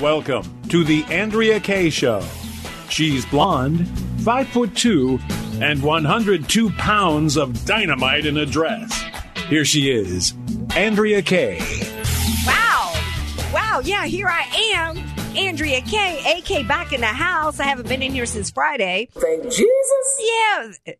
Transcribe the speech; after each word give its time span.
Welcome 0.00 0.44
to 0.68 0.84
the 0.84 1.04
Andrea 1.08 1.58
Kaye 1.60 1.90
Show. 1.90 2.24
She's 2.88 3.26
blonde, 3.26 3.88
five 4.20 4.48
foot 4.48 4.76
two, 4.76 5.18
and 5.60 5.82
102 5.82 6.70
pounds 6.70 7.36
of 7.36 7.64
dynamite 7.64 8.24
in 8.24 8.36
a 8.36 8.46
dress. 8.46 9.02
Here 9.48 9.64
she 9.64 9.90
is, 9.90 10.34
Andrea 10.76 11.20
Kaye. 11.22 11.58
Wow. 12.46 12.92
Wow. 13.52 13.80
Yeah, 13.84 14.04
here 14.04 14.28
I 14.28 14.44
am. 14.74 14.98
Andrea 15.36 15.80
Kaye, 15.82 16.22
AK 16.50 16.66
back 16.66 16.92
in 16.92 17.00
the 17.00 17.06
house. 17.06 17.60
I 17.60 17.64
haven't 17.64 17.88
been 17.88 18.02
in 18.02 18.12
here 18.12 18.26
since 18.26 18.50
Friday. 18.50 19.08
Thank 19.12 19.44
Jesus. 19.44 20.20
Yeah. 20.20 20.92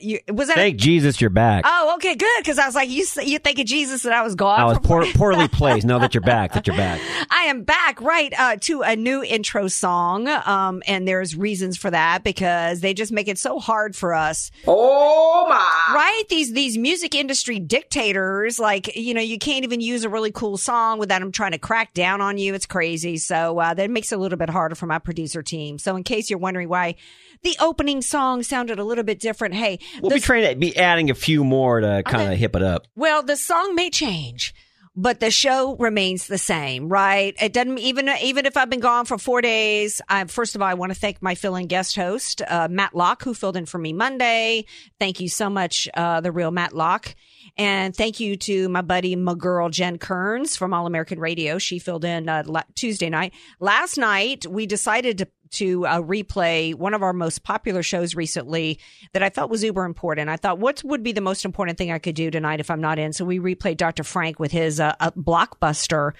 You- 0.00 0.20
Was 0.28 0.48
that? 0.48 0.54
Thank 0.56 0.76
Jesus 0.76 1.20
you're 1.20 1.30
back. 1.30 1.64
oh, 1.66 1.94
okay, 1.96 2.14
good. 2.14 2.28
Because 2.38 2.58
I 2.58 2.66
was 2.66 2.74
like, 2.74 2.88
you 2.88 3.04
you 3.24 3.38
think 3.38 3.58
of 3.58 3.66
Jesus 3.66 4.02
that 4.02 4.12
I 4.12 4.22
was 4.22 4.34
gone? 4.34 4.60
I 4.60 4.64
was 4.64 4.78
poor, 4.78 5.04
poorly 5.14 5.48
placed. 5.52 5.84
Know 5.86 5.98
that 5.98 6.14
you're 6.14 6.20
back. 6.22 6.52
That 6.52 6.66
you're 6.66 6.76
back. 6.76 7.00
I 7.30 7.44
am 7.44 7.62
back, 7.64 8.00
right, 8.00 8.32
uh, 8.38 8.56
to 8.62 8.82
a 8.82 8.94
new 8.94 9.22
intro 9.24 9.66
song. 9.68 10.28
Um, 10.28 10.82
and 10.86 11.06
there's 11.06 11.36
reasons 11.36 11.76
for 11.76 11.90
that 11.90 12.22
because 12.22 12.80
they 12.80 12.94
just 12.94 13.10
make 13.12 13.26
it 13.28 13.38
so 13.38 13.58
hard 13.58 13.96
for 13.96 14.14
us 14.14 14.50
Oh 14.66 15.46
my. 15.48 15.94
right 15.94 16.22
these 16.28 16.52
these 16.52 16.78
music 16.78 17.14
industry 17.14 17.58
dictators 17.58 18.58
like 18.58 18.94
you 18.96 19.14
know 19.14 19.20
you 19.20 19.38
can't 19.38 19.64
even 19.64 19.80
use 19.80 20.04
a 20.04 20.08
really 20.08 20.30
cool 20.32 20.56
song 20.56 20.98
without 20.98 21.20
them 21.20 21.32
trying 21.32 21.52
to 21.52 21.58
crack 21.58 21.92
down 21.94 22.20
on 22.20 22.38
you 22.38 22.54
it's 22.54 22.66
crazy 22.66 23.16
so 23.16 23.58
uh, 23.58 23.74
that 23.74 23.90
makes 23.90 24.12
it 24.12 24.16
a 24.16 24.18
little 24.18 24.38
bit 24.38 24.48
harder 24.50 24.74
for 24.74 24.86
my 24.92 24.98
producer 24.98 25.42
team 25.42 25.78
so 25.78 25.96
in 25.96 26.02
case 26.04 26.28
you're 26.28 26.38
wondering 26.38 26.68
why 26.68 26.94
the 27.42 27.56
opening 27.60 28.02
song 28.02 28.42
sounded 28.42 28.78
a 28.78 28.84
little 28.84 29.04
bit 29.04 29.18
different 29.18 29.54
hey 29.54 29.78
We'll 30.00 30.10
the- 30.10 30.16
be 30.16 30.20
trying 30.20 30.46
to 30.52 30.54
be 30.54 30.76
adding 30.76 31.08
a 31.10 31.14
few 31.14 31.44
more 31.44 31.80
to 31.80 32.02
kind 32.04 32.30
of 32.32 32.38
hip 32.38 32.54
it 32.54 32.62
up. 32.62 32.86
well, 32.94 33.22
the 33.22 33.36
song 33.36 33.74
may 33.74 33.88
change, 33.90 34.54
but 34.94 35.20
the 35.20 35.30
show 35.30 35.74
remains 35.76 36.26
the 36.26 36.36
same, 36.36 36.88
right? 36.90 37.34
It 37.40 37.54
doesn't 37.54 37.78
even 37.78 38.10
even 38.22 38.44
if 38.44 38.56
I've 38.58 38.68
been 38.68 38.80
gone 38.80 39.06
for 39.06 39.16
four 39.16 39.40
days. 39.40 40.02
I 40.08 40.24
first 40.26 40.54
of 40.54 40.60
all, 40.62 40.68
I 40.68 40.74
want 40.74 40.92
to 40.92 40.98
thank 40.98 41.22
my 41.22 41.34
fill-in 41.34 41.66
guest 41.66 41.96
host, 41.96 42.42
uh, 42.46 42.68
Matt 42.70 42.94
Locke, 42.94 43.22
who 43.24 43.32
filled 43.32 43.56
in 43.56 43.64
for 43.66 43.78
me 43.78 43.92
Monday. 43.94 44.66
Thank 45.00 45.20
you 45.20 45.28
so 45.30 45.48
much, 45.48 45.88
uh, 45.94 46.20
the 46.20 46.30
real 46.30 46.50
Matt 46.50 46.74
Locke. 46.74 47.14
And 47.56 47.94
thank 47.94 48.18
you 48.18 48.36
to 48.36 48.68
my 48.68 48.80
buddy, 48.80 49.14
my 49.14 49.34
girl, 49.34 49.68
Jen 49.68 49.98
Kearns 49.98 50.56
from 50.56 50.72
All 50.72 50.86
American 50.86 51.18
Radio. 51.18 51.58
She 51.58 51.78
filled 51.78 52.04
in 52.04 52.28
uh, 52.28 52.44
la- 52.46 52.62
Tuesday 52.74 53.10
night. 53.10 53.34
Last 53.60 53.98
night, 53.98 54.46
we 54.46 54.66
decided 54.66 55.18
to 55.18 55.28
to 55.52 55.86
uh, 55.86 56.00
replay 56.00 56.74
one 56.74 56.94
of 56.94 57.02
our 57.02 57.12
most 57.12 57.42
popular 57.42 57.82
shows 57.82 58.14
recently 58.14 58.78
that 59.12 59.22
I 59.22 59.28
felt 59.28 59.50
was 59.50 59.62
uber 59.62 59.84
important. 59.84 60.30
I 60.30 60.36
thought, 60.36 60.58
what 60.58 60.82
would 60.82 61.02
be 61.02 61.12
the 61.12 61.20
most 61.20 61.44
important 61.44 61.76
thing 61.76 61.92
I 61.92 61.98
could 61.98 62.14
do 62.14 62.30
tonight 62.30 62.60
if 62.60 62.70
I'm 62.70 62.80
not 62.80 62.98
in? 62.98 63.12
So 63.12 63.24
we 63.26 63.38
replayed 63.38 63.76
Dr. 63.76 64.02
Frank 64.02 64.40
with 64.40 64.50
his 64.50 64.80
uh, 64.80 64.94
blockbuster 65.14 66.12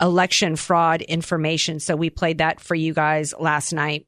election 0.00 0.56
fraud 0.56 1.02
information. 1.02 1.78
So 1.78 1.94
we 1.94 2.08
played 2.08 2.38
that 2.38 2.58
for 2.58 2.74
you 2.74 2.94
guys 2.94 3.34
last 3.38 3.72
night. 3.72 4.06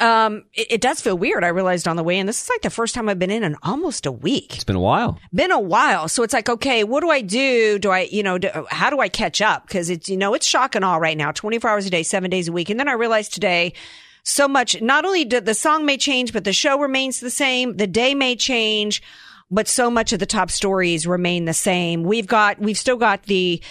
Um, 0.00 0.44
it, 0.54 0.72
it 0.72 0.80
does 0.80 1.00
feel 1.00 1.16
weird. 1.18 1.44
I 1.44 1.48
realized 1.48 1.86
on 1.86 1.96
the 1.96 2.02
way 2.02 2.18
in, 2.18 2.26
this 2.26 2.42
is 2.42 2.48
like 2.48 2.62
the 2.62 2.70
first 2.70 2.94
time 2.94 3.08
I've 3.08 3.18
been 3.18 3.30
in 3.30 3.42
in 3.44 3.56
almost 3.62 4.06
a 4.06 4.12
week 4.12 4.54
It's 4.54 4.64
been 4.64 4.76
a 4.76 4.80
while. 4.80 5.18
been 5.32 5.50
a 5.50 5.60
while. 5.60 6.08
So 6.08 6.22
it's 6.22 6.32
like, 6.32 6.48
okay, 6.48 6.84
what 6.84 7.00
do 7.00 7.10
I 7.10 7.20
do? 7.20 7.78
Do 7.78 7.90
I, 7.90 8.08
you 8.10 8.22
know, 8.22 8.38
do, 8.38 8.48
how 8.70 8.88
do 8.90 9.00
I 9.00 9.08
catch 9.08 9.40
up? 9.42 9.68
Cause 9.68 9.90
it's, 9.90 10.08
you 10.08 10.16
know, 10.16 10.32
it's 10.34 10.46
shock 10.46 10.74
and 10.74 10.84
all 10.84 11.00
right 11.00 11.16
now, 11.16 11.32
24 11.32 11.70
hours 11.70 11.86
a 11.86 11.90
day, 11.90 12.02
seven 12.02 12.30
days 12.30 12.48
a 12.48 12.52
week. 12.52 12.70
And 12.70 12.80
then 12.80 12.88
I 12.88 12.92
realized 12.92 13.34
today, 13.34 13.74
so 14.22 14.46
much, 14.46 14.80
not 14.82 15.04
only 15.04 15.24
did 15.24 15.46
the 15.46 15.54
song 15.54 15.86
may 15.86 15.96
change, 15.96 16.32
but 16.32 16.44
the 16.44 16.52
show 16.52 16.78
remains 16.78 17.20
the 17.20 17.30
same. 17.30 17.76
The 17.76 17.86
day 17.86 18.14
may 18.14 18.36
change, 18.36 19.02
but 19.50 19.66
so 19.66 19.90
much 19.90 20.12
of 20.12 20.18
the 20.18 20.26
top 20.26 20.50
stories 20.50 21.06
remain 21.06 21.46
the 21.46 21.54
same. 21.54 22.04
We've 22.04 22.26
got, 22.26 22.58
we've 22.58 22.78
still 22.78 22.96
got 22.98 23.22
the, 23.24 23.62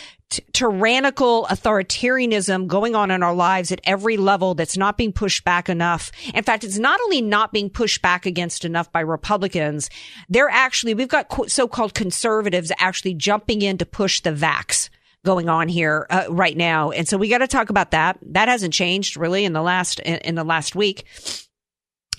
tyrannical 0.54 1.48
authoritarianism 1.50 2.68
going 2.68 2.96
on 2.96 3.12
in 3.12 3.24
our 3.24 3.34
lives 3.34 3.72
at 3.72 3.82
every 3.84 4.18
level 4.18 4.54
that's 4.56 4.78
not 4.78 4.98
being 4.98 5.12
pushed 5.12 5.44
back 5.44 5.70
enough. 5.70 6.12
In 6.34 6.44
fact, 6.44 6.64
it's 6.64 6.78
not 6.78 7.00
only 7.02 7.22
not 7.22 7.52
being 7.52 7.70
pushed 7.70 8.02
back 8.02 8.26
against 8.26 8.66
enough 8.66 8.92
by 8.92 9.00
Republicans, 9.00 9.90
they're 10.30 10.50
actually, 10.50 10.94
we've 10.94 11.08
got 11.08 11.32
so-called 11.50 11.94
conservatives 11.94 12.72
actually 12.80 13.14
jumping 13.14 13.62
in 13.62 13.78
to 13.78 13.86
push 13.86 14.22
the 14.22 14.32
vax 14.32 14.90
going 15.26 15.50
on 15.50 15.68
here 15.68 16.08
uh, 16.10 16.26
right 16.30 16.56
now. 16.56 16.92
And 16.92 17.08
so 17.08 17.18
we 17.18 17.28
got 17.28 17.40
to 17.40 17.48
talk 17.48 17.70
about 17.70 17.92
that. 17.92 18.18
That 18.22 18.48
hasn't 18.48 18.74
changed 18.74 19.18
really 19.18 19.46
in 19.46 19.54
the 19.54 19.62
last, 19.62 20.00
in, 20.00 20.18
in 20.20 20.36
the 20.36 20.44
last 20.44 20.76
week 20.76 21.06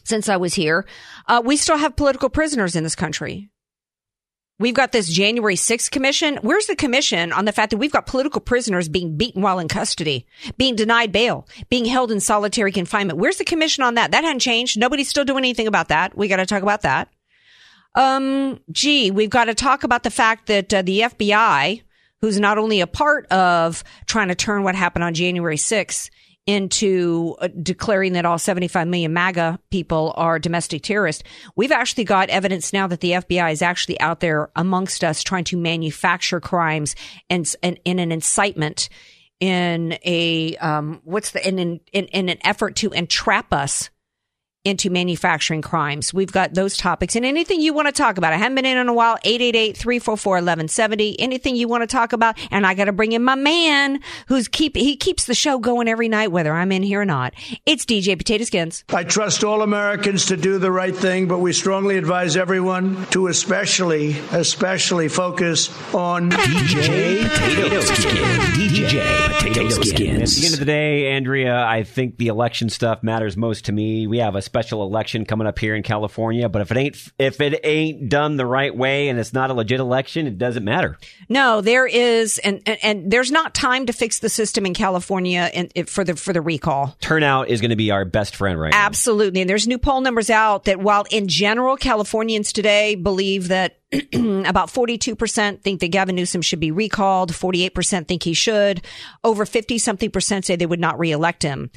since 0.05 0.29
I 0.29 0.37
was 0.37 0.55
here. 0.55 0.87
Uh, 1.27 1.41
we 1.45 1.57
still 1.57 1.79
have 1.79 1.97
political 1.97 2.29
prisoners 2.29 2.75
in 2.75 2.85
this 2.85 2.97
country. 2.97 3.49
We've 4.61 4.75
got 4.75 4.93
this 4.93 5.09
January 5.09 5.55
6th 5.55 5.91
commission. 5.91 6.39
Where's 6.43 6.67
the 6.67 6.77
commission 6.77 7.33
on 7.33 7.47
the 7.47 7.53
fact 7.53 7.71
that 7.71 7.79
we've 7.79 7.91
got 7.91 8.05
political 8.07 8.43
prisoners 8.43 8.91
being 8.91 9.17
beaten 9.17 9.41
while 9.41 9.59
in 9.59 9.69
custody, 9.69 10.27
being 10.59 10.77
denied 10.77 11.13
bail, 11.13 11.49
being 11.71 11.87
held 11.87 12.13
in 12.13 12.21
solitary 12.21 12.71
confinement? 12.71 13.19
Where's 13.19 13.39
the 13.39 13.45
commission 13.47 13.85
on 13.85 13.95
that? 13.95 14.11
That 14.11 14.23
hadn't 14.23 14.41
changed. 14.41 14.79
Nobody's 14.79 15.09
still 15.09 15.25
doing 15.25 15.39
anything 15.39 15.67
about 15.67 15.89
that. 15.89 16.15
We 16.15 16.29
got 16.29 16.37
to 16.37 16.47
talk 16.47 16.63
about 16.63 16.83
that. 16.83 17.09
Um, 17.95 18.61
gee, 18.71 19.11
we've 19.11 19.31
got 19.31 19.47
to 19.47 19.55
talk 19.55 19.83
about 19.83 20.03
the 20.03 20.11
fact 20.11 20.49
that 20.49 20.75
uh, 20.75 20.83
the 20.83 21.01
FBI, 21.01 21.83
who's 22.21 22.39
not 22.39 22.59
only 22.59 22.83
a 22.83 22.87
part 22.87 23.27
of 23.33 23.83
trying 24.05 24.29
to 24.29 24.35
turn 24.35 24.63
what 24.63 24.75
happened 24.75 25.05
on 25.05 25.15
January 25.15 25.57
6th 25.57 26.11
into 26.47 27.37
uh, 27.41 27.49
declaring 27.63 28.15
that 28.15 28.25
all 28.25 28.39
75 28.39 28.89
million 28.89 29.13
MAGA 29.13 29.59
people 29.71 30.13
are 30.17 30.39
domestic 30.39 30.83
terrorists. 30.83 31.23
We've 31.57 31.73
actually 31.73 32.05
got 32.05 32.31
evidence 32.31 32.73
now 32.73 32.87
that 32.87 33.01
the 33.01 33.13
FBI 33.13 33.53
is 33.53 33.63
actually 33.63 34.01
out 34.01 34.21
there 34.21 34.51
amongst 34.57 35.05
us 35.05 35.23
trying 35.23 35.45
to 35.45 35.57
manufacture 35.57 36.41
crimes 36.41 36.97
and, 37.29 37.55
in 37.63 37.99
an 37.99 38.11
incitement 38.13 38.89
in 39.39 39.99
a, 40.05 40.57
um, 40.57 41.01
what's 41.05 41.31
the, 41.31 41.47
in, 41.47 41.59
in, 41.59 41.81
in 41.93 42.29
an 42.29 42.39
effort 42.43 42.77
to 42.77 42.91
entrap 42.91 43.53
us 43.53 43.91
into 44.65 44.91
manufacturing 44.91 45.63
crimes. 45.63 46.13
We've 46.13 46.31
got 46.31 46.53
those 46.53 46.77
topics 46.77 47.17
and 47.17 47.25
anything 47.25 47.63
you 47.63 47.73
want 47.73 47.89
to 47.89 47.93
talk 47.93 48.19
about. 48.19 48.35
I 48.35 48.37
haven't 48.37 48.57
been 48.57 48.67
in 48.67 48.77
in 48.77 48.89
a 48.89 48.93
while. 48.93 49.17
888-344-1170. 49.25 51.17
Anything 51.19 51.57
you 51.57 51.67
want 51.67 51.83
to 51.83 51.87
talk 51.87 52.13
about. 52.13 52.39
And 52.51 52.67
I 52.67 52.75
got 52.75 52.85
to 52.85 52.93
bring 52.93 53.13
in 53.13 53.25
my 53.25 53.37
man 53.37 54.01
who's 54.29 54.49
keep, 54.49 54.77
he 54.77 54.97
keeps 54.97 55.25
the 55.25 55.35
show 55.35 55.59
going 55.59 55.89
every 55.89 56.11
night, 56.11 56.31
whether 56.31 56.53
I'm 56.53 56.73
in 56.73 56.83
here 56.83 57.01
or 57.01 57.07
not. 57.07 57.33
It's 57.65 57.87
DJ 57.87 58.19
Potato 58.19 58.45
Skins. 58.45 58.85
I 58.91 59.05
trust 59.05 59.45
all 59.45 59.63
Americans 59.63 60.27
to 60.27 60.37
do 60.37 60.59
the 60.59 60.71
right 60.71 60.95
thing, 60.95 61.27
but 61.27 61.39
we 61.39 61.55
strongly 61.55 61.97
advise 61.97 62.37
everyone 62.37 63.07
to 63.13 63.29
especially, 63.29 64.19
especially 64.31 65.09
focus 65.09 65.71
on 65.95 66.31
DJ 66.33 67.23
Potato 67.31 67.81
Skin. 67.81 68.41
DJ 68.59 69.39
Potato 69.39 69.69
Skins. 69.83 70.37
At 70.37 70.41
the 70.41 70.47
end 70.47 70.53
of 70.55 70.61
the 70.61 70.67
day, 70.67 71.13
Andrea, 71.13 71.65
I 71.65 71.83
think 71.83 72.19
the 72.19 72.29
election 72.29 72.69
stuff 72.69 73.03
matters 73.03 73.39
most 73.39 73.65
to 73.65 73.73
me. 73.73 74.07
We 74.07 74.19
have 74.19 74.37
a 74.37 74.50
special 74.51 74.83
election 74.83 75.25
coming 75.25 75.47
up 75.47 75.61
here 75.61 75.77
in 75.77 75.85
California, 75.85 76.49
but 76.49 76.61
if 76.61 76.73
it 76.73 76.77
ain't 76.77 77.13
if 77.21 77.41
it 77.41 77.61
ain't 77.63 78.09
done 78.09 78.37
the 78.37 78.45
right 78.45 78.77
way 78.77 79.09
and 79.09 79.17
it's 79.17 79.33
not 79.33 79.49
a 79.49 79.55
legit 79.55 79.79
election, 79.79 80.27
it 80.27 80.39
doesn't 80.39 80.65
matter. 80.65 80.99
No, 81.29 81.61
there 81.61 81.87
is, 81.87 82.39
and, 82.39 82.61
and, 82.67 82.79
and 82.83 83.11
there's 83.13 83.31
not 83.31 83.55
time 83.55 83.87
to 83.87 83.93
fix 83.93 84.19
the 84.19 84.29
system 84.29 84.67
in 84.67 84.75
California 84.75 85.49
and 85.55 85.71
it, 85.77 85.89
for 85.89 86.03
the, 86.03 86.17
for 86.17 86.33
the 86.33 86.41
recall. 86.41 86.97
Turnout 87.01 87.49
is 87.49 87.61
going 87.61 87.71
to 87.71 87.77
be 87.77 87.93
our 87.93 88.05
best 88.05 88.35
friend 88.35 88.61
right 88.61 88.73
now. 88.73 88.87
Absolutely. 88.87 89.41
And 89.41 89.49
there's 89.49 89.69
new 89.69 89.79
poll 89.79 90.01
numbers 90.01 90.31
out 90.31 90.65
that 90.65 90.81
while 90.81 91.05
in 91.13 91.29
general, 91.29 91.77
Californians 91.77 92.53
today 92.53 92.97
believe 92.97 93.49
that 93.49 93.80
about 94.13 94.69
42% 94.69 95.63
think 95.63 95.81
that 95.81 95.89
Gavin 95.89 96.15
Newsom 96.15 96.43
should 96.43 96.61
be 96.61 96.71
recalled. 96.71 97.33
48% 97.33 98.07
think 98.07 98.23
he 98.23 98.35
should. 98.35 98.83
Over 99.25 99.45
50 99.45 99.79
something 99.79 100.13
percent 100.13 100.45
say 100.45 100.55
they 100.55 100.67
would 100.67 100.79
not 100.79 100.99
reelect 101.01 101.43
him. 101.43 101.71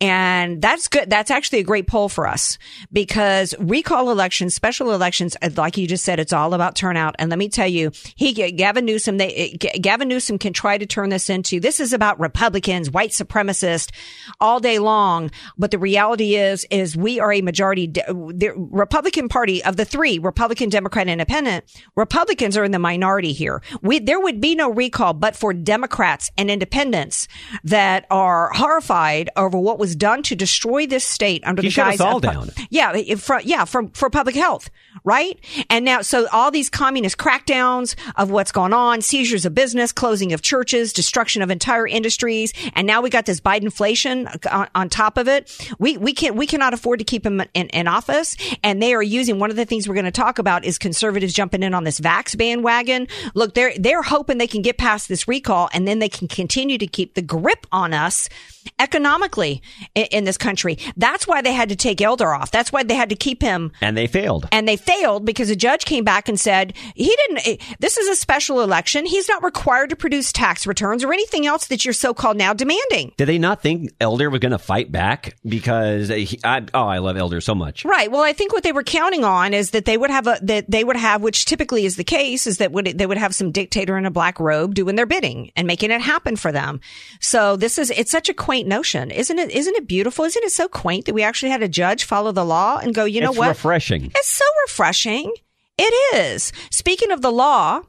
And 0.00 0.60
that's 0.60 0.88
good. 0.88 1.08
That's 1.08 1.30
actually 1.30 1.60
a 1.60 1.64
great 1.64 1.86
poll 1.86 2.08
for 2.08 2.26
us 2.26 2.58
because 2.92 3.54
recall 3.60 4.10
elections, 4.10 4.52
special 4.52 4.90
elections, 4.92 5.36
uh, 5.42 5.50
like 5.56 5.76
you 5.76 5.86
just 5.86 6.04
said, 6.04 6.18
it's 6.18 6.32
all 6.32 6.54
about 6.54 6.74
turnout. 6.74 7.14
And 7.20 7.30
let 7.30 7.38
me 7.38 7.48
tell 7.48 7.68
you, 7.68 7.92
he, 8.16 8.32
Gavin 8.32 8.84
Newsom, 8.84 9.18
they, 9.18 9.56
Gavin 9.80 10.08
Newsom 10.08 10.38
can 10.38 10.52
try 10.52 10.76
to 10.76 10.86
turn 10.86 11.10
this 11.10 11.30
into, 11.30 11.60
this 11.60 11.78
is 11.78 11.92
about 11.92 12.18
Republicans, 12.18 12.90
white 12.90 13.10
supremacists 13.10 13.92
all 14.40 14.58
day 14.58 14.80
long. 14.80 15.30
But 15.56 15.70
the 15.70 15.78
reality 15.78 16.34
is, 16.34 16.66
is 16.68 16.96
we 16.96 17.20
are 17.20 17.32
a 17.32 17.42
majority, 17.42 17.86
the 17.86 18.54
Republican 18.56 19.28
party 19.28 19.62
of 19.62 19.76
the 19.76 19.84
three, 19.84 20.18
Republican, 20.18 20.68
Democrat, 20.68 21.06
Independent, 21.06 21.59
Republicans 21.96 22.56
are 22.56 22.64
in 22.64 22.70
the 22.70 22.78
minority 22.78 23.32
here. 23.32 23.62
We, 23.82 23.98
there 23.98 24.20
would 24.20 24.40
be 24.40 24.54
no 24.54 24.70
recall, 24.70 25.12
but 25.14 25.34
for 25.34 25.52
Democrats 25.52 26.30
and 26.36 26.50
independents 26.50 27.26
that 27.64 28.06
are 28.10 28.50
horrified 28.54 29.30
over 29.36 29.58
what 29.58 29.78
was 29.78 29.96
done 29.96 30.22
to 30.24 30.36
destroy 30.36 30.86
this 30.86 31.04
state 31.04 31.42
under 31.44 31.62
He 31.62 31.68
the 31.68 31.80
us 31.80 31.88
guise 31.88 32.00
all 32.00 32.16
of, 32.18 32.22
down. 32.22 32.50
yeah, 32.70 33.14
for, 33.16 33.40
yeah, 33.40 33.64
for, 33.64 33.88
for 33.94 34.10
public 34.10 34.34
health, 34.34 34.70
right? 35.04 35.38
And 35.68 35.84
now, 35.84 36.02
so 36.02 36.28
all 36.32 36.50
these 36.50 36.70
communist 36.70 37.16
crackdowns 37.16 37.96
of 38.16 38.30
what's 38.30 38.52
going 38.52 38.72
on, 38.72 39.00
seizures 39.00 39.44
of 39.46 39.54
business, 39.54 39.90
closing 39.90 40.32
of 40.32 40.42
churches, 40.42 40.92
destruction 40.92 41.42
of 41.42 41.50
entire 41.50 41.86
industries, 41.86 42.52
and 42.74 42.86
now 42.86 43.00
we 43.00 43.10
got 43.10 43.26
this 43.26 43.40
Biden 43.40 43.62
inflation 43.62 44.26
uh, 44.26 44.36
on, 44.50 44.68
on 44.74 44.88
top 44.88 45.16
of 45.16 45.26
it. 45.26 45.50
We, 45.78 45.96
we 45.96 46.12
can't, 46.12 46.36
we 46.36 46.46
cannot 46.46 46.74
afford 46.74 46.98
to 46.98 47.04
keep 47.04 47.24
him 47.26 47.42
in, 47.54 47.68
in 47.68 47.88
office. 47.88 48.36
And 48.62 48.82
they 48.82 48.94
are 48.94 49.02
using 49.02 49.38
one 49.38 49.50
of 49.50 49.56
the 49.56 49.64
things 49.64 49.88
we're 49.88 49.94
going 49.94 50.04
to 50.04 50.10
talk 50.10 50.38
about 50.38 50.64
is 50.64 50.78
conservatives 50.78 51.32
jumping 51.32 51.49
jumping 51.50 51.66
in 51.66 51.74
on 51.74 51.84
this 51.84 52.00
vax 52.00 52.36
bandwagon. 52.36 53.08
Look, 53.34 53.54
they're 53.54 53.72
they're 53.76 54.02
hoping 54.02 54.38
they 54.38 54.46
can 54.46 54.62
get 54.62 54.78
past 54.78 55.08
this 55.08 55.26
recall 55.26 55.68
and 55.72 55.86
then 55.86 55.98
they 55.98 56.08
can 56.08 56.28
continue 56.28 56.78
to 56.78 56.86
keep 56.86 57.14
the 57.14 57.22
grip 57.22 57.66
on 57.72 57.92
us 57.92 58.28
economically 58.78 59.62
in, 59.94 60.04
in 60.06 60.24
this 60.24 60.36
country. 60.38 60.78
That's 60.96 61.26
why 61.26 61.42
they 61.42 61.52
had 61.52 61.68
to 61.68 61.76
take 61.76 62.00
Elder 62.00 62.32
off. 62.32 62.50
That's 62.50 62.72
why 62.72 62.82
they 62.82 62.94
had 62.94 63.10
to 63.10 63.16
keep 63.16 63.42
him 63.42 63.72
And 63.80 63.96
they 63.96 64.06
failed. 64.06 64.48
and 64.52 64.66
they 64.66 64.76
failed 64.76 65.24
because 65.24 65.50
a 65.50 65.56
judge 65.56 65.84
came 65.84 66.04
back 66.04 66.28
and 66.28 66.38
said 66.38 66.74
he 66.94 67.14
didn't 67.26 67.46
eh, 67.46 67.56
this 67.78 67.96
is 67.96 68.08
a 68.08 68.16
special 68.16 68.60
election 68.62 69.06
he's 69.06 69.28
not 69.28 69.42
required 69.42 69.90
to 69.90 69.96
produce 69.96 70.32
tax 70.32 70.66
returns 70.66 71.04
or 71.04 71.12
anything 71.12 71.46
else 71.46 71.66
that 71.68 71.84
you're 71.84 71.94
so-called 71.94 72.36
now 72.36 72.52
demanding 72.52 73.12
Did 73.16 73.26
they 73.26 73.38
not 73.38 73.62
think 73.62 73.90
Elder 74.00 74.30
was 74.30 74.40
going 74.40 74.52
to 74.52 74.58
fight 74.58 74.90
back? 74.92 75.36
Because 75.46 76.08
he, 76.08 76.38
I, 76.44 76.64
oh, 76.74 76.86
I 76.86 76.98
love 76.98 77.16
Elder 77.16 77.40
so 77.40 77.54
much. 77.54 77.84
right 77.84 78.10
well 78.10 78.22
i 78.22 78.32
think 78.32 78.52
what 78.52 78.62
they 78.62 78.72
were 78.72 78.82
counting 78.82 79.24
on 79.24 79.54
is 79.54 79.70
that 79.70 79.84
they 79.84 79.96
would 79.96 80.10
have 80.10 80.26
a 80.26 80.38
that 80.42 80.70
they 80.70 80.84
would 80.84 80.96
have 80.96 81.22
which 81.22 81.44
typically 81.44 81.84
is 81.84 81.96
the 81.96 82.04
case 82.04 82.46
is 82.46 82.58
that 82.58 82.72
would 82.72 82.86
they 82.86 83.06
would 83.06 83.18
have 83.18 83.34
some 83.34 83.50
dictator 83.52 83.96
in 83.96 84.06
a 84.06 84.10
black 84.10 84.38
robe 84.40 84.74
doing 84.74 84.96
their 84.96 85.06
bidding 85.06 85.50
and 85.56 85.66
making 85.66 85.90
it 85.90 86.00
happen 86.00 86.36
for 86.36 86.52
them 86.52 86.80
so 87.20 87.56
this 87.56 87.78
is 87.78 87.90
it's 87.90 88.10
such 88.10 88.28
a 88.28 88.34
quaint 88.34 88.59
notion 88.66 89.10
isn't 89.10 89.38
it 89.38 89.50
isn't 89.50 89.76
it 89.76 89.86
beautiful 89.86 90.24
isn't 90.24 90.44
it 90.44 90.52
so 90.52 90.68
quaint 90.68 91.06
that 91.06 91.14
we 91.14 91.22
actually 91.22 91.50
had 91.50 91.62
a 91.62 91.68
judge 91.68 92.04
follow 92.04 92.32
the 92.32 92.44
law 92.44 92.78
and 92.78 92.94
go 92.94 93.04
you 93.04 93.20
know 93.20 93.30
it's 93.30 93.38
what 93.38 93.48
refreshing. 93.48 94.06
It's 94.06 94.28
so 94.28 94.44
refreshing. 94.66 95.32
It 95.78 96.16
is. 96.16 96.52
Speaking 96.70 97.10
of 97.10 97.22
the 97.22 97.32
law, 97.32 97.80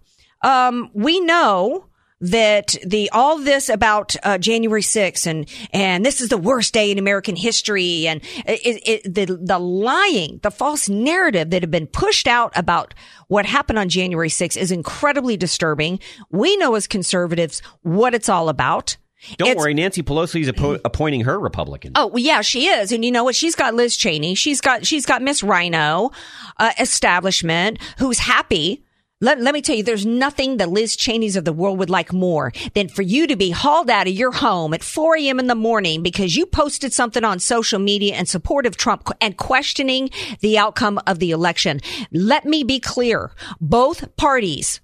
um, 0.43 0.89
we 0.93 1.19
know 1.19 1.87
that 2.21 2.75
the 2.85 3.09
all 3.09 3.39
this 3.39 3.67
about 3.67 4.15
uh, 4.23 4.37
January 4.37 4.83
6th 4.83 5.25
and 5.25 5.49
and 5.73 6.05
this 6.05 6.21
is 6.21 6.29
the 6.29 6.37
worst 6.37 6.73
day 6.73 6.91
in 6.91 6.99
American 6.99 7.35
history 7.35 8.07
and 8.07 8.21
it, 8.45 9.03
it, 9.05 9.13
the 9.13 9.25
the 9.25 9.59
lying, 9.59 10.39
the 10.43 10.51
false 10.51 10.87
narrative 10.87 11.49
that 11.49 11.63
had 11.63 11.71
been 11.71 11.87
pushed 11.87 12.27
out 12.27 12.53
about 12.55 12.93
what 13.27 13.45
happened 13.45 13.79
on 13.79 13.89
January 13.89 14.29
6th 14.29 14.55
is 14.55 14.71
incredibly 14.71 15.35
disturbing. 15.35 15.99
We 16.29 16.55
know 16.57 16.75
as 16.75 16.87
conservatives 16.87 17.61
what 17.81 18.13
it's 18.13 18.29
all 18.29 18.49
about. 18.49 18.97
Don't 19.37 19.49
It's- 19.49 19.61
worry, 19.61 19.73
Nancy 19.73 20.01
Pelosi 20.03 20.41
is 20.41 20.49
appo- 20.49 20.81
appointing 20.85 21.21
her 21.21 21.39
Republican. 21.39 21.91
Oh, 21.95 22.07
well, 22.07 22.19
yeah, 22.23 22.41
she 22.41 22.67
is. 22.67 22.91
And 22.91 23.05
you 23.05 23.11
know 23.11 23.23
what? 23.23 23.35
She's 23.35 23.55
got 23.55 23.73
Liz 23.75 23.95
Cheney. 23.95 24.35
She's 24.35 24.61
got, 24.61 24.85
she's 24.85 25.05
got 25.05 25.21
Miss 25.21 25.43
Rhino, 25.43 26.11
uh, 26.57 26.71
establishment 26.79 27.77
who's 27.99 28.19
happy. 28.19 28.83
Let, 29.23 29.39
let 29.39 29.53
me 29.53 29.61
tell 29.61 29.75
you, 29.75 29.83
there's 29.83 30.07
nothing 30.07 30.57
the 30.57 30.65
Liz 30.65 30.95
Cheneys 30.95 31.35
of 31.35 31.45
the 31.45 31.53
world 31.53 31.77
would 31.77 31.91
like 31.91 32.11
more 32.11 32.51
than 32.73 32.89
for 32.89 33.03
you 33.03 33.27
to 33.27 33.35
be 33.35 33.51
hauled 33.51 33.87
out 33.91 34.07
of 34.07 34.13
your 34.13 34.31
home 34.31 34.73
at 34.73 34.81
4 34.83 35.15
a.m. 35.17 35.39
in 35.39 35.45
the 35.45 35.53
morning 35.53 36.01
because 36.01 36.35
you 36.35 36.47
posted 36.47 36.91
something 36.91 37.23
on 37.23 37.37
social 37.37 37.77
media 37.77 38.17
in 38.17 38.25
support 38.25 38.65
of 38.65 38.77
Trump 38.77 39.07
and 39.21 39.37
questioning 39.37 40.09
the 40.39 40.57
outcome 40.57 40.99
of 41.05 41.19
the 41.19 41.29
election. 41.29 41.79
Let 42.11 42.45
me 42.45 42.63
be 42.63 42.79
clear. 42.79 43.29
Both 43.59 44.15
parties 44.15 44.81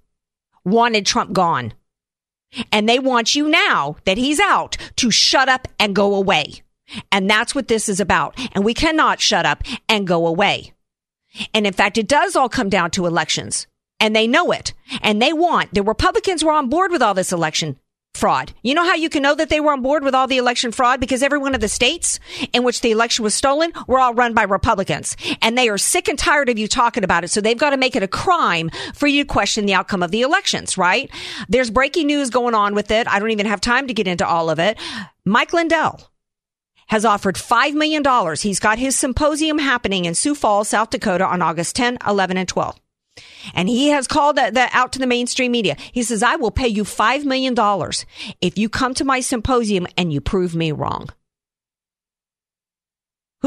wanted 0.63 1.07
Trump 1.07 1.33
gone. 1.33 1.74
And 2.72 2.88
they 2.88 3.00
want 3.00 3.36
you 3.36 3.48
now 3.50 3.98
that 4.06 4.18
he's 4.18 4.40
out 4.40 4.78
to 4.98 5.12
shut 5.12 5.50
up 5.50 5.68
and 5.80 5.96
go 5.96 6.16
away. 6.16 6.62
And 7.12 7.30
that's 7.30 7.54
what 7.54 7.68
this 7.68 7.90
is 7.90 8.00
about. 8.00 8.38
And 8.54 8.64
we 8.64 8.74
cannot 8.74 9.20
shut 9.20 9.46
up 9.46 9.64
and 9.90 10.08
go 10.08 10.26
away. 10.26 10.74
And 11.54 11.68
in 11.68 11.74
fact, 11.74 11.98
it 11.98 12.08
does 12.08 12.36
all 12.36 12.50
come 12.50 12.70
down 12.70 12.92
to 12.92 13.06
elections. 13.06 13.68
And 14.00 14.16
they 14.16 14.28
know 14.28 14.52
it. 14.52 14.74
And 15.02 15.22
they 15.22 15.34
want, 15.34 15.74
the 15.74 15.84
Republicans 15.84 16.44
were 16.44 16.54
on 16.54 16.70
board 16.70 16.92
with 16.92 17.02
all 17.02 17.14
this 17.14 17.32
election 17.32 17.78
fraud. 18.18 18.52
You 18.64 18.74
know 18.74 18.84
how 18.84 18.96
you 18.96 19.10
can 19.10 19.24
know 19.24 19.36
that 19.36 19.50
they 19.50 19.60
were 19.60 19.72
on 19.72 19.81
board 19.81 20.04
with 20.04 20.14
all 20.14 20.28
the 20.28 20.38
election 20.38 20.72
fraud? 20.72 21.00
Because 21.00 21.24
every 21.24 21.38
one 21.38 21.56
of 21.56 21.62
the 21.62 21.69
states 21.69 22.19
in 22.52 22.64
which 22.64 22.81
the 22.81 22.92
election 22.92 23.24
was 23.24 23.34
stolen 23.34 23.72
were 23.88 24.00
all 24.00 24.14
run 24.14 24.34
by 24.34 24.44
Republicans. 24.44 25.16
And 25.42 25.58
they 25.58 25.69
are 25.69 25.78
sick 25.78 26.08
and 26.08 26.19
tired 26.19 26.50
of 26.50 26.58
you 26.58 26.68
talking 26.68 27.04
about 27.04 27.24
it. 27.24 27.30
So 27.30 27.40
they've 27.40 27.58
got 27.58 27.69
to 27.69 27.78
make 27.78 27.96
it 27.96 28.04
a 28.04 28.08
crime 28.08 28.69
for 28.94 29.08
you 29.08 29.24
to 29.24 29.28
question 29.28 29.66
the 29.66 29.74
outcome 29.74 30.04
of 30.04 30.12
the 30.12 30.24
elections, 30.24 30.78
right? 30.78 31.10
There's 31.48 31.69
breaking 31.69 32.08
news 32.08 32.30
going 32.30 32.56
on 32.56 32.75
with 32.75 32.92
it. 32.92 33.08
I 33.08 33.19
don't 33.19 33.31
even 33.31 33.46
have 33.46 33.62
time 33.62 33.88
to 33.88 33.94
get 33.94 34.08
into 34.08 34.28
all 34.28 34.50
of 34.50 34.60
it. 34.60 34.78
Mike 35.24 35.54
Lindell 35.54 36.12
has 36.88 37.06
offered 37.06 37.36
$5 37.36 37.74
million. 37.74 38.04
He's 38.38 38.60
got 38.60 38.80
his 38.80 38.96
symposium 38.96 39.60
happening 39.60 40.06
in 40.06 40.16
Sioux 40.16 40.36
Falls, 40.36 40.69
South 40.69 40.90
Dakota 40.90 41.25
on 41.25 41.42
August 41.42 41.75
10, 41.75 41.98
11, 42.08 42.38
and 42.38 42.48
12. 42.48 42.80
And 43.54 43.69
he 43.69 43.90
has 43.90 44.08
called 44.08 44.36
that, 44.36 44.54
that 44.56 44.72
out 44.74 44.94
to 44.94 45.00
the 45.00 45.08
mainstream 45.08 45.52
media. 45.52 45.75
He 45.92 46.04
says, 46.04 46.24
I 46.24 46.36
will 46.36 46.52
pay 46.52 46.68
you 46.68 46.84
$5 46.84 47.25
million 47.25 47.56
if 48.42 48.58
you 48.58 48.69
come 48.69 48.94
to 48.96 49.06
my 49.06 49.19
symposium 49.19 49.88
and 49.98 50.12
you 50.12 50.22
prove 50.22 50.56
me 50.56 50.72
wrong. 50.72 51.10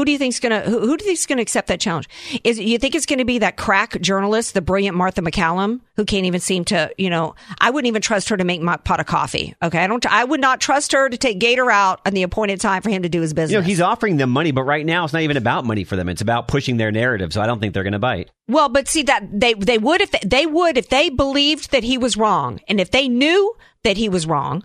Who 0.01 0.05
do 0.05 0.11
you 0.11 0.17
think's 0.17 0.39
gonna 0.39 0.61
who, 0.61 0.79
who 0.79 0.97
do 0.97 1.03
you 1.03 1.09
think's 1.09 1.27
gonna 1.27 1.43
accept 1.43 1.67
that 1.67 1.79
challenge? 1.79 2.09
Is 2.43 2.59
you 2.59 2.79
think 2.79 2.95
it's 2.95 3.05
gonna 3.05 3.23
be 3.23 3.37
that 3.37 3.55
crack 3.55 4.01
journalist, 4.01 4.55
the 4.55 4.61
brilliant 4.61 4.97
Martha 4.97 5.21
MacCallum, 5.21 5.81
who 5.95 6.05
can't 6.05 6.25
even 6.25 6.39
seem 6.39 6.65
to, 6.65 6.91
you 6.97 7.07
know, 7.07 7.35
I 7.59 7.69
wouldn't 7.69 7.87
even 7.87 8.01
trust 8.01 8.29
her 8.29 8.37
to 8.37 8.43
make 8.43 8.61
my 8.63 8.77
pot 8.77 8.99
of 8.99 9.05
coffee. 9.05 9.53
Okay, 9.61 9.77
I 9.77 9.85
don't. 9.85 10.03
I 10.11 10.23
would 10.23 10.41
not 10.41 10.59
trust 10.59 10.93
her 10.93 11.07
to 11.07 11.15
take 11.17 11.37
Gator 11.37 11.69
out 11.69 12.01
on 12.03 12.13
the 12.15 12.23
appointed 12.23 12.59
time 12.59 12.81
for 12.81 12.89
him 12.89 13.03
to 13.03 13.09
do 13.09 13.21
his 13.21 13.35
business. 13.35 13.51
You 13.51 13.59
know, 13.59 13.63
he's 13.63 13.79
offering 13.79 14.17
them 14.17 14.31
money, 14.31 14.49
but 14.49 14.63
right 14.63 14.83
now 14.83 15.03
it's 15.03 15.13
not 15.13 15.21
even 15.21 15.37
about 15.37 15.65
money 15.65 15.83
for 15.83 15.95
them. 15.95 16.09
It's 16.09 16.23
about 16.23 16.47
pushing 16.47 16.77
their 16.77 16.91
narrative. 16.91 17.31
So 17.31 17.39
I 17.39 17.45
don't 17.45 17.59
think 17.59 17.75
they're 17.75 17.83
going 17.83 17.93
to 17.93 17.99
bite. 17.99 18.31
Well, 18.47 18.69
but 18.69 18.87
see 18.87 19.03
that 19.03 19.23
they 19.31 19.53
they 19.53 19.77
would 19.77 20.01
if 20.01 20.09
they, 20.09 20.21
they 20.25 20.47
would 20.47 20.79
if 20.79 20.89
they 20.89 21.09
believed 21.09 21.73
that 21.73 21.83
he 21.83 21.99
was 21.99 22.17
wrong, 22.17 22.59
and 22.67 22.81
if 22.81 22.89
they 22.89 23.07
knew 23.07 23.53
that 23.83 23.97
he 23.97 24.09
was 24.09 24.25
wrong, 24.25 24.63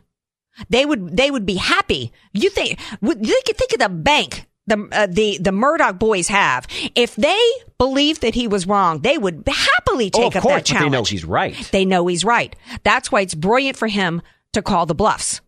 they 0.71 0.87
would 0.87 1.15
they 1.15 1.31
would 1.31 1.45
be 1.45 1.57
happy. 1.57 2.11
You 2.33 2.49
think 2.49 2.81
you 3.03 3.11
think, 3.11 3.59
think 3.59 3.73
of 3.75 3.81
the 3.81 3.91
bank 3.91 4.47
the 4.67 4.89
uh, 4.93 5.07
the 5.09 5.39
the 5.41 5.53
Murdoch 5.53 5.99
boys 5.99 6.29
have. 6.29 6.67
If 6.95 7.17
they 7.17 7.41
believe 7.79 8.21
that 8.21 8.35
he 8.35 8.49
was 8.49 8.67
wrong, 8.67 9.01
they 9.01 9.19
would 9.19 9.45
happily 9.47 10.11
take 10.11 10.25
oh, 10.25 10.29
of 10.29 10.37
up 10.37 10.43
course, 10.43 10.69
that 10.69 10.75
but 10.75 10.81
they 10.81 10.89
know 10.89 11.05
he's 11.05 11.25
right. 11.25 11.55
They 11.73 11.85
know 11.85 12.07
he's 12.07 12.25
right. 12.25 12.55
That's 12.83 13.11
why 13.13 13.21
it's 13.21 13.35
brilliant 13.35 13.77
for 13.77 13.89
him 13.89 14.23
to 14.53 14.63
call 14.63 14.87
the 14.87 14.95
bluffs. 14.95 15.41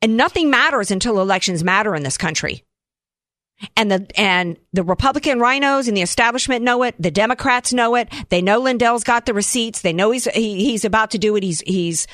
And 0.00 0.16
nothing 0.16 0.50
matters 0.50 0.90
until 0.90 1.20
elections 1.20 1.64
matter 1.64 1.94
in 1.94 2.02
this 2.02 2.18
country. 2.18 2.64
And 3.76 3.90
the 3.90 4.06
and 4.16 4.58
the 4.72 4.82
Republican 4.82 5.38
rhinos 5.38 5.88
and 5.88 5.96
the 5.96 6.02
establishment 6.02 6.64
know 6.64 6.82
it. 6.82 6.94
The 6.98 7.10
Democrats 7.10 7.72
know 7.72 7.94
it. 7.94 8.12
They 8.28 8.42
know 8.42 8.58
Lindell's 8.58 9.04
got 9.04 9.26
the 9.26 9.34
receipts. 9.34 9.82
They 9.82 9.92
know 9.92 10.10
he's 10.10 10.24
he, 10.24 10.64
he's 10.64 10.84
about 10.84 11.12
to 11.12 11.18
do 11.18 11.36
it. 11.36 11.42
He's 11.42 11.60
he's 11.60 12.06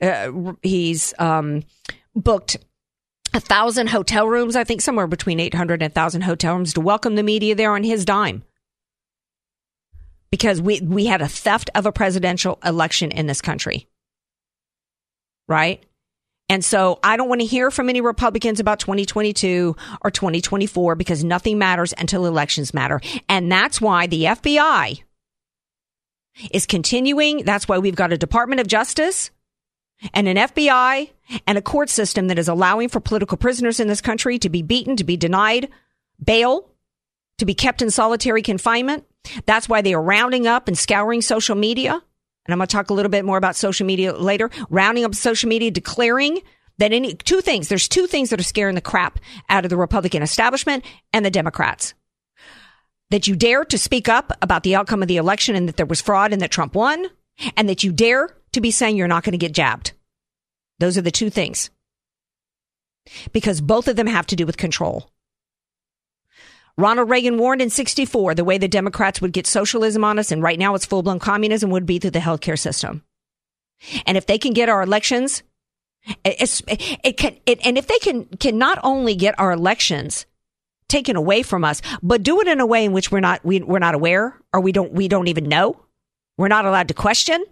uh, 0.00 0.32
he's 0.62 1.12
um, 1.18 1.64
booked 2.14 2.56
a 3.32 3.40
thousand 3.40 3.88
hotel 3.88 4.28
rooms. 4.28 4.56
I 4.56 4.64
think 4.64 4.80
somewhere 4.80 5.06
between 5.06 5.40
800 5.40 5.82
and 5.82 5.90
1,000 5.90 6.22
hotel 6.22 6.56
rooms 6.56 6.74
to 6.74 6.80
welcome 6.80 7.14
the 7.14 7.22
media 7.22 7.54
there 7.54 7.72
on 7.72 7.84
his 7.84 8.04
dime. 8.04 8.42
Because 10.30 10.62
we 10.62 10.80
we 10.80 11.06
had 11.06 11.22
a 11.22 11.28
theft 11.28 11.70
of 11.74 11.86
a 11.86 11.92
presidential 11.92 12.60
election 12.64 13.10
in 13.10 13.26
this 13.26 13.40
country, 13.40 13.88
right? 15.48 15.84
And 16.48 16.64
so 16.64 17.00
I 17.02 17.16
don't 17.16 17.28
want 17.28 17.40
to 17.40 17.46
hear 17.46 17.70
from 17.70 17.88
any 17.88 18.00
Republicans 18.00 18.60
about 18.60 18.78
2022 18.78 19.74
or 20.02 20.10
2024 20.10 20.94
because 20.94 21.24
nothing 21.24 21.58
matters 21.58 21.94
until 21.96 22.26
elections 22.26 22.72
matter. 22.72 23.00
And 23.28 23.50
that's 23.50 23.80
why 23.80 24.06
the 24.06 24.24
FBI 24.24 25.02
is 26.50 26.66
continuing. 26.66 27.44
That's 27.44 27.68
why 27.68 27.78
we've 27.78 27.94
got 27.94 28.12
a 28.12 28.18
Department 28.18 28.60
of 28.60 28.66
Justice 28.66 29.30
and 30.14 30.28
an 30.28 30.36
FBI 30.36 31.10
and 31.46 31.58
a 31.58 31.62
court 31.62 31.88
system 31.88 32.28
that 32.28 32.38
is 32.38 32.48
allowing 32.48 32.88
for 32.88 33.00
political 33.00 33.36
prisoners 33.36 33.80
in 33.80 33.88
this 33.88 34.00
country 34.00 34.38
to 34.38 34.48
be 34.48 34.62
beaten, 34.62 34.96
to 34.96 35.04
be 35.04 35.16
denied 35.16 35.68
bail, 36.22 36.68
to 37.38 37.44
be 37.44 37.54
kept 37.54 37.82
in 37.82 37.90
solitary 37.90 38.42
confinement. 38.42 39.04
That's 39.46 39.68
why 39.68 39.82
they 39.82 39.94
are 39.94 40.02
rounding 40.02 40.46
up 40.46 40.68
and 40.68 40.76
scouring 40.76 41.22
social 41.22 41.56
media 41.56 42.02
and 42.50 42.54
I'm 42.54 42.58
going 42.58 42.66
to 42.66 42.72
talk 42.72 42.90
a 42.90 42.94
little 42.94 43.10
bit 43.10 43.24
more 43.24 43.36
about 43.36 43.54
social 43.54 43.86
media 43.86 44.12
later, 44.12 44.50
rounding 44.70 45.04
up 45.04 45.14
social 45.14 45.48
media, 45.48 45.70
declaring 45.70 46.40
that 46.78 46.92
any 46.92 47.14
two 47.14 47.40
things, 47.40 47.68
there's 47.68 47.88
two 47.88 48.06
things 48.06 48.30
that 48.30 48.40
are 48.40 48.44
scaring 48.44 48.74
the 48.74 48.80
crap 48.80 49.20
out 49.48 49.64
of 49.64 49.70
the 49.70 49.76
Republican 49.76 50.22
establishment 50.22 50.84
and 51.12 51.24
the 51.24 51.30
Democrats. 51.30 51.94
That 53.10 53.28
you 53.28 53.36
dare 53.36 53.64
to 53.66 53.78
speak 53.78 54.08
up 54.08 54.32
about 54.40 54.62
the 54.62 54.74
outcome 54.74 55.02
of 55.02 55.08
the 55.08 55.16
election 55.16 55.54
and 55.54 55.68
that 55.68 55.76
there 55.76 55.86
was 55.86 56.00
fraud 56.00 56.32
and 56.32 56.40
that 56.42 56.50
Trump 56.50 56.74
won, 56.74 57.06
and 57.56 57.68
that 57.68 57.84
you 57.84 57.92
dare 57.92 58.36
to 58.52 58.60
be 58.60 58.70
saying 58.70 58.96
you're 58.96 59.08
not 59.08 59.24
going 59.24 59.32
to 59.32 59.38
get 59.38 59.54
jabbed. 59.54 59.92
Those 60.78 60.96
are 60.98 61.02
the 61.02 61.10
two 61.10 61.30
things. 61.30 61.70
Because 63.32 63.60
both 63.60 63.88
of 63.88 63.96
them 63.96 64.06
have 64.06 64.26
to 64.28 64.36
do 64.36 64.46
with 64.46 64.56
control. 64.56 65.10
Ronald 66.76 67.10
Reagan 67.10 67.38
warned 67.38 67.60
in 67.60 67.70
64 67.70 68.34
the 68.34 68.44
way 68.44 68.56
the 68.56 68.68
Democrats 68.68 69.20
would 69.20 69.32
get 69.32 69.46
socialism 69.46 70.04
on 70.04 70.18
us, 70.18 70.32
and 70.32 70.42
right 70.42 70.58
now 70.58 70.74
it's 70.74 70.86
full 70.86 71.02
blown 71.02 71.18
communism, 71.18 71.70
would 71.70 71.86
be 71.86 71.98
through 71.98 72.12
the 72.12 72.18
healthcare 72.18 72.58
system. 72.58 73.02
And 74.06 74.16
if 74.16 74.26
they 74.26 74.38
can 74.38 74.52
get 74.52 74.68
our 74.68 74.82
elections, 74.82 75.42
it's, 76.24 76.62
it 76.68 77.16
can, 77.16 77.36
it, 77.46 77.64
and 77.64 77.76
if 77.76 77.86
they 77.86 77.98
can, 77.98 78.24
can 78.24 78.58
not 78.58 78.78
only 78.82 79.14
get 79.14 79.38
our 79.38 79.52
elections 79.52 80.26
taken 80.88 81.16
away 81.16 81.42
from 81.42 81.64
us, 81.64 81.82
but 82.02 82.22
do 82.22 82.40
it 82.40 82.48
in 82.48 82.60
a 82.60 82.66
way 82.66 82.84
in 82.84 82.92
which 82.92 83.12
we're 83.12 83.20
not, 83.20 83.44
we, 83.44 83.60
we're 83.60 83.78
not 83.78 83.94
aware 83.94 84.34
or 84.52 84.60
we 84.60 84.72
don't, 84.72 84.92
we 84.92 85.08
don't 85.08 85.28
even 85.28 85.48
know. 85.48 85.80
We're 86.36 86.48
not 86.48 86.64
allowed 86.64 86.88
to 86.88 86.94
question. 86.94 87.44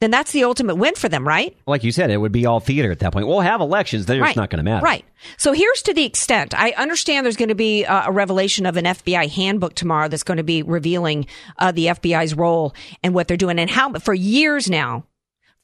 Then 0.00 0.10
that's 0.10 0.32
the 0.32 0.44
ultimate 0.44 0.74
win 0.74 0.94
for 0.94 1.08
them, 1.08 1.26
right? 1.26 1.56
Like 1.66 1.82
you 1.82 1.90
said, 1.90 2.10
it 2.10 2.18
would 2.18 2.32
be 2.32 2.44
all 2.44 2.60
theater 2.60 2.90
at 2.90 2.98
that 2.98 3.12
point. 3.12 3.26
We'll 3.26 3.40
have 3.40 3.60
elections; 3.60 4.04
they're 4.04 4.20
right. 4.20 4.28
just 4.28 4.36
not 4.36 4.50
going 4.50 4.58
to 4.58 4.62
matter. 4.62 4.84
Right. 4.84 5.04
So 5.38 5.52
here's 5.52 5.82
to 5.82 5.94
the 5.94 6.04
extent 6.04 6.52
I 6.54 6.72
understand 6.72 7.24
there's 7.24 7.36
going 7.36 7.48
to 7.48 7.54
be 7.54 7.86
uh, 7.86 8.08
a 8.08 8.12
revelation 8.12 8.66
of 8.66 8.76
an 8.76 8.84
FBI 8.84 9.30
handbook 9.30 9.74
tomorrow 9.74 10.08
that's 10.08 10.22
going 10.22 10.36
to 10.36 10.44
be 10.44 10.62
revealing 10.62 11.26
uh, 11.58 11.72
the 11.72 11.86
FBI's 11.86 12.34
role 12.34 12.74
and 13.02 13.14
what 13.14 13.26
they're 13.26 13.36
doing 13.36 13.58
and 13.58 13.70
how. 13.70 13.94
For 13.94 14.12
years 14.12 14.68
now, 14.68 15.06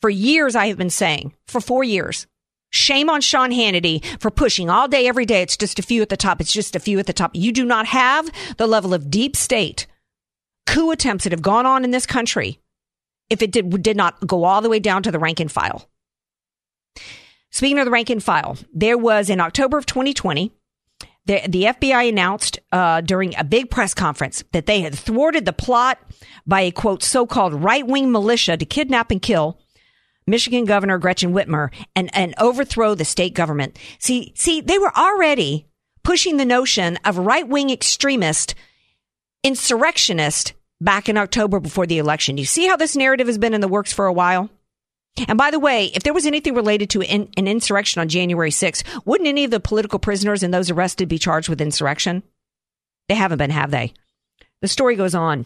for 0.00 0.08
years 0.08 0.56
I 0.56 0.68
have 0.68 0.78
been 0.78 0.90
saying 0.90 1.34
for 1.46 1.60
four 1.60 1.84
years. 1.84 2.26
Shame 2.74 3.10
on 3.10 3.20
Sean 3.20 3.50
Hannity 3.50 4.02
for 4.18 4.30
pushing 4.30 4.70
all 4.70 4.88
day, 4.88 5.06
every 5.06 5.26
day. 5.26 5.42
It's 5.42 5.58
just 5.58 5.78
a 5.78 5.82
few 5.82 6.00
at 6.00 6.08
the 6.08 6.16
top. 6.16 6.40
It's 6.40 6.54
just 6.54 6.74
a 6.74 6.80
few 6.80 6.98
at 6.98 7.06
the 7.06 7.12
top. 7.12 7.32
You 7.34 7.52
do 7.52 7.66
not 7.66 7.84
have 7.84 8.30
the 8.56 8.66
level 8.66 8.94
of 8.94 9.10
deep 9.10 9.36
state 9.36 9.86
coup 10.66 10.90
attempts 10.90 11.24
that 11.24 11.34
have 11.34 11.42
gone 11.42 11.66
on 11.66 11.84
in 11.84 11.90
this 11.90 12.06
country 12.06 12.58
if 13.32 13.40
it 13.40 13.50
did, 13.50 13.82
did 13.82 13.96
not 13.96 14.24
go 14.26 14.44
all 14.44 14.60
the 14.60 14.68
way 14.68 14.78
down 14.78 15.02
to 15.02 15.10
the 15.10 15.18
rank 15.18 15.40
and 15.40 15.50
file. 15.50 15.88
Speaking 17.50 17.78
of 17.78 17.86
the 17.86 17.90
rank 17.90 18.10
and 18.10 18.22
file, 18.22 18.58
there 18.74 18.98
was 18.98 19.30
in 19.30 19.40
October 19.40 19.78
of 19.78 19.86
2020, 19.86 20.52
the, 21.24 21.40
the 21.48 21.62
FBI 21.64 22.10
announced 22.10 22.58
uh, 22.72 23.00
during 23.00 23.34
a 23.36 23.44
big 23.44 23.70
press 23.70 23.94
conference 23.94 24.44
that 24.52 24.66
they 24.66 24.82
had 24.82 24.94
thwarted 24.94 25.46
the 25.46 25.52
plot 25.52 25.98
by 26.46 26.60
a 26.60 26.70
quote 26.70 27.02
so 27.02 27.26
called 27.26 27.54
right 27.54 27.86
wing 27.86 28.12
militia 28.12 28.56
to 28.56 28.64
kidnap 28.66 29.10
and 29.10 29.22
kill 29.22 29.58
Michigan 30.26 30.66
Governor 30.66 30.98
Gretchen 30.98 31.32
Whitmer 31.32 31.72
and, 31.96 32.10
and 32.14 32.34
overthrow 32.38 32.94
the 32.94 33.04
state 33.04 33.34
government. 33.34 33.78
See, 33.98 34.32
see, 34.36 34.60
they 34.60 34.78
were 34.78 34.94
already 34.96 35.68
pushing 36.02 36.36
the 36.36 36.44
notion 36.44 36.98
of 37.04 37.16
right 37.16 37.48
wing 37.48 37.70
extremist 37.70 38.54
insurrectionist 39.42 40.52
back 40.82 41.08
in 41.08 41.16
October 41.16 41.60
before 41.60 41.86
the 41.86 41.98
election. 41.98 42.36
You 42.38 42.44
see 42.44 42.66
how 42.66 42.76
this 42.76 42.96
narrative 42.96 43.26
has 43.26 43.38
been 43.38 43.54
in 43.54 43.60
the 43.60 43.68
works 43.68 43.92
for 43.92 44.06
a 44.06 44.12
while? 44.12 44.50
And 45.28 45.36
by 45.36 45.50
the 45.50 45.58
way, 45.58 45.86
if 45.86 46.02
there 46.02 46.14
was 46.14 46.26
anything 46.26 46.54
related 46.54 46.90
to 46.90 47.02
in, 47.02 47.28
an 47.36 47.46
insurrection 47.46 48.00
on 48.00 48.08
January 48.08 48.50
6th, 48.50 48.82
wouldn't 49.04 49.28
any 49.28 49.44
of 49.44 49.50
the 49.50 49.60
political 49.60 49.98
prisoners 49.98 50.42
and 50.42 50.52
those 50.52 50.70
arrested 50.70 51.08
be 51.08 51.18
charged 51.18 51.48
with 51.48 51.60
insurrection? 51.60 52.22
They 53.08 53.14
haven't 53.14 53.38
been, 53.38 53.50
have 53.50 53.70
they? 53.70 53.92
The 54.62 54.68
story 54.68 54.96
goes 54.96 55.14
on. 55.14 55.44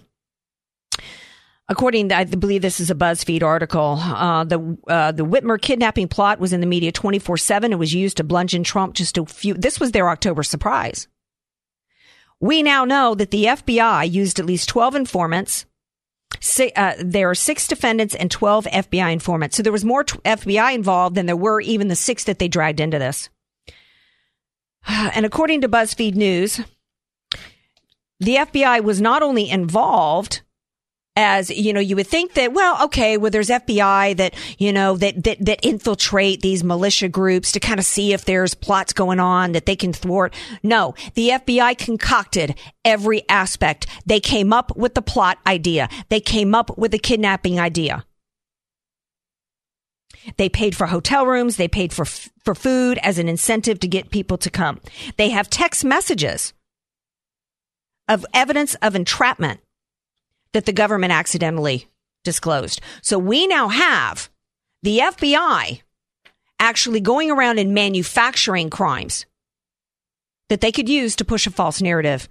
According, 1.69 2.13
I 2.13 2.25
believe 2.25 2.63
this 2.63 2.79
is 2.79 2.91
a 2.91 2.95
BuzzFeed 2.95 3.43
article. 3.43 3.99
Uh, 4.01 4.45
the 4.45 4.79
uh, 4.87 5.11
the 5.11 5.25
Whitmer 5.25 5.61
kidnapping 5.61 6.07
plot 6.07 6.39
was 6.39 6.53
in 6.53 6.61
the 6.61 6.67
media 6.67 6.93
twenty 6.93 7.19
four 7.19 7.37
seven. 7.37 7.73
It 7.73 7.79
was 7.79 7.93
used 7.93 8.19
to 8.19 8.25
bludgeon 8.25 8.63
Trump 8.63 8.95
just 8.95 9.19
a 9.19 9.27
few. 9.27 9.55
This 9.55 9.81
was 9.81 9.91
their 9.91 10.09
October 10.09 10.45
surprise. 10.45 11.09
We 12.41 12.63
now 12.63 12.85
know 12.85 13.15
that 13.15 13.31
the 13.31 13.45
FBI 13.45 14.11
used 14.11 14.39
at 14.39 14.47
least 14.47 14.69
12 14.69 14.95
informants. 14.95 15.67
Uh, 16.77 16.95
there 16.99 17.31
are 17.31 17.35
six 17.35 17.67
defendants 17.67 18.15
and 18.15 18.31
12 18.31 18.67
FBI 18.67 19.13
informants. 19.13 19.57
So 19.57 19.63
there 19.63 19.73
was 19.73 19.85
more 19.85 20.05
FBI 20.05 20.75
involved 20.75 21.17
than 21.17 21.27
there 21.27 21.37
were 21.37 21.61
even 21.61 21.89
the 21.89 21.97
six 21.97 22.25
that 22.25 22.39
they 22.39 22.49
dragged 22.49 22.81
into 22.81 22.99
this. 22.99 23.29
And 24.89 25.27
according 25.27 25.63
to 25.63 25.69
BuzzFeed 25.69 26.15
News, 26.15 26.61
the 28.21 28.37
FBI 28.37 28.83
was 28.83 29.01
not 29.01 29.23
only 29.23 29.51
involved 29.51 30.43
as 31.17 31.51
you 31.51 31.73
know 31.73 31.81
you 31.81 31.97
would 31.97 32.07
think 32.07 32.35
that 32.35 32.53
well 32.53 32.85
okay 32.85 33.17
well 33.17 33.31
there's 33.31 33.49
FBI 33.49 34.17
that 34.17 34.35
you 34.59 34.73
know 34.73 34.97
that 34.97 35.25
that 35.25 35.39
that 35.45 35.65
infiltrate 35.65 36.43
these 36.43 36.63
militia 36.63 37.09
groups 37.09 37.51
to 37.53 37.61
kind 37.61 37.81
of 37.81 37.87
see 37.87 38.13
if 38.13 38.25
there's 38.25 38.55
plots 38.55 38.93
going 38.93 39.19
on 39.19 39.53
that 39.53 39.67
they 39.67 39.77
can 39.77 39.93
thwart. 39.93 40.35
No 40.63 40.95
the 41.15 41.31
FBI 41.31 41.79
concocted 41.79 42.55
every 42.85 43.23
aspect. 43.29 43.87
They 44.05 44.21
came 44.21 44.53
up 44.53 44.77
with 44.77 44.95
the 44.95 45.03
plot 45.03 45.39
idea. 45.47 45.89
They 46.09 46.21
came 46.21 46.55
up 46.55 46.77
with 46.77 46.93
the 46.93 46.99
kidnapping 46.99 47.59
idea. 47.59 48.05
They 50.37 50.49
paid 50.49 50.77
for 50.77 50.87
hotel 50.87 51.27
rooms. 51.27 51.57
They 51.57 51.69
paid 51.69 51.93
for 51.93 52.05
for 52.05 52.55
food 52.55 52.99
as 53.03 53.19
an 53.19 53.29
incentive 53.29 53.81
to 53.81 53.89
get 53.89 54.11
people 54.11 54.39
to 54.39 54.51
come. 54.51 54.81
They 55.17 55.31
have 55.31 55.49
text 55.49 55.85
messages 55.85 56.53
of 58.09 58.27
evidence 58.35 58.75
of 58.77 58.95
entrapment 58.95 59.61
that 60.57 60.65
the 60.65 60.73
government 60.73 61.13
accidentally 61.13 61.87
disclosed. 62.25 62.81
So 63.03 63.19
we 63.19 63.47
now 63.47 63.69
have 63.69 64.31
the 64.83 65.01
FBI 65.01 65.83
actually 66.59 67.01
going 67.01 67.31
around 67.31 67.59
and 67.59 67.75
manufacturing 67.75 68.71
crimes 68.71 69.27
that 70.49 70.63
they 70.63 70.73
could 70.73 70.89
use 70.89 71.15
to 71.17 71.27
push 71.27 71.47
a 71.47 71.51
false 71.51 71.83
narrative 71.83 72.27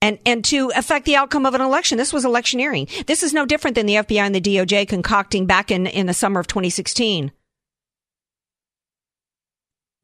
and, 0.00 0.20
and 0.24 0.44
to 0.44 0.70
affect 0.76 1.06
the 1.06 1.16
outcome 1.16 1.44
of 1.44 1.54
an 1.54 1.60
election. 1.60 1.98
This 1.98 2.12
was 2.12 2.24
electioneering. 2.24 2.86
This 3.08 3.24
is 3.24 3.34
no 3.34 3.44
different 3.44 3.74
than 3.74 3.86
the 3.86 3.96
FBI 3.96 4.20
and 4.20 4.34
the 4.36 4.40
DOJ 4.40 4.86
concocting 4.86 5.46
back 5.46 5.72
in, 5.72 5.88
in 5.88 6.06
the 6.06 6.14
summer 6.14 6.38
of 6.38 6.46
2016. 6.46 7.32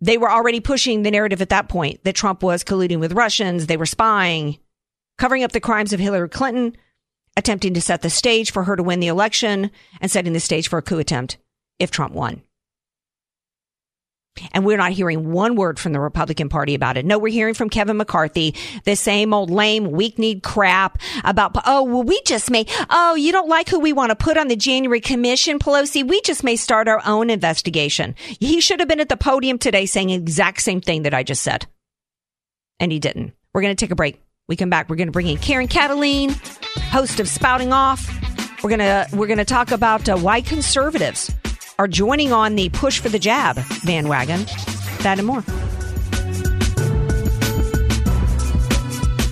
They 0.01 0.19
were 0.19 0.33
already 0.33 0.59
pushing 0.59 1.05
the 1.05 1.13
narrative 1.13 1.41
at 1.41 1.51
that 1.51 1.69
point 1.69 2.03
that 2.03 2.17
Trump 2.17 2.43
was 2.43 2.65
colluding 2.65 2.99
with 2.99 3.13
Russians. 3.13 3.69
They 3.69 3.77
were 3.77 3.87
spying, 3.87 4.59
covering 5.17 5.45
up 5.45 5.53
the 5.53 5.61
crimes 5.61 5.93
of 5.93 6.01
Hillary 6.01 6.29
Clinton, 6.29 6.77
attempting 7.37 7.75
to 7.75 7.81
set 7.81 8.03
the 8.03 8.11
stage 8.11 8.53
for 8.53 8.65
her 8.65 8.77
to 8.77 8.83
win 8.83 9.01
the 9.01 9.09
election 9.09 9.71
and 10.01 10.11
setting 10.11 10.33
the 10.33 10.41
stage 10.41 10.69
for 10.69 10.79
a 10.79 10.83
coup 10.83 10.99
attempt 10.99 11.39
if 11.79 11.91
Trump 11.91 12.15
won. 12.15 12.43
And 14.53 14.65
we're 14.65 14.79
not 14.79 14.93
hearing 14.93 15.31
one 15.31 15.57
word 15.57 15.79
from 15.79 15.93
the 15.93 16.01
Republican 16.01 16.49
Party 16.49 16.75
about 16.75 16.97
it. 16.97 17.05
No, 17.05 17.19
we're 17.19 17.33
hearing 17.33 17.53
from 17.53 17.69
Kevin 17.69 17.99
McCarthy, 17.99 18.55
the 18.85 18.97
same 18.97 19.35
old 19.35 19.51
lame, 19.51 19.91
weak 19.91 20.19
kneed 20.19 20.43
crap 20.43 20.99
about, 21.23 21.55
oh, 21.67 21.83
well, 21.83 22.03
we 22.03 22.21
just 22.23 22.51
may, 22.51 22.65
oh, 22.89 23.15
you 23.15 23.31
don't 23.31 23.49
like 23.49 23.69
who 23.69 23.79
we 23.79 23.93
want 23.93 24.09
to 24.09 24.17
put 24.17 24.39
on 24.39 24.49
the 24.49 24.57
January 24.57 25.01
Commission, 25.01 25.59
Pelosi? 25.59 26.07
We 26.07 26.23
just 26.23 26.45
may 26.45 26.57
start 26.57 26.89
our 26.89 27.03
own 27.05 27.29
investigation. 27.29 28.15
He 28.41 28.63
should 28.63 28.81
have 28.81 28.89
been 28.89 29.01
at 29.01 29.11
the 29.11 29.19
podium 29.19 29.59
today 29.59 29.85
saying 29.85 30.09
the 30.09 30.15
exact 30.15 30.63
same 30.63 30.81
thing 30.81 31.03
that 31.03 31.15
I 31.15 31.23
just 31.23 31.43
said. 31.43 31.67
And 32.81 32.91
he 32.91 32.99
didn't. 32.99 33.35
We're 33.53 33.63
going 33.63 33.77
to 33.77 33.85
take 33.85 33.93
a 33.93 33.97
break. 33.97 34.19
We 34.53 34.57
come 34.57 34.69
back. 34.69 34.91
We're 34.91 34.97
going 34.97 35.09
to 35.09 35.13
bring 35.13 35.29
in 35.29 35.39
Karen 35.39 35.67
Kataline, 35.67 36.33
host 36.91 37.21
of 37.21 37.27
Spouting 37.27 37.73
Off. 37.73 38.07
We're 38.63 38.69
gonna 38.69 39.07
we're 39.15 39.27
gonna 39.27 39.47
talk 39.47 39.71
about 39.71 40.07
uh, 40.11 40.19
why 40.19 40.43
conservatives 40.43 41.35
are 41.79 41.89
joining 41.89 42.35
on 42.35 42.55
the 42.55 42.69
push 42.69 43.01
for 43.01 43.09
the 43.09 43.19
jab 43.19 43.59
bandwagon. 43.87 44.45
That 45.01 45.17
and 45.17 45.27
more. 45.27 45.41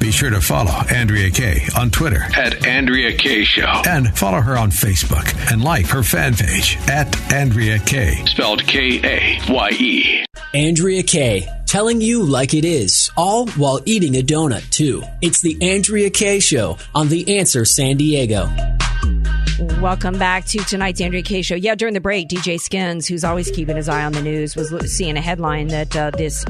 Be 0.00 0.11
sure 0.11 0.31
to 0.31 0.41
follow 0.41 0.73
Andrea 0.91 1.31
Kaye 1.31 1.67
on 1.77 1.91
Twitter 1.91 2.23
at 2.35 2.67
Andrea 2.67 3.15
Kaye 3.15 3.45
Show. 3.45 3.83
And 3.87 4.17
follow 4.17 4.41
her 4.41 4.57
on 4.57 4.71
Facebook 4.71 5.53
and 5.53 5.62
like 5.62 5.87
her 5.89 6.03
fan 6.03 6.35
page 6.35 6.79
at 6.89 7.31
Andrea 7.31 7.79
Kaye. 7.79 8.25
Spelled 8.25 8.67
K 8.67 9.03
A 9.05 9.53
Y 9.53 9.71
E. 9.73 10.25
Andrea 10.52 11.04
Kaye, 11.04 11.49
telling 11.64 12.00
you 12.00 12.25
like 12.25 12.54
it 12.54 12.64
is, 12.64 13.09
all 13.16 13.47
while 13.50 13.80
eating 13.85 14.16
a 14.16 14.23
donut, 14.23 14.69
too. 14.71 15.00
It's 15.23 15.40
the 15.40 15.57
Andrea 15.62 16.11
Kaye 16.11 16.40
Show 16.40 16.76
on 16.92 17.09
The 17.09 17.38
Answer 17.38 17.64
San 17.64 17.97
Diego. 17.97 18.50
Welcome 19.80 20.19
back 20.19 20.47
to 20.47 20.59
tonight's 20.64 21.00
Andrea 21.00 21.23
Kaye 21.23 21.42
Show. 21.42 21.54
Yeah, 21.54 21.76
during 21.76 21.95
the 21.95 22.00
break, 22.00 22.28
DJ 22.28 22.59
Skins, 22.59 23.07
who's 23.07 23.23
always 23.23 23.49
keeping 23.52 23.76
his 23.76 23.88
eye 23.88 24.04
on 24.04 24.11
the 24.11 24.23
news, 24.23 24.57
was 24.57 24.73
seeing 24.92 25.16
a 25.16 25.21
headline 25.21 25.69
that 25.69 25.95
uh, 25.95 26.11
this 26.11 26.45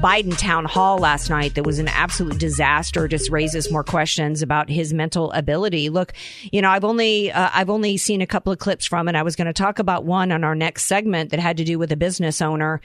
Biden 0.00 0.36
town 0.36 0.64
hall 0.64 0.98
last 0.98 1.30
night 1.30 1.54
that 1.54 1.64
was 1.64 1.78
an 1.78 1.88
absolute 1.88 2.38
disaster 2.38 3.06
just 3.06 3.30
raises 3.30 3.70
more 3.70 3.84
questions 3.84 4.42
about 4.42 4.68
his 4.68 4.92
mental 4.92 5.30
ability. 5.32 5.88
Look, 5.88 6.12
you 6.50 6.60
know, 6.60 6.70
I've 6.70 6.84
only 6.84 7.30
uh, 7.30 7.50
I've 7.52 7.70
only 7.70 7.96
seen 7.96 8.20
a 8.20 8.26
couple 8.26 8.52
of 8.52 8.58
clips 8.58 8.86
from 8.86 9.08
it. 9.08 9.14
I 9.14 9.22
was 9.22 9.36
going 9.36 9.46
to 9.46 9.52
talk 9.52 9.78
about 9.78 10.04
one 10.04 10.32
on 10.32 10.44
our 10.44 10.54
next 10.54 10.86
segment 10.86 11.30
that 11.30 11.40
had 11.40 11.56
to 11.58 11.64
do 11.64 11.78
with 11.78 11.92
a 11.92 11.96
business 11.96 12.42
owner. 12.42 12.80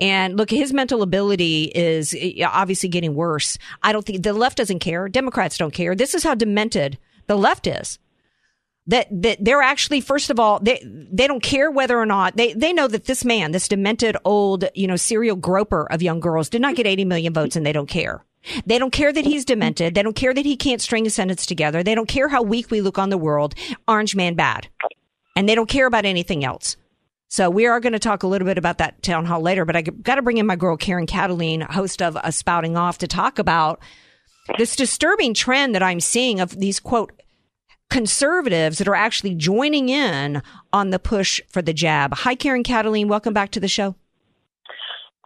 And 0.00 0.36
look, 0.36 0.50
his 0.50 0.72
mental 0.72 1.02
ability 1.02 1.64
is 1.74 2.16
obviously 2.46 2.88
getting 2.88 3.14
worse. 3.14 3.58
I 3.82 3.92
don't 3.92 4.04
think 4.04 4.22
the 4.22 4.32
left 4.32 4.56
doesn't 4.56 4.78
care. 4.78 5.08
Democrats 5.08 5.58
don't 5.58 5.74
care. 5.74 5.94
This 5.94 6.14
is 6.14 6.24
how 6.24 6.34
demented 6.34 6.98
the 7.26 7.36
left 7.36 7.66
is 7.66 7.98
that 8.86 9.06
that 9.10 9.38
they're 9.40 9.62
actually 9.62 10.00
first 10.00 10.30
of 10.30 10.40
all 10.40 10.58
they 10.60 10.82
they 10.84 11.26
don't 11.26 11.42
care 11.42 11.70
whether 11.70 11.98
or 11.98 12.06
not 12.06 12.36
they 12.36 12.52
they 12.54 12.72
know 12.72 12.88
that 12.88 13.04
this 13.04 13.24
man 13.24 13.52
this 13.52 13.68
demented 13.68 14.16
old 14.24 14.64
you 14.74 14.86
know 14.86 14.96
serial 14.96 15.36
groper 15.36 15.86
of 15.90 16.02
young 16.02 16.20
girls 16.20 16.48
did 16.48 16.60
not 16.60 16.74
get 16.74 16.86
80 16.86 17.04
million 17.04 17.32
votes 17.32 17.56
and 17.56 17.64
they 17.64 17.72
don't 17.72 17.88
care. 17.88 18.24
They 18.66 18.80
don't 18.80 18.90
care 18.90 19.12
that 19.12 19.24
he's 19.24 19.44
demented. 19.44 19.94
They 19.94 20.02
don't 20.02 20.16
care 20.16 20.34
that 20.34 20.44
he 20.44 20.56
can't 20.56 20.80
string 20.80 21.06
a 21.06 21.10
sentence 21.10 21.46
together. 21.46 21.84
They 21.84 21.94
don't 21.94 22.08
care 22.08 22.28
how 22.28 22.42
weak 22.42 22.72
we 22.72 22.80
look 22.80 22.98
on 22.98 23.10
the 23.10 23.18
world. 23.18 23.54
Orange 23.86 24.16
man 24.16 24.34
bad. 24.34 24.66
And 25.36 25.48
they 25.48 25.54
don't 25.54 25.68
care 25.68 25.86
about 25.86 26.04
anything 26.04 26.44
else. 26.44 26.76
So 27.28 27.48
we 27.48 27.66
are 27.66 27.80
going 27.80 27.94
to 27.94 28.00
talk 28.00 28.24
a 28.24 28.26
little 28.26 28.44
bit 28.44 28.58
about 28.58 28.78
that 28.78 29.00
town 29.02 29.24
hall 29.24 29.40
later 29.40 29.64
but 29.64 29.74
i 29.74 29.80
got 29.80 30.16
to 30.16 30.22
bring 30.22 30.36
in 30.36 30.46
my 30.46 30.54
girl 30.54 30.76
karen 30.76 31.06
kataline 31.06 31.62
host 31.62 32.02
of 32.02 32.18
a 32.22 32.30
spouting 32.30 32.76
off 32.76 32.98
to 32.98 33.06
talk 33.06 33.38
about 33.38 33.80
this 34.58 34.76
disturbing 34.76 35.32
trend 35.32 35.74
that 35.74 35.82
i'm 35.82 35.98
seeing 35.98 36.40
of 36.40 36.58
these 36.58 36.78
quote 36.78 37.10
conservatives 37.92 38.78
that 38.78 38.88
are 38.88 38.94
actually 38.94 39.34
joining 39.34 39.90
in 39.90 40.42
on 40.72 40.90
the 40.90 40.98
push 40.98 41.40
for 41.48 41.60
the 41.60 41.74
jab. 41.74 42.14
Hi, 42.14 42.34
Karen 42.34 42.64
Kataline. 42.64 43.06
Welcome 43.06 43.34
back 43.34 43.50
to 43.50 43.60
the 43.60 43.68
show. 43.68 43.94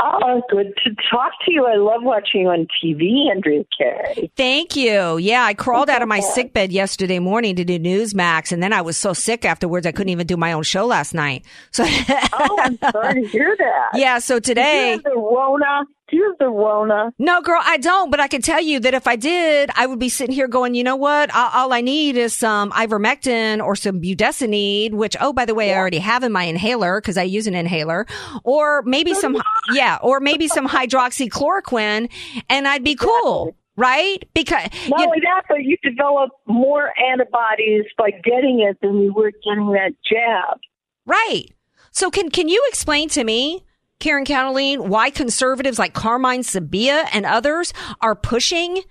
Oh, 0.03 0.43
good 0.51 0.75
to 0.85 0.91
talk 1.11 1.33
to 1.47 1.53
you. 1.53 1.65
I 1.65 1.77
love 1.77 2.03
watching 2.03 2.43
you 2.43 2.49
on 2.49 2.67
TV, 2.85 3.31
Andrea 3.31 3.65
Kaye. 3.79 4.31
Thank 4.37 4.77
you. 4.77 5.17
Yeah, 5.17 5.45
I 5.45 5.55
crawled 5.55 5.89
out 5.89 6.03
of 6.03 6.09
my 6.09 6.21
sick 6.21 6.53
bed 6.53 6.71
yesterday 6.71 7.19
morning 7.19 7.57
to 7.57 7.65
do 7.65 7.79
Newsmax, 7.79 8.53
and 8.53 8.63
then 8.63 8.75
I 8.75 8.83
was 8.83 8.99
so 8.99 9.15
sick 9.15 9.47
afterwards 9.47 9.87
I 9.87 9.93
couldn't 9.93 10.11
even 10.11 10.27
do 10.27 10.37
my 10.37 10.53
own 10.53 10.65
show 10.65 10.87
last 10.87 11.15
night. 11.15 11.45
So, 11.73 11.85
oh, 11.87 12.59
I'm 12.63 12.79
sorry 12.79 13.23
to 13.23 13.29
hear 13.29 13.55
that. 13.59 13.99
Yeah, 13.99 14.19
so 14.19 14.39
today. 14.39 14.99
the 15.03 15.11
Rona 15.11 15.85
do 16.09 16.17
you 16.17 16.25
have 16.31 16.39
the 16.39 16.49
Rona? 16.49 17.13
No, 17.19 17.43
girl, 17.43 17.61
I 17.65 17.79
don't. 17.79 18.11
But 18.11 18.21
I 18.21 18.29
can 18.29 18.41
tell 18.41 18.61
you 18.61 18.79
that 18.81 18.95
if 18.95 19.07
I 19.07 19.17
did, 19.17 19.71
I 19.75 19.87
would 19.87 19.99
be 19.99 20.09
sitting 20.09 20.35
here 20.35 20.47
going, 20.47 20.75
you 20.75 20.85
know 20.85 20.97
what? 20.97 21.35
All, 21.35 21.51
all 21.53 21.73
I 21.73 21.81
need 21.81 22.17
is 22.17 22.33
some 22.33 22.71
ivermectin 22.73 23.65
or 23.65 23.75
some 23.75 24.01
budesonide, 24.01 24.93
which, 24.93 25.17
oh, 25.21 25.33
by 25.33 25.45
the 25.45 25.55
way, 25.55 25.69
yeah. 25.69 25.75
I 25.75 25.79
already 25.79 25.99
have 25.99 26.23
in 26.23 26.31
my 26.31 26.45
inhaler 26.45 27.01
because 27.01 27.17
I 27.19 27.25
use 27.25 27.47
an 27.47 27.55
inhaler, 27.55 28.07
or 28.45 28.83
maybe 28.83 29.15
some, 29.15 29.37
yeah, 29.73 29.99
or 30.01 30.21
maybe 30.21 30.47
some 30.47 30.69
hydroxychloroquine, 30.77 32.09
and 32.49 32.69
I'd 32.69 32.85
be 32.85 32.95
cool. 32.95 33.57
Right? 33.79 34.27
Because 34.33 34.71
not 34.89 35.07
only 35.07 35.21
that, 35.21 35.43
but 35.51 35.63
you 35.63 35.77
develop 35.83 36.31
more 36.47 36.93
antibodies 36.99 37.85
by 37.99 38.11
getting 38.11 38.61
it 38.67 38.79
than 38.81 39.03
you 39.03 39.13
were 39.13 39.33
getting 39.45 39.71
that 39.73 39.93
jab. 40.11 40.61
Right. 41.05 41.53
So 41.91 42.11
can 42.11 42.31
can 42.31 42.49
you 42.49 42.65
explain 42.69 43.11
to 43.11 43.23
me 43.23 43.66
Karen 43.99 44.25
Kataline, 44.25 44.89
why 44.89 45.11
conservatives 45.11 45.79
like 45.79 45.95
Carmine 45.95 46.43
Sabia 46.43 47.09
and 47.13 47.25
others 47.25 47.73
are 48.01 48.15
pushing 48.15 48.83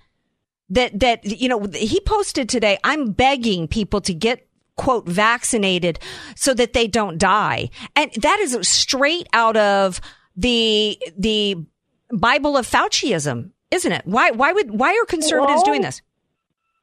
that, 0.68 0.98
that, 0.98 1.24
you 1.24 1.48
know, 1.48 1.66
he 1.72 2.00
posted 2.00 2.48
today, 2.48 2.78
I'm 2.82 3.12
begging 3.12 3.68
people 3.68 4.00
to 4.02 4.14
get 4.14 4.48
quote 4.76 5.08
vaccinated 5.08 5.98
so 6.34 6.52
that 6.54 6.72
they 6.72 6.86
don't 6.86 7.18
die. 7.18 7.70
And 7.94 8.10
that 8.20 8.38
is 8.40 8.58
straight 8.68 9.28
out 9.32 9.56
of 9.56 10.00
the, 10.36 11.00
the 11.16 11.64
Bible 12.12 12.56
of 12.56 12.66
Fauciism, 12.66 13.52
isn't 13.70 13.92
it? 13.92 14.02
Why, 14.04 14.32
why 14.32 14.52
would, 14.52 14.72
why 14.72 14.92
are 15.00 15.06
conservatives 15.06 15.62
well, 15.64 15.64
doing 15.64 15.82
this? 15.82 16.02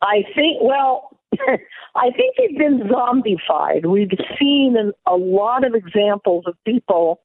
I 0.01 0.23
think, 0.33 0.61
well, 0.61 1.17
I 1.95 2.09
think 2.11 2.35
they've 2.37 2.57
been 2.57 2.89
zombified. 2.89 3.85
We've 3.85 4.09
seen 4.39 4.75
a 5.05 5.15
lot 5.15 5.65
of 5.65 5.75
examples 5.75 6.45
of 6.47 6.55
people 6.65 7.19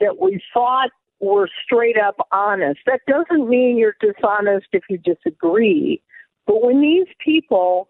that 0.00 0.20
we 0.20 0.40
thought 0.52 0.90
were 1.20 1.48
straight 1.64 1.96
up 1.98 2.16
honest. 2.32 2.80
That 2.86 3.00
doesn't 3.06 3.48
mean 3.48 3.76
you're 3.76 3.96
dishonest 4.00 4.66
if 4.72 4.84
you 4.88 4.98
disagree. 4.98 6.02
But 6.46 6.64
when 6.64 6.80
these 6.80 7.08
people 7.24 7.88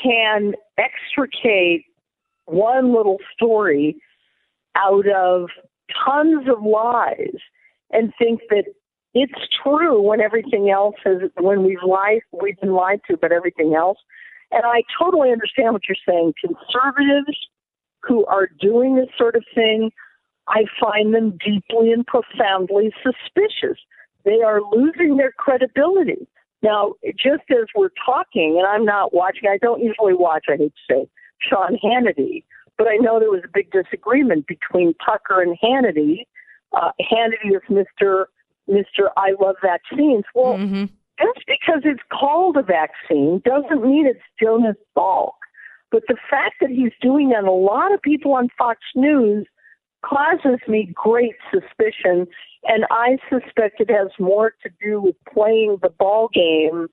can 0.00 0.54
extricate 0.78 1.84
one 2.46 2.94
little 2.94 3.18
story 3.34 3.96
out 4.76 5.06
of 5.08 5.48
tons 6.04 6.48
of 6.48 6.62
lies 6.62 7.36
and 7.90 8.12
think 8.18 8.40
that 8.48 8.64
it's 9.14 9.32
true 9.62 10.00
when 10.00 10.20
everything 10.20 10.70
else 10.70 10.96
is 11.04 11.22
when 11.38 11.64
we've 11.64 11.82
lied 11.86 12.20
we've 12.32 12.58
been 12.60 12.72
lied 12.72 13.00
to 13.08 13.16
but 13.16 13.30
everything 13.30 13.74
else 13.74 13.98
and 14.50 14.62
i 14.64 14.82
totally 14.98 15.30
understand 15.30 15.74
what 15.74 15.82
you're 15.86 15.96
saying 16.08 16.32
conservatives 16.40 17.36
who 18.02 18.24
are 18.26 18.48
doing 18.60 18.96
this 18.96 19.08
sort 19.18 19.36
of 19.36 19.44
thing 19.54 19.90
I 20.48 20.64
find 20.80 21.14
them 21.14 21.38
deeply 21.44 21.92
and 21.92 22.06
profoundly 22.06 22.92
suspicious. 23.02 23.78
They 24.24 24.42
are 24.42 24.60
losing 24.72 25.16
their 25.16 25.32
credibility. 25.32 26.26
Now, 26.62 26.94
just 27.16 27.42
as 27.50 27.66
we're 27.74 27.90
talking, 28.04 28.56
and 28.58 28.66
I'm 28.66 28.84
not 28.84 29.12
watching, 29.12 29.48
I 29.48 29.58
don't 29.58 29.82
usually 29.82 30.14
watch, 30.14 30.46
I 30.48 30.56
hate 30.56 30.72
to 30.88 30.94
say, 30.94 31.08
Sean 31.40 31.76
Hannity, 31.82 32.44
but 32.78 32.86
I 32.86 32.96
know 32.96 33.18
there 33.18 33.30
was 33.30 33.42
a 33.44 33.50
big 33.52 33.70
disagreement 33.72 34.46
between 34.46 34.94
Tucker 35.04 35.42
and 35.42 35.58
Hannity. 35.62 36.26
Uh, 36.72 36.92
Hannity 37.00 37.56
is 37.56 37.62
Mr. 37.68 38.26
Mr. 38.68 39.08
I 39.16 39.32
love 39.40 39.56
vaccines. 39.60 40.24
Well, 40.34 40.54
mm-hmm. 40.54 40.84
just 41.20 41.46
because 41.46 41.82
it's 41.84 42.02
called 42.12 42.56
a 42.56 42.62
vaccine 42.62 43.42
doesn't 43.44 43.82
mean 43.82 44.06
it's 44.06 44.20
Jonas 44.40 44.76
Salk. 44.96 45.32
But 45.90 46.04
the 46.08 46.16
fact 46.30 46.56
that 46.60 46.70
he's 46.70 46.92
doing 47.02 47.30
that, 47.30 47.44
a 47.44 47.50
lot 47.50 47.92
of 47.92 48.00
people 48.00 48.34
on 48.34 48.48
Fox 48.56 48.80
News 48.94 49.46
causes 50.02 50.60
me 50.68 50.92
great 50.94 51.34
suspicion, 51.52 52.26
and 52.64 52.84
I 52.90 53.18
suspect 53.30 53.80
it 53.80 53.90
has 53.90 54.08
more 54.18 54.54
to 54.62 54.70
do 54.82 55.00
with 55.00 55.16
playing 55.32 55.78
the 55.82 55.90
ball 55.90 56.28
game 56.32 56.88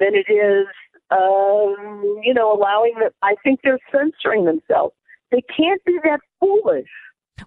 than 0.00 0.14
it 0.14 0.30
is, 0.30 0.66
um, 1.10 2.20
you 2.22 2.34
know, 2.34 2.52
allowing 2.52 2.94
that. 3.00 3.12
I 3.22 3.34
think 3.42 3.60
they're 3.62 3.78
censoring 3.92 4.44
themselves. 4.44 4.94
They 5.30 5.42
can't 5.56 5.84
be 5.84 5.98
that 6.04 6.20
foolish. 6.40 6.88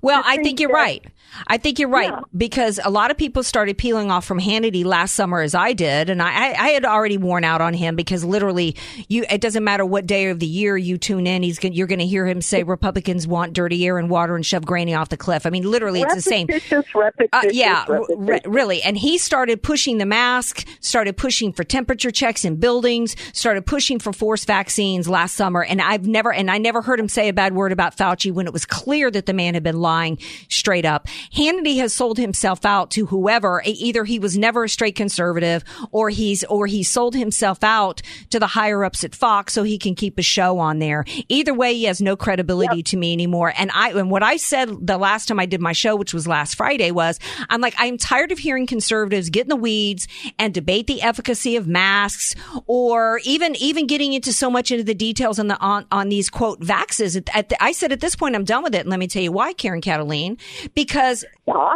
Well, 0.02 0.22
I 0.26 0.38
think 0.38 0.60
you're 0.60 0.70
right. 0.70 1.04
I 1.48 1.58
think 1.58 1.80
you're 1.80 1.90
right 1.90 2.10
yeah. 2.10 2.22
because 2.36 2.80
a 2.84 2.90
lot 2.90 3.12
of 3.12 3.18
people 3.18 3.44
started 3.44 3.78
peeling 3.78 4.10
off 4.12 4.26
from 4.26 4.40
Hannity 4.40 4.84
last 4.84 5.14
summer, 5.14 5.42
as 5.42 5.54
I 5.54 5.74
did, 5.74 6.10
and 6.10 6.22
I, 6.22 6.54
I 6.54 6.70
had 6.70 6.86
already 6.86 7.18
worn 7.18 7.44
out 7.44 7.62
on 7.62 7.74
him 7.74 7.96
because 7.96 8.24
literally, 8.24 8.76
you 9.08 9.26
it 9.30 9.42
doesn't 9.42 9.64
matter 9.64 9.86
what 9.86 10.06
day 10.06 10.30
of 10.30 10.40
the 10.40 10.48
year 10.48 10.78
you 10.78 10.98
tune 10.98 11.28
in, 11.28 11.44
he's 11.44 11.64
you're 11.64 11.88
going 11.88 12.00
to 12.00 12.06
hear 12.06 12.26
him 12.26 12.42
say 12.42 12.64
Republicans 12.64 13.28
want 13.28 13.54
dirty 13.54 13.86
air 13.86 13.98
and 13.98 14.10
water 14.10 14.36
and 14.36 14.46
shove 14.46 14.66
Granny 14.66 14.94
off 14.94 15.10
the 15.10 15.18
cliff. 15.18 15.46
I 15.46 15.50
mean, 15.50 15.70
literally, 15.70 16.02
it's 16.02 16.16
the 16.16 16.22
same. 16.22 16.48
Uh, 17.32 17.42
yeah, 17.52 17.86
re- 18.16 18.42
really. 18.46 18.82
And 18.82 18.98
he 18.98 19.18
started 19.18 19.62
pushing 19.62 19.98
the 19.98 20.06
mask, 20.06 20.68
started 20.82 21.16
pushing 21.18 21.54
for 21.54 21.64
temperature 21.64 22.12
checks 22.12 22.44
in 22.44 22.56
buildings, 22.56 23.16
started 23.34 23.66
pushing 23.66 24.00
for 24.00 24.14
forced 24.14 24.48
vaccines 24.48 25.08
last 25.08 25.36
summer, 25.36 25.64
and 25.64 25.82
I've 25.82 26.08
never 26.08 26.34
and 26.34 26.50
I 26.50 26.58
never 26.58 26.82
heard 26.82 27.00
him 27.00 27.10
say 27.10 27.30
a 27.30 27.34
bad 27.34 27.54
word 27.54 27.72
about 27.72 27.96
Fauci 27.98 28.32
when 28.32 28.48
it 28.48 28.54
was 28.54 28.66
clear 28.66 29.12
that 29.12 29.26
the 29.26 29.34
man 29.34 29.54
had 29.54 29.64
been 29.64 29.79
lying 29.80 30.18
straight 30.50 30.86
up. 30.86 31.08
Hannity 31.34 31.78
has 31.78 31.94
sold 31.94 32.18
himself 32.18 32.66
out 32.66 32.92
to 32.92 33.06
whoever. 33.08 33.62
Either 33.66 34.04
he 34.04 34.20
was 34.20 34.38
never 34.38 34.66
a 34.66 34.70
straight 34.70 34.96
conservative 34.96 35.64
or 35.92 36.10
he's, 36.10 36.44
or 36.46 36.68
he 36.68 36.84
sold 36.84 37.16
himself 37.16 37.64
out 37.64 38.02
to 38.30 38.40
the 38.40 38.48
higher 38.48 38.84
ups 38.84 39.04
at 39.04 39.16
Fox 39.16 39.54
so 39.54 39.64
he 39.64 39.78
can 39.78 39.96
keep 39.96 40.18
a 40.18 40.24
show 40.24 40.60
on 40.60 40.80
there. 40.80 41.06
Either 41.28 41.54
way, 41.54 41.74
he 41.74 41.86
has 41.86 42.02
no 42.02 42.16
credibility 42.16 42.78
yep. 42.78 42.86
to 42.86 42.98
me 42.98 43.14
anymore. 43.14 43.54
And 43.58 43.72
I, 43.74 43.92
and 43.92 44.12
what 44.12 44.24
I 44.24 44.38
said 44.38 44.86
the 44.86 44.98
last 44.98 45.28
time 45.28 45.40
I 45.40 45.46
did 45.46 45.62
my 45.62 45.74
show, 45.74 45.96
which 45.96 46.14
was 46.14 46.28
last 46.28 46.56
Friday 46.56 46.92
was, 46.92 47.20
I'm 47.50 47.62
like, 47.62 47.76
I'm 47.78 47.98
tired 47.98 48.32
of 48.32 48.40
hearing 48.40 48.68
conservatives 48.68 49.30
get 49.30 49.44
in 49.44 49.50
the 49.50 49.56
weeds 49.56 50.08
and 50.38 50.54
debate 50.54 50.88
the 50.88 51.02
efficacy 51.02 51.56
of 51.56 51.68
masks 51.68 52.36
or 52.66 53.20
even, 53.24 53.56
even 53.58 53.88
getting 53.88 54.14
into 54.14 54.34
so 54.34 54.50
much 54.50 54.72
into 54.72 54.84
the 54.84 54.94
details 54.94 55.40
on 55.40 55.48
the, 55.48 55.58
on, 55.60 55.86
on 55.92 56.10
these 56.10 56.30
quote 56.30 56.60
vaxes. 56.60 57.22
At 57.34 57.50
the, 57.50 57.64
I 57.64 57.72
said 57.72 57.92
at 57.92 58.00
this 58.00 58.16
point, 58.16 58.36
I'm 58.36 58.46
done 58.46 58.64
with 58.64 58.76
it. 58.76 58.82
And 58.82 58.90
let 58.90 59.00
me 59.00 59.08
tell 59.08 59.22
you 59.22 59.32
why, 59.32 59.54
Karen 59.54 59.69
Kataline, 59.82 60.40
because 60.74 61.26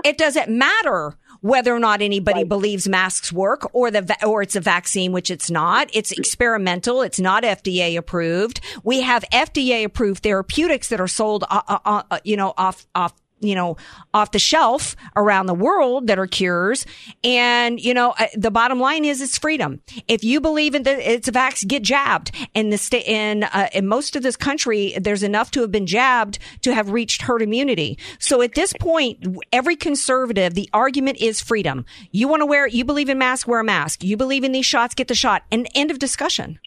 it 0.04 0.18
doesn't 0.18 0.50
matter 0.50 1.18
whether 1.42 1.76
or 1.76 1.80
not 1.80 2.02
anybody 2.02 2.40
right. 2.40 2.50
believes 2.50 2.88
masks 2.88 3.32
work 3.32 3.70
or 3.74 3.92
the 3.92 4.18
or 4.26 4.42
it's 4.42 4.56
a 4.56 4.62
vaccine 4.62 5.12
which 5.12 5.30
it's 5.30 5.52
not. 5.52 5.90
It's 5.94 6.12
experimental. 6.12 7.02
It's 7.02 7.20
not 7.20 7.44
FDA 7.44 7.98
approved. 7.98 8.62
We 8.84 9.02
have 9.02 9.26
FDA 9.32 9.84
approved 9.84 10.24
therapeutics 10.24 10.88
that 10.90 11.02
are 11.02 11.08
sold 11.08 11.44
uh, 11.50 11.62
uh, 11.68 12.04
uh, 12.10 12.20
you 12.24 12.38
know 12.38 12.54
off 12.58 12.88
off 12.96 13.14
you 13.44 13.56
know, 13.56 13.78
off 14.14 14.32
the 14.32 14.40
shelf 14.40 14.96
around 15.16 15.46
the 15.46 15.54
world 15.54 16.08
that 16.08 16.18
are 16.18 16.28
cures. 16.28 16.86
And, 17.24 17.80
you 17.80 17.94
know, 17.94 18.14
uh, 18.18 18.28
the 18.36 18.52
bottom 18.52 18.80
line 18.80 19.06
is 19.06 19.22
it's 19.22 19.38
freedom. 19.38 19.82
If 20.08 20.24
you 20.24 20.42
believe 20.42 20.76
in 20.76 20.84
the, 20.84 21.12
it's 21.12 21.28
a 21.28 21.32
vax, 21.32 21.68
get 21.68 21.84
jabbed. 21.84 22.32
In 22.54 22.70
the 22.70 22.78
state, 22.78 23.06
in, 23.06 23.44
uh, 23.44 23.70
in 23.74 23.88
most 23.88 24.16
of 24.16 24.24
this 24.24 24.36
country, 24.36 24.96
there's 25.00 25.24
enough 25.24 25.52
to 25.52 25.62
have 25.62 25.72
been 25.72 25.88
jabbed 25.88 26.40
to 26.62 26.74
have 26.74 26.92
reached 26.92 27.24
herd 27.24 27.42
immunity. 27.42 27.98
So 28.20 28.42
at 28.42 28.56
this 28.56 28.74
point, 28.80 29.26
every 29.52 29.76
conservative, 29.76 30.54
the 30.54 30.70
argument 30.74 31.18
is 31.20 31.42
freedom. 31.42 31.86
You 32.12 32.28
want 32.28 32.42
to 32.42 32.46
wear, 32.46 32.68
you 32.68 32.86
believe 32.86 33.10
in 33.10 33.18
masks, 33.18 33.48
wear 33.48 33.60
a 33.60 33.64
mask. 33.64 34.04
You 34.04 34.18
believe 34.18 34.44
in 34.44 34.52
these 34.52 34.66
shots, 34.66 34.94
get 34.96 35.08
the 35.08 35.16
shot. 35.16 35.44
And 35.52 35.68
end 35.76 35.92
of 35.92 36.00
discussion. 36.00 36.60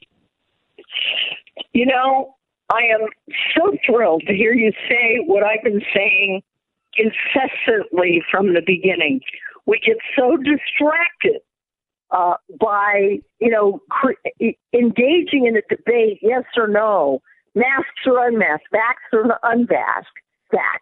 You 1.73 1.87
know, 1.87 2.37
I 2.71 2.81
am 2.95 3.07
so 3.57 3.77
thrilled 3.87 4.23
to 4.27 4.35
hear 4.35 4.53
you 4.53 4.73
say 4.89 5.19
what 5.27 5.43
I've 5.43 5.63
been 5.63 5.83
saying 5.95 6.43
incessantly 6.99 8.23
from 8.31 8.55
the 8.55 8.63
beginning. 8.65 9.21
We 9.67 9.81
get 9.85 9.97
so 10.17 10.37
distracted 10.37 11.41
uh, 12.11 12.35
by, 12.61 13.19
you 13.41 13.51
know, 13.51 13.81
cre- 13.91 14.13
engaging 14.73 15.47
in 15.47 15.57
a 15.57 15.63
debate, 15.69 16.19
yes 16.23 16.45
or 16.57 16.69
no, 16.69 17.21
masks 17.55 18.07
or 18.07 18.27
unmasked, 18.27 18.67
vax 18.73 18.95
or 19.13 19.39
unvaxxed, 19.43 20.05
vax. 20.53 20.81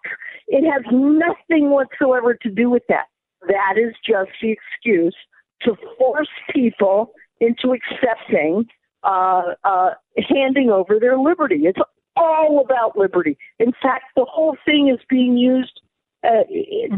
It 0.48 0.70
has 0.70 0.82
nothing 0.92 1.70
whatsoever 1.70 2.34
to 2.34 2.50
do 2.50 2.68
with 2.68 2.82
that. 2.88 3.06
That 3.48 3.74
is 3.78 3.94
just 4.06 4.30
the 4.42 4.52
excuse 4.52 5.16
to 5.62 5.76
force 5.98 6.28
people 6.52 7.12
into 7.40 7.72
accepting, 7.72 8.66
uh, 9.02 9.54
uh, 9.64 9.90
handing 10.28 10.70
over 10.70 10.98
their 11.00 11.18
liberty. 11.18 11.62
It's 11.64 11.78
all 12.16 12.60
about 12.64 12.96
liberty. 12.96 13.36
In 13.58 13.72
fact, 13.82 14.04
the 14.16 14.26
whole 14.28 14.56
thing 14.64 14.88
is 14.88 15.00
being 15.08 15.36
used 15.36 15.80
uh, 16.24 16.44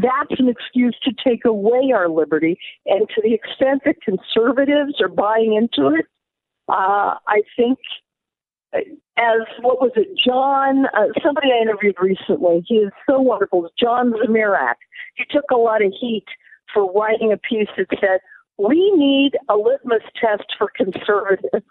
that's 0.01 0.39
an 0.39 0.49
excuse 0.49 0.97
to 1.03 1.11
take 1.23 1.45
away 1.45 1.91
our 1.93 2.09
liberty. 2.09 2.57
And 2.85 3.07
to 3.09 3.21
the 3.21 3.33
extent 3.33 3.81
that 3.85 4.01
conservatives 4.01 5.01
are 5.01 5.09
buying 5.09 5.53
into 5.55 5.95
it, 5.95 6.05
uh, 6.69 7.15
I 7.27 7.41
think, 7.55 7.79
uh, 8.73 8.79
as 9.17 9.41
what 9.61 9.81
was 9.81 9.91
it, 9.95 10.07
John, 10.25 10.85
uh, 10.87 11.07
somebody 11.23 11.49
I 11.51 11.61
interviewed 11.61 11.95
recently, 11.99 12.63
he 12.67 12.75
is 12.75 12.91
so 13.09 13.19
wonderful, 13.19 13.69
John 13.79 14.13
Zmirak. 14.13 14.75
He 15.15 15.25
took 15.29 15.45
a 15.51 15.57
lot 15.57 15.83
of 15.83 15.93
heat 15.99 16.25
for 16.73 16.91
writing 16.91 17.31
a 17.31 17.37
piece 17.37 17.69
that 17.77 17.87
said, 17.99 18.19
we 18.57 18.91
need 18.95 19.31
a 19.49 19.55
litmus 19.55 20.01
test 20.19 20.45
for 20.57 20.71
conservatives. 20.75 21.65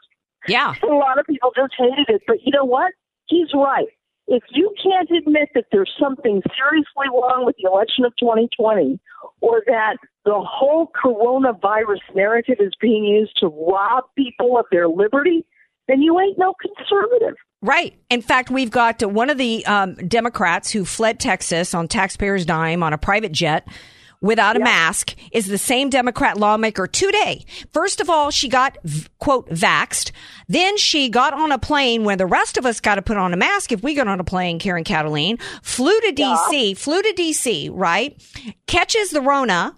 Yeah. 0.49 0.75
A 0.83 0.87
lot 0.87 1.19
of 1.19 1.27
people 1.27 1.53
just 1.55 1.75
hated 1.77 2.09
it. 2.09 2.23
But 2.27 2.37
you 2.45 2.53
know 2.53 2.65
what? 2.65 2.93
He's 3.27 3.49
right. 3.55 3.89
If 4.29 4.43
you 4.51 4.75
can't 4.83 5.09
admit 5.11 5.51
that 5.55 5.67
there's 5.71 5.93
something 6.01 6.43
seriously 6.57 7.09
wrong 7.13 7.45
with 7.47 7.57
the 7.63 7.71
election 7.71 8.05
of 8.05 8.13
2020 8.19 8.99
or 9.41 9.63
that 9.67 9.97
the 10.25 10.41
whole 10.45 10.91
coronavirus 11.05 12.01
narrative 12.15 12.57
is 12.59 12.73
being 12.81 13.05
used 13.05 13.37
to 13.39 13.47
rob 13.47 14.05
people 14.17 14.59
of 14.59 14.67
their 14.73 14.89
liberty, 14.89 15.45
then 15.87 16.03
you 16.03 16.19
ain't 16.19 16.39
no 16.39 16.55
conservative. 16.61 17.37
Right. 17.63 17.95
In 18.11 18.21
fact, 18.21 18.51
we've 18.51 18.71
got 18.71 19.03
one 19.03 19.31
of 19.31 19.39
the 19.39 19.65
um, 19.67 19.95
Democrats 19.95 20.71
who 20.71 20.85
fled 20.85 21.21
Texas 21.21 21.75
on 21.75 21.89
taxpayers' 21.89 22.45
dime 22.45 22.83
on 22.83 22.93
a 22.93 22.99
private 22.99 23.33
jet 23.33 23.67
without 24.21 24.57
a 24.57 24.61
mask 24.61 25.15
is 25.33 25.47
the 25.47 25.59
same 25.59 25.91
Democrat 25.91 26.37
lawmaker 26.37 26.87
today. 26.87 27.45
First 27.73 28.01
of 28.01 28.11
all, 28.11 28.31
she 28.31 28.49
got, 28.49 28.79
quote, 29.19 29.49
vaxed. 29.51 30.13
Then 30.49 30.77
she 30.77 31.09
got 31.09 31.33
on 31.33 31.53
a 31.53 31.59
plane 31.59 32.05
when 32.05 32.19
the 32.19 32.27
rest 32.27 32.57
of 32.57 32.67
us 32.67 32.81
got 32.81 32.97
to 32.97 33.03
put 33.03 33.17
on 33.17 33.33
a 33.33 33.37
mask 33.37 33.73
if 33.73 33.83
we 33.83 33.95
got 33.95 34.09
on 34.09 34.21
a 34.21 34.25
plane, 34.25 34.59
Karen 34.59 34.85
Kataline, 34.85 35.41
flew 35.63 35.99
to 36.01 36.13
DC, 36.13 36.77
flew 36.77 37.03
to 37.03 37.15
DC, 37.15 37.71
right? 37.73 38.21
Catches 38.67 39.11
the 39.11 39.21
Rona 39.21 39.77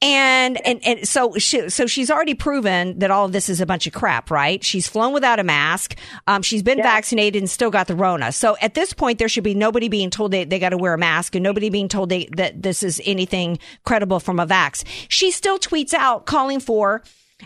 and, 0.00 0.64
and, 0.66 0.84
and 0.84 1.08
so 1.08 1.34
she, 1.38 1.68
so 1.70 1.86
she's 1.86 2.10
already 2.10 2.34
proven 2.34 2.98
that 2.98 3.10
all 3.10 3.24
of 3.26 3.32
this 3.32 3.48
is 3.48 3.60
a 3.60 3.66
bunch 3.66 3.86
of 3.86 3.92
crap, 3.92 4.30
right? 4.30 4.62
She's 4.64 4.88
flown 4.88 5.12
without 5.12 5.38
a 5.38 5.44
mask. 5.44 5.96
Um, 6.26 6.42
she's 6.42 6.62
been 6.62 6.78
Yeah. 6.78 6.84
vaccinated 6.84 7.40
and 7.40 7.48
still 7.48 7.70
got 7.70 7.86
the 7.86 7.94
Rona. 7.94 8.32
So 8.32 8.56
at 8.60 8.74
this 8.74 8.92
point, 8.92 9.18
there 9.18 9.28
should 9.28 9.44
be 9.44 9.54
nobody 9.54 9.88
being 9.88 10.10
told 10.10 10.32
they, 10.32 10.44
they 10.44 10.58
got 10.58 10.70
to 10.70 10.78
wear 10.78 10.94
a 10.94 10.98
mask 10.98 11.34
and 11.34 11.42
nobody 11.42 11.70
being 11.70 11.88
told 11.88 12.08
they, 12.08 12.26
that 12.36 12.62
this 12.62 12.82
is 12.82 13.00
anything 13.04 13.58
credible 13.84 14.20
from 14.20 14.40
a 14.40 14.46
vax. 14.46 14.84
She 15.08 15.30
still 15.30 15.58
tweets 15.58 15.94
out 15.94 16.26
calling 16.26 16.60
for 16.60 17.02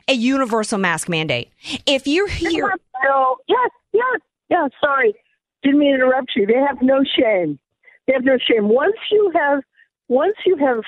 a 0.08 0.12
universal 0.14 0.78
mask 0.78 1.08
mandate. 1.08 1.50
If 1.86 2.06
you're 2.06 2.28
here, 2.28 2.72
No, 3.04 3.36
yes, 3.48 3.70
yes, 3.92 4.20
yes. 4.50 4.70
Sorry, 4.80 5.14
didn't 5.62 5.78
mean 5.78 5.90
to 5.90 5.94
interrupt 5.96 6.32
you. 6.36 6.46
They 6.46 6.54
have 6.66 6.78
no 6.82 7.02
shame. 7.18 7.58
They 8.06 8.12
have 8.14 8.24
no 8.24 8.36
shame. 8.38 8.68
Once 8.68 8.96
you 9.10 9.32
have, 9.34 9.60
once 10.08 10.34
you 10.44 10.56
have 10.58 10.80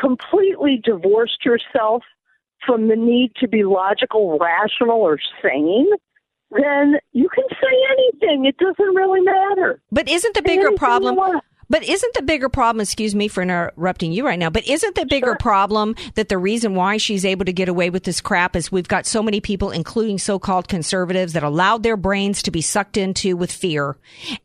completely 0.00 0.80
divorced 0.82 1.44
yourself 1.44 2.02
from 2.66 2.88
the 2.88 2.96
need 2.96 3.32
to 3.36 3.48
be 3.48 3.64
logical, 3.64 4.38
rational, 4.38 5.00
or 5.00 5.18
sane, 5.42 5.88
then 6.50 6.96
you 7.12 7.28
can 7.28 7.44
say 7.50 7.76
anything. 7.92 8.44
It 8.46 8.56
doesn't 8.56 8.94
really 8.94 9.20
matter. 9.20 9.80
But 9.92 10.08
isn't 10.08 10.34
the 10.34 10.42
bigger 10.42 10.68
anything 10.68 10.78
problem? 10.78 11.40
But 11.70 11.84
isn't 11.84 12.14
the 12.14 12.22
bigger 12.22 12.48
problem, 12.48 12.80
excuse 12.80 13.14
me 13.14 13.28
for 13.28 13.42
interrupting 13.42 14.12
you 14.12 14.24
right 14.24 14.38
now, 14.38 14.50
but 14.50 14.66
isn't 14.66 14.94
the 14.94 15.06
bigger 15.06 15.36
problem 15.38 15.94
that 16.14 16.28
the 16.28 16.38
reason 16.38 16.74
why 16.74 16.96
she's 16.96 17.24
able 17.24 17.44
to 17.44 17.52
get 17.52 17.68
away 17.68 17.90
with 17.90 18.04
this 18.04 18.20
crap 18.20 18.56
is 18.56 18.72
we've 18.72 18.88
got 18.88 19.06
so 19.06 19.22
many 19.22 19.40
people, 19.40 19.70
including 19.70 20.18
so-called 20.18 20.68
conservatives, 20.68 21.34
that 21.34 21.42
allowed 21.42 21.82
their 21.82 21.96
brains 21.96 22.42
to 22.42 22.50
be 22.50 22.62
sucked 22.62 22.96
into 22.96 23.36
with 23.36 23.52
fear 23.52 23.96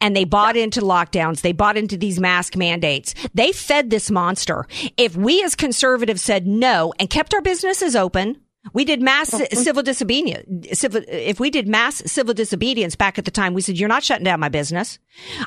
and 0.02 0.16
they 0.16 0.26
bought 0.26 0.58
into 0.58 0.82
lockdowns. 0.82 1.42
They 1.42 1.54
bought 1.54 1.78
into 1.78 1.98
these 1.98 2.20
mask 2.20 2.56
mandates. 2.56 3.14
They 3.34 3.52
fed 3.52 3.90
this 3.90 4.12
monster. 4.12 4.68
If 4.98 5.16
we 5.16 5.44
as 5.44 5.56
conservatives 5.56 6.22
said 6.22 6.46
no 6.46 6.94
and 7.00 7.10
kept 7.10 7.34
our 7.34 7.42
businesses 7.42 7.96
open, 7.96 8.43
we 8.72 8.86
did 8.86 9.02
mass 9.02 9.30
civil 9.52 9.84
disobedience. 9.84 10.80
Civil, 10.80 11.02
if 11.08 11.40
we 11.40 11.50
did 11.50 11.68
mass 11.68 12.02
civil 12.10 12.34
disobedience 12.34 12.96
back 12.96 13.18
at 13.18 13.26
the 13.26 13.32
time, 13.32 13.54
we 13.54 13.62
said, 13.62 13.78
you're 13.78 13.90
not 13.90 14.04
shutting 14.04 14.24
down 14.24 14.40
my 14.40 14.50
business. 14.50 15.00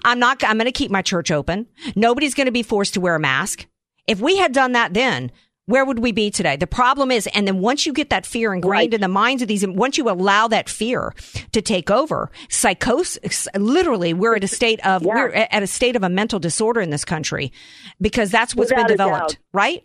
I'm 0.05 0.19
not, 0.19 0.45
I'm 0.45 0.59
going 0.59 0.67
to 0.67 0.73
keep 0.73 0.91
my 0.91 1.03
church 1.03 1.31
open. 1.31 1.67
Nobody's 1.95 2.35
going 2.35 2.47
to 2.47 2.53
be 2.53 2.63
forced 2.63 2.95
to 2.95 3.01
wear 3.01 3.15
a 3.15 3.21
mask. 3.21 3.67
If 4.07 4.21
we 4.21 4.37
had 4.37 4.53
done 4.53 4.73
that 4.73 4.93
then, 4.93 5.33
where 5.65 5.85
would 5.85 5.99
we 5.99 6.13
be 6.13 6.31
today? 6.31 6.55
The 6.55 6.69
problem 6.69 7.11
is, 7.11 7.27
and 7.35 7.49
then 7.49 7.59
once 7.59 7.87
you 7.87 7.93
get 7.93 8.11
that 8.11 8.25
fear 8.25 8.55
ingrained 8.55 8.95
in 8.95 9.01
the 9.01 9.09
minds 9.09 9.43
of 9.43 9.49
these, 9.49 9.67
once 9.67 9.99
you 9.99 10.09
allow 10.09 10.47
that 10.47 10.69
fear 10.69 11.13
to 11.51 11.61
take 11.61 11.91
over, 11.91 12.31
psychosis, 12.49 13.49
literally, 13.57 14.15
we're 14.15 14.37
at 14.37 14.45
a 14.45 14.49
state 14.49 14.79
of, 14.87 15.05
we're 15.05 15.31
at 15.31 15.63
a 15.63 15.67
state 15.67 15.97
of 15.97 16.05
a 16.05 16.09
mental 16.09 16.39
disorder 16.39 16.81
in 16.81 16.91
this 16.91 17.05
country 17.05 17.53
because 18.01 18.31
that's 18.31 18.55
what's 18.55 18.71
Without 18.71 18.87
been 18.87 18.97
developed, 18.97 19.39
right? 19.53 19.83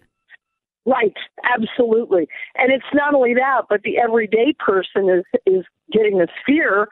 Right, 0.85 1.13
absolutely. 1.43 2.27
And 2.55 2.71
it's 2.71 2.83
not 2.93 3.13
only 3.13 3.33
that, 3.35 3.63
but 3.69 3.83
the 3.83 3.97
everyday 3.99 4.53
person 4.57 5.09
is 5.09 5.23
is 5.45 5.63
getting 5.91 6.17
this 6.17 6.29
fear, 6.45 6.87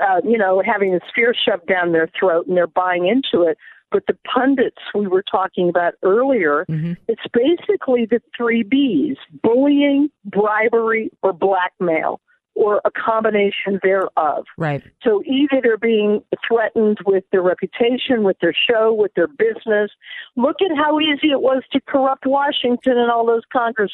uh, 0.00 0.20
you 0.24 0.38
know, 0.38 0.62
having 0.64 0.92
this 0.92 1.02
fear 1.14 1.34
shoved 1.34 1.66
down 1.66 1.92
their 1.92 2.08
throat, 2.18 2.46
and 2.46 2.56
they're 2.56 2.66
buying 2.66 3.06
into 3.06 3.46
it. 3.46 3.58
But 3.90 4.04
the 4.08 4.16
pundits 4.32 4.80
we 4.94 5.06
were 5.06 5.22
talking 5.22 5.68
about 5.68 5.94
earlier, 6.02 6.64
it's 7.06 7.22
basically 7.32 8.06
the 8.06 8.20
three 8.36 8.62
B's: 8.62 9.16
bullying, 9.42 10.08
bribery, 10.24 11.10
or 11.22 11.32
blackmail, 11.32 12.20
or 12.54 12.80
a 12.84 12.90
combination 12.90 13.80
thereof. 13.82 14.44
Right. 14.56 14.82
So 15.02 15.22
either 15.24 15.60
they're 15.62 15.76
being 15.76 16.22
threatened 16.46 16.98
with 17.04 17.24
their 17.32 17.42
reputation, 17.42 18.22
with 18.22 18.36
their 18.40 18.54
show, 18.54 18.92
with 18.92 19.12
their 19.14 19.26
business. 19.26 19.90
Look 20.36 20.56
at 20.62 20.76
how 20.76 21.00
easy 21.00 21.30
it 21.30 21.40
was 21.40 21.62
to 21.72 21.80
corrupt 21.80 22.26
Washington 22.26 22.96
and 22.96 23.10
all 23.10 23.26
those 23.26 23.42
Congress 23.52 23.92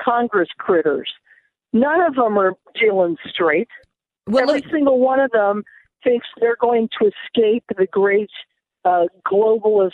Congress 0.00 0.48
critters. 0.58 1.10
None 1.72 2.00
of 2.00 2.14
them 2.16 2.36
are 2.38 2.54
dealing 2.78 3.16
straight. 3.28 3.68
Well, 4.26 4.48
Every 4.48 4.68
single 4.70 4.98
one 4.98 5.20
of 5.20 5.30
them 5.30 5.64
thinks 6.02 6.26
they're 6.40 6.56
going 6.60 6.88
to 7.00 7.10
escape 7.10 7.64
the 7.76 7.86
great 7.86 8.30
uh, 8.84 9.04
globalist 9.26 9.92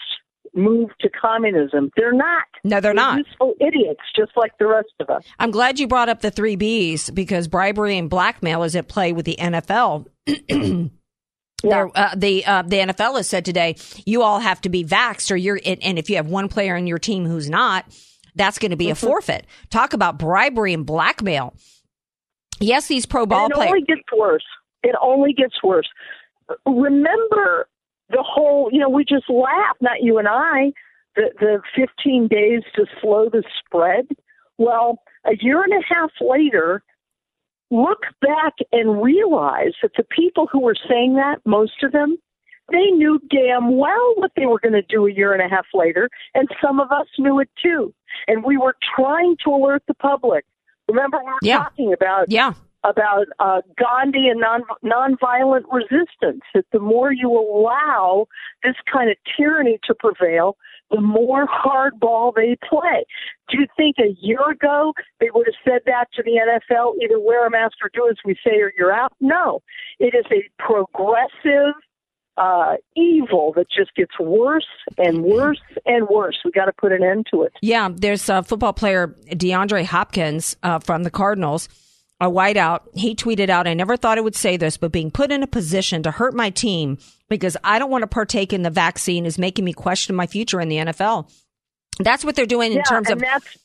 move 0.55 0.91
to 1.01 1.09
communism. 1.11 1.91
They're 1.97 2.13
not. 2.13 2.45
No, 2.65 2.81
they're 2.81 2.95
not. 2.95 3.19
Useful 3.19 3.55
idiots, 3.61 4.01
just 4.17 4.33
like 4.37 4.53
the 4.59 4.67
rest 4.67 4.93
of 5.01 5.09
us. 5.11 5.25
I'm 5.39 5.51
glad 5.51 5.79
you 5.79 5.87
brought 5.89 6.09
up 6.09 6.21
the 6.21 6.31
three 6.31 6.57
B's 6.57 7.11
because 7.11 7.49
bribery 7.49 7.97
and 7.99 8.11
blackmail 8.11 8.63
is 8.65 8.75
at 8.77 8.89
play 8.89 9.13
with 9.13 9.27
the 9.27 9.37
NFL. 9.41 10.07
There, 11.63 11.91
uh, 11.95 12.15
the 12.17 12.43
uh, 12.47 12.63
the 12.63 12.77
NFL 12.77 13.17
has 13.19 13.27
said 13.29 13.45
today 13.45 13.77
you 14.07 14.23
all 14.23 14.39
have 14.41 14.63
to 14.63 14.71
be 14.71 14.83
vaxxed, 14.83 15.31
or 15.31 15.37
you're 15.37 15.61
and 15.67 15.83
and 15.83 15.99
if 15.99 16.09
you 16.09 16.17
have 16.17 16.27
one 16.27 16.49
player 16.49 16.75
in 16.75 16.87
your 16.87 16.99
team 16.99 17.27
who's 17.27 17.51
not, 17.51 17.85
that's 18.35 18.59
going 18.59 18.71
to 18.71 18.79
be 18.79 18.89
a 18.89 18.95
Mm-hmm. 18.95 19.07
forfeit. 19.07 19.47
Talk 19.69 19.93
about 19.93 20.19
bribery 20.19 20.73
and 20.73 20.87
blackmail. 20.87 21.55
Yes, 22.61 22.87
these 22.89 23.05
pro 23.05 23.27
ball 23.27 23.43
and 23.45 23.51
it 23.53 23.55
players. 23.57 23.69
only 23.73 23.83
gets 23.83 24.01
worse. 24.17 24.45
It 24.83 24.95
only 25.03 25.35
gets 25.35 25.63
worse. 25.63 25.87
Remember 26.65 27.69
the 28.11 28.23
whole, 28.23 28.69
you 28.73 28.79
know, 28.79 28.89
we 28.89 29.05
just 29.05 29.29
laughed, 29.29 29.81
not 29.81 30.03
you 30.03 30.19
and 30.19 30.29
I, 30.29 30.73
the, 31.17 31.31
the 31.39 31.63
15 31.77 32.29
days 32.29 32.63
to 32.75 32.87
slow 33.01 33.29
the 33.29 33.43
spread. 33.59 34.07
Well, 34.59 35.03
a 35.25 35.37
year 35.41 35.63
and 35.63 35.73
a 35.73 35.83
half 35.89 36.11
later, 36.21 36.83
look 37.71 38.03
back 38.21 38.55
and 38.73 39.03
realize 39.03 39.73
that 39.83 39.93
the 39.97 40.05
people 40.05 40.49
who 40.51 40.61
were 40.61 40.77
saying 40.89 41.15
that, 41.15 41.41
most 41.45 41.83
of 41.83 41.93
them, 41.93 42.17
they 42.71 42.91
knew 42.91 43.21
damn 43.31 43.77
well 43.77 44.15
what 44.17 44.33
they 44.37 44.47
were 44.47 44.61
going 44.61 44.73
to 44.75 44.83
do 44.83 45.07
a 45.07 45.13
year 45.13 45.33
and 45.33 45.43
a 45.43 45.49
half 45.49 45.67
later, 45.75 46.09
and 46.35 46.49
some 46.63 46.79
of 46.79 46.91
us 46.93 47.07
knew 47.19 47.41
it 47.41 47.49
too. 47.61 47.93
And 48.29 48.45
we 48.45 48.57
were 48.57 48.77
trying 48.97 49.37
to 49.45 49.51
alert 49.51 49.83
the 49.89 49.95
public. 49.95 50.45
Remember, 50.89 51.19
we 51.19 51.25
were 51.25 51.39
Yeah. 51.43 51.59
talking 51.59 51.93
about 51.93 52.31
yeah. 52.31 52.55
About 52.85 53.27
uh, 53.39 53.61
Gandhi 53.79 54.29
and 54.29 54.41
non 54.41 54.63
nonviolent 54.85 55.65
resistance. 55.71 56.43
That 56.55 56.65
the 56.73 56.81
more 56.81 57.13
you 57.13 57.31
allow 57.31 58.27
this 58.63 58.77
kind 58.91 59.11
of 59.11 59.17
tyranny 59.37 59.79
to 59.85 59.95
prevail, 59.95 60.57
the 60.91 61.01
more 61.01 61.47
hardball 61.47 62.35
they 62.35 62.57
play. 62.69 63.05
Do 63.51 63.59
you 63.59 63.67
think 63.77 63.97
a 63.99 64.17
year 64.21 64.51
ago 64.51 64.93
they 65.21 65.29
would 65.33 65.47
have 65.47 65.73
said 65.73 65.83
that 65.87 66.07
to 66.15 66.23
the 66.23 66.33
NFL? 66.33 66.95
Either 67.03 67.21
wear 67.21 67.47
a 67.47 67.51
mask 67.51 67.77
or 67.83 67.91
do 67.93 68.09
as 68.09 68.17
we 68.25 68.35
say, 68.45 68.57
or 68.61 68.73
you're 68.79 68.93
out. 68.93 69.13
No, 69.21 69.63
it 69.99 70.15
is 70.15 70.25
a 70.33 70.49
progressive 70.63 71.75
uh, 72.37 72.77
evil 72.97 73.53
that 73.55 73.67
just 73.71 73.95
gets 73.95 74.19
worse 74.19 74.67
and 74.97 75.23
worse 75.23 75.61
and 75.85 76.09
worse. 76.09 76.39
We 76.45 76.51
got 76.51 76.67
to 76.67 76.73
put 76.73 76.93
an 76.93 77.03
end 77.03 77.27
to 77.33 77.43
it. 77.43 77.53
Yeah, 77.61 77.91
there's 77.93 78.29
a 78.29 78.43
football 78.43 78.73
player 78.73 79.09
DeAndre 79.29 79.85
Hopkins 79.85 80.57
uh, 80.63 80.79
from 80.79 81.03
the 81.03 81.11
Cardinals, 81.11 81.69
a 82.21 82.27
whiteout. 82.31 82.81
He 82.95 83.15
tweeted 83.15 83.49
out, 83.49 83.67
"I 83.67 83.75
never 83.75 83.97
thought 83.97 84.19
I 84.19 84.21
would 84.21 84.37
say 84.37 84.57
this, 84.57 84.77
but 84.77 84.93
being 84.93 85.11
put 85.11 85.33
in 85.33 85.43
a 85.43 85.47
position 85.47 86.03
to 86.03 86.11
hurt 86.11 86.35
my 86.35 86.51
team 86.51 86.99
because 87.29 87.57
I 87.65 87.79
don't 87.79 87.91
want 87.91 88.03
to 88.03 88.09
partake 88.09 88.53
in 88.53 88.63
the 88.63 88.71
vaccine 88.71 89.25
is 89.27 89.39
making 89.39 89.65
me 89.65 89.73
question 89.73 90.15
my 90.15 90.27
future 90.27 90.61
in 90.61 90.69
the 90.69 90.77
NFL." 90.79 91.31
That's 91.99 92.25
what 92.25 92.35
they're 92.37 92.47
doing 92.47 92.73
in 92.73 92.79
Yeah, 92.79 92.85
terms 92.85 93.11
of 93.11 93.19
that's 93.19 93.57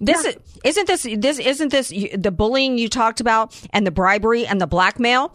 this. 0.00 0.24
is 0.24 0.36
Isn't 0.64 0.86
this 0.86 1.02
this 1.18 1.38
isn't 1.38 1.70
this 1.70 1.88
the 2.16 2.32
bullying 2.32 2.78
you 2.78 2.88
talked 2.88 3.20
about 3.20 3.54
and 3.70 3.86
the 3.86 3.90
bribery 3.92 4.46
and 4.46 4.60
the 4.60 4.66
blackmail? 4.66 5.34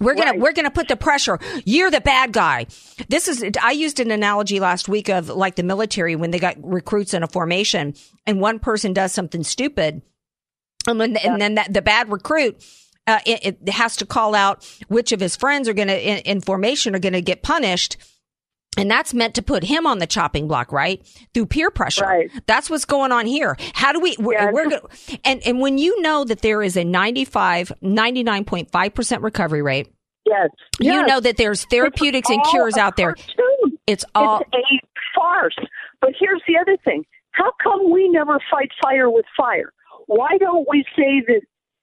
We're 0.00 0.14
gonna 0.14 0.38
we're 0.38 0.52
gonna 0.54 0.70
put 0.70 0.88
the 0.88 0.96
pressure. 0.96 1.38
You're 1.66 1.90
the 1.90 2.00
bad 2.00 2.32
guy. 2.32 2.66
This 3.08 3.28
is 3.28 3.44
I 3.62 3.72
used 3.72 4.00
an 4.00 4.10
analogy 4.10 4.58
last 4.58 4.88
week 4.88 5.10
of 5.10 5.28
like 5.28 5.56
the 5.56 5.62
military 5.62 6.16
when 6.16 6.30
they 6.30 6.38
got 6.38 6.56
recruits 6.62 7.12
in 7.12 7.22
a 7.22 7.28
formation 7.28 7.92
and 8.26 8.40
one 8.40 8.58
person 8.60 8.94
does 8.94 9.12
something 9.12 9.44
stupid, 9.44 10.00
and 10.86 10.98
when 10.98 11.16
and 11.16 11.40
then 11.40 11.54
that, 11.56 11.72
the 11.72 11.82
bad 11.82 12.10
recruit. 12.10 12.64
Uh, 13.06 13.18
it, 13.26 13.58
it 13.64 13.68
has 13.70 13.96
to 13.96 14.06
call 14.06 14.34
out 14.34 14.64
which 14.88 15.10
of 15.10 15.18
his 15.20 15.34
friends 15.34 15.68
are 15.68 15.72
going 15.72 15.88
to 15.88 15.98
in, 16.08 16.18
in 16.18 16.40
formation 16.40 16.94
are 16.94 16.98
going 17.00 17.14
to 17.14 17.22
get 17.22 17.42
punished 17.42 17.96
And 18.76 18.88
that's 18.88 19.12
meant 19.14 19.34
to 19.34 19.42
put 19.42 19.64
him 19.64 19.84
on 19.86 19.98
the 19.98 20.06
chopping 20.06 20.46
block, 20.46 20.70
right? 20.70 21.04
Through 21.34 21.46
peer 21.46 21.70
pressure. 21.70 22.04
Right. 22.04 22.30
That's 22.46 22.70
what's 22.70 22.84
going 22.84 23.10
on 23.10 23.26
here. 23.26 23.56
How 23.74 23.92
do 23.92 23.98
we, 24.00 24.14
we're, 24.20 24.34
Yeah, 24.34 24.50
we're 24.52 24.68
go- 24.70 24.88
and, 25.24 25.42
and 25.44 25.60
when 25.60 25.76
you 25.78 26.00
know 26.02 26.24
that 26.24 26.42
there 26.42 26.62
is 26.62 26.76
a 26.76 26.84
95, 26.84 27.72
99.5% 27.82 29.22
recovery 29.22 29.62
rate, 29.62 29.88
Yes. 30.26 30.50
you 30.78 30.92
Yes. 30.92 31.08
know 31.08 31.18
that 31.20 31.36
there's 31.36 31.64
therapeutics 31.64 32.28
and 32.30 32.44
cures 32.44 32.76
out 32.76 32.96
there. 32.96 33.14
cartoon. 33.14 33.78
It's 33.86 34.04
all, 34.14 34.40
It's 34.40 34.50
a 34.54 35.18
farce. 35.18 35.56
But 36.00 36.10
here's 36.18 36.42
the 36.46 36.56
other 36.58 36.76
thing. 36.84 37.04
How 37.32 37.50
come 37.62 37.90
we 37.90 38.08
never 38.08 38.38
fight 38.50 38.70
fire 38.82 39.10
with 39.10 39.24
fire? 39.36 39.72
Why 40.10 40.38
don't 40.40 40.66
we 40.68 40.84
say 40.96 41.22
that 41.28 41.42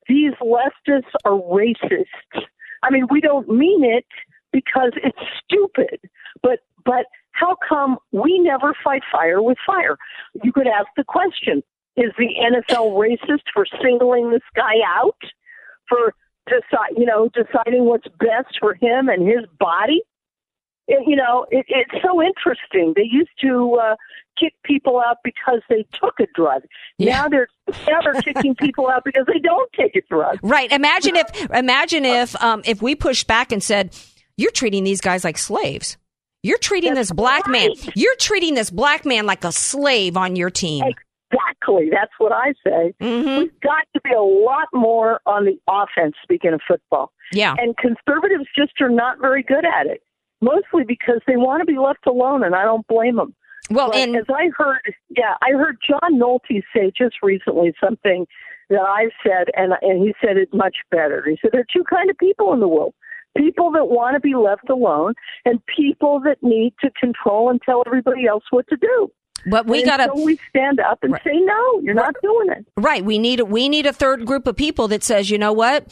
these 0.10 0.34
leftists 0.42 1.14
are 1.24 1.32
racists? 1.32 2.44
I 2.84 2.90
mean, 2.90 3.08
we 3.10 3.22
don't 3.22 3.48
mean 3.48 3.86
it 3.86 4.06
because 4.52 4.92
it's 5.02 5.18
stupid. 5.42 6.02
But 6.44 6.60
but 6.84 7.06
how 7.32 7.56
come 7.68 7.98
we 8.12 8.38
never 8.40 8.76
fight 8.84 9.04
fire 9.10 9.42
with 9.42 9.58
fire? 9.66 9.98
You 10.44 10.52
could 10.52 10.68
ask 10.68 10.88
the 10.98 11.06
question, 11.06 11.64
is 11.96 12.12
the 12.18 12.28
NFL 12.44 12.98
racist 12.98 13.44
for 13.54 13.66
singling 13.82 14.32
this 14.32 14.42
guy 14.54 14.76
out? 14.86 15.16
For 15.88 16.14
decide, 16.48 16.98
you 16.98 17.06
know, 17.06 17.30
deciding 17.30 17.86
what's 17.86 18.10
best 18.20 18.58
for 18.60 18.74
him 18.74 19.08
and 19.08 19.26
his 19.26 19.46
body? 19.58 20.02
It, 20.88 21.04
you 21.08 21.16
know, 21.16 21.46
it, 21.52 21.66
it's 21.68 22.04
so 22.04 22.22
interesting. 22.22 22.94
They 22.96 23.08
used 23.10 23.30
to 23.42 23.76
uh, 23.82 23.96
kick 24.40 24.54
people 24.64 25.00
out 25.00 25.18
because 25.24 25.62
they 25.70 25.86
took 25.94 26.14
a 26.20 26.28
drug. 26.36 26.62
Yeah. 26.98 27.22
Now 27.24 27.30
they're 27.30 27.48
now 27.88 28.00
they're 28.04 28.22
kicking 28.22 28.56
people 28.56 28.88
out 28.90 29.04
because 29.04 29.26
they 29.28 29.40
don't 29.40 29.72
take 29.74 29.96
a 29.96 30.02
drug. 30.10 30.40
right. 30.42 30.72
Imagine 30.72 31.16
if, 31.16 31.50
imagine 31.52 32.06
if, 32.06 32.42
um, 32.42 32.62
if 32.66 32.82
we 32.82 32.96
pushed 32.96 33.28
back 33.28 33.52
and 33.52 33.62
said, 33.64 33.96
you're 34.38 34.52
treating 34.52 34.84
these 34.84 35.02
guys 35.02 35.24
like 35.24 35.38
slaves. 35.38 35.98
You're 36.44 36.60
treating 36.60 36.94
That's 36.94 37.10
this 37.10 37.16
black 37.16 37.48
man, 37.48 37.72
you're 37.96 38.16
treating 38.18 38.54
this 38.54 38.70
black 38.70 39.06
man 39.06 39.26
like 39.26 39.44
a 39.44 39.52
slave 39.52 40.16
on 40.16 40.36
your 40.36 40.50
team. 40.52 40.86
Exactly. 41.32 41.90
That's 41.92 42.12
what 42.20 42.32
I 42.32 42.54
say. 42.66 42.94
hmm 43.02 43.40
We've 43.40 43.60
got 43.62 43.86
to 43.96 44.02
be 44.04 44.12
a 44.14 44.22
lot 44.22 44.68
more 44.74 45.20
on 45.26 45.46
the 45.46 45.60
offense. 45.68 46.16
Speaking 46.24 46.54
of 46.54 46.62
football, 46.66 47.12
Yeah. 47.34 47.56
and 47.58 47.76
conservatives 47.76 48.46
just 48.56 48.80
are 48.80 48.90
not 48.90 49.20
very 49.20 49.44
good 49.44 49.66
at 49.66 49.88
it. 49.88 50.02
Mostly 50.42 50.84
because 50.88 51.20
they 51.26 51.36
want 51.36 51.62
to 51.62 51.66
be 51.66 51.78
left 51.80 52.06
alone, 52.06 52.44
and 52.44 52.54
I 52.56 52.64
don't 52.64 52.86
blame 52.88 53.16
them. 53.16 53.34
Well, 53.70 53.88
But 53.92 53.98
and 53.98 54.16
as 54.16 54.26
I 54.30 54.50
heard, 54.58 54.82
yeah, 55.10 55.34
I 55.42 55.52
heard 55.52 55.78
John 55.88 56.14
Nolte 56.20 56.62
say 56.76 56.92
just 56.98 57.16
recently 57.24 57.74
something 57.84 58.26
that 58.70 58.82
I 58.82 59.10
said, 59.26 59.48
and 59.56 59.74
and 59.82 60.02
he 60.06 60.14
said 60.24 60.38
it 60.38 60.50
much 60.54 60.78
better. 60.92 61.24
He 61.28 61.38
said 61.42 61.52
there 61.54 61.62
are 61.62 61.74
two 61.74 61.84
kind 61.84 62.10
of 62.10 62.18
people 62.18 62.54
in 62.54 62.60
the 62.60 62.68
world: 62.68 62.94
people 63.36 63.72
that 63.72 63.86
want 63.86 64.14
to 64.14 64.20
be 64.20 64.36
left 64.36 64.70
alone, 64.70 65.16
and 65.44 65.60
people 65.76 66.20
that 66.22 66.38
need 66.42 66.74
to 66.82 66.92
control 66.92 67.50
and 67.50 67.62
tell 67.62 67.84
everybody 67.86 68.26
else 68.28 68.44
what 68.52 68.68
to 68.70 68.78
do. 68.78 69.12
but 69.50 69.66
we 69.66 69.84
got 69.84 69.98
to, 69.98 70.06
so 70.16 70.24
we 70.26 70.40
stand 70.50 70.80
up 70.80 71.00
and 71.04 71.14
Right. 71.14 71.24
say, 71.24 71.34
"No, 71.40 71.80
you're 71.82 71.94
not 71.94 72.16
doing 72.22 72.50
it." 72.52 72.66
Right. 72.78 73.04
We 73.04 73.18
need 73.18 73.42
we 73.42 73.70
need 73.70 73.86
a 73.86 73.94
third 73.94 74.26
group 74.26 74.46
of 74.48 74.56
people 74.56 74.88
that 74.90 75.04
says, 75.04 75.30
you 75.30 75.38
know 75.38 75.54
what, 75.54 75.88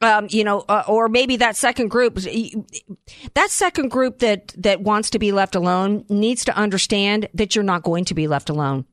um, 0.00 0.28
you 0.30 0.44
know, 0.44 0.64
uh, 0.68 0.84
or 0.86 1.08
maybe 1.08 1.36
that 1.36 1.56
second 1.56 1.88
group, 1.88 2.18
that 3.34 3.50
second 3.50 3.88
group 3.90 4.20
that 4.20 4.54
that 4.58 4.80
wants 4.80 5.10
to 5.10 5.18
be 5.18 5.32
left 5.32 5.54
alone 5.54 6.04
needs 6.08 6.44
to 6.44 6.56
understand 6.56 7.28
that 7.34 7.54
you're 7.54 7.64
not 7.64 7.82
going 7.82 8.04
to 8.06 8.14
be 8.14 8.28
left 8.28 8.48
alone. 8.48 8.84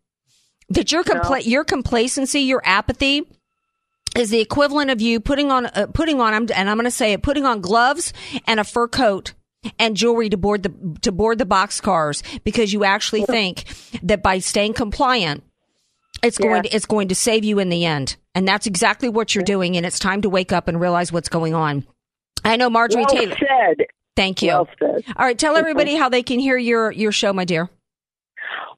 That 0.69 0.91
your 0.91 1.03
compla- 1.03 1.45
your 1.45 1.63
complacency, 1.63 2.41
your 2.41 2.61
apathy. 2.65 3.23
Is 4.15 4.29
the 4.29 4.39
equivalent 4.39 4.91
of 4.91 5.01
you 5.01 5.19
putting 5.19 5.51
on 5.51 5.65
uh, 5.65 5.87
putting 5.93 6.21
on 6.21 6.33
and 6.33 6.69
I'm 6.69 6.77
going 6.77 6.85
to 6.85 6.91
say 6.91 7.11
it 7.11 7.21
putting 7.21 7.45
on 7.45 7.59
gloves 7.59 8.13
and 8.47 8.61
a 8.61 8.63
fur 8.63 8.87
coat 8.87 9.33
and 9.77 9.97
jewelry 9.97 10.29
to 10.29 10.37
board 10.37 10.63
the 10.63 10.97
to 11.01 11.11
board 11.11 11.37
the 11.37 11.45
box 11.45 11.81
cars 11.81 12.23
because 12.45 12.71
you 12.71 12.85
actually 12.85 13.23
think 13.23 13.65
that 14.03 14.23
by 14.23 14.39
staying 14.39 14.73
compliant 14.73 15.43
it's 16.25 16.38
going 16.38 16.63
to, 16.63 16.69
it's 16.75 16.85
going 16.85 17.07
to 17.09 17.15
save 17.15 17.43
you 17.43 17.59
in 17.59 17.69
the 17.69 17.85
end. 17.85 18.17
And 18.33 18.47
that's 18.47 18.67
exactly 18.67 19.09
what 19.09 19.33
you're 19.33 19.43
doing. 19.43 19.77
And 19.77 19.85
it's 19.85 19.99
time 19.99 20.21
to 20.23 20.29
wake 20.29 20.51
up 20.51 20.67
and 20.67 20.79
realize 20.79 21.11
what's 21.11 21.29
going 21.29 21.53
on. 21.53 21.85
I 22.43 22.57
know 22.57 22.69
Marjorie 22.69 23.03
Well 23.03 23.15
Taylor. 23.15 23.35
said. 23.38 23.85
Thank 24.15 24.41
you. 24.41 24.49
Well 24.49 24.67
said. 24.79 25.03
All 25.15 25.25
right. 25.25 25.38
Tell 25.38 25.55
everybody 25.55 25.95
how 25.95 26.09
they 26.09 26.23
can 26.23 26.39
hear 26.39 26.57
your, 26.57 26.91
your 26.91 27.11
show, 27.11 27.33
my 27.33 27.45
dear. 27.45 27.69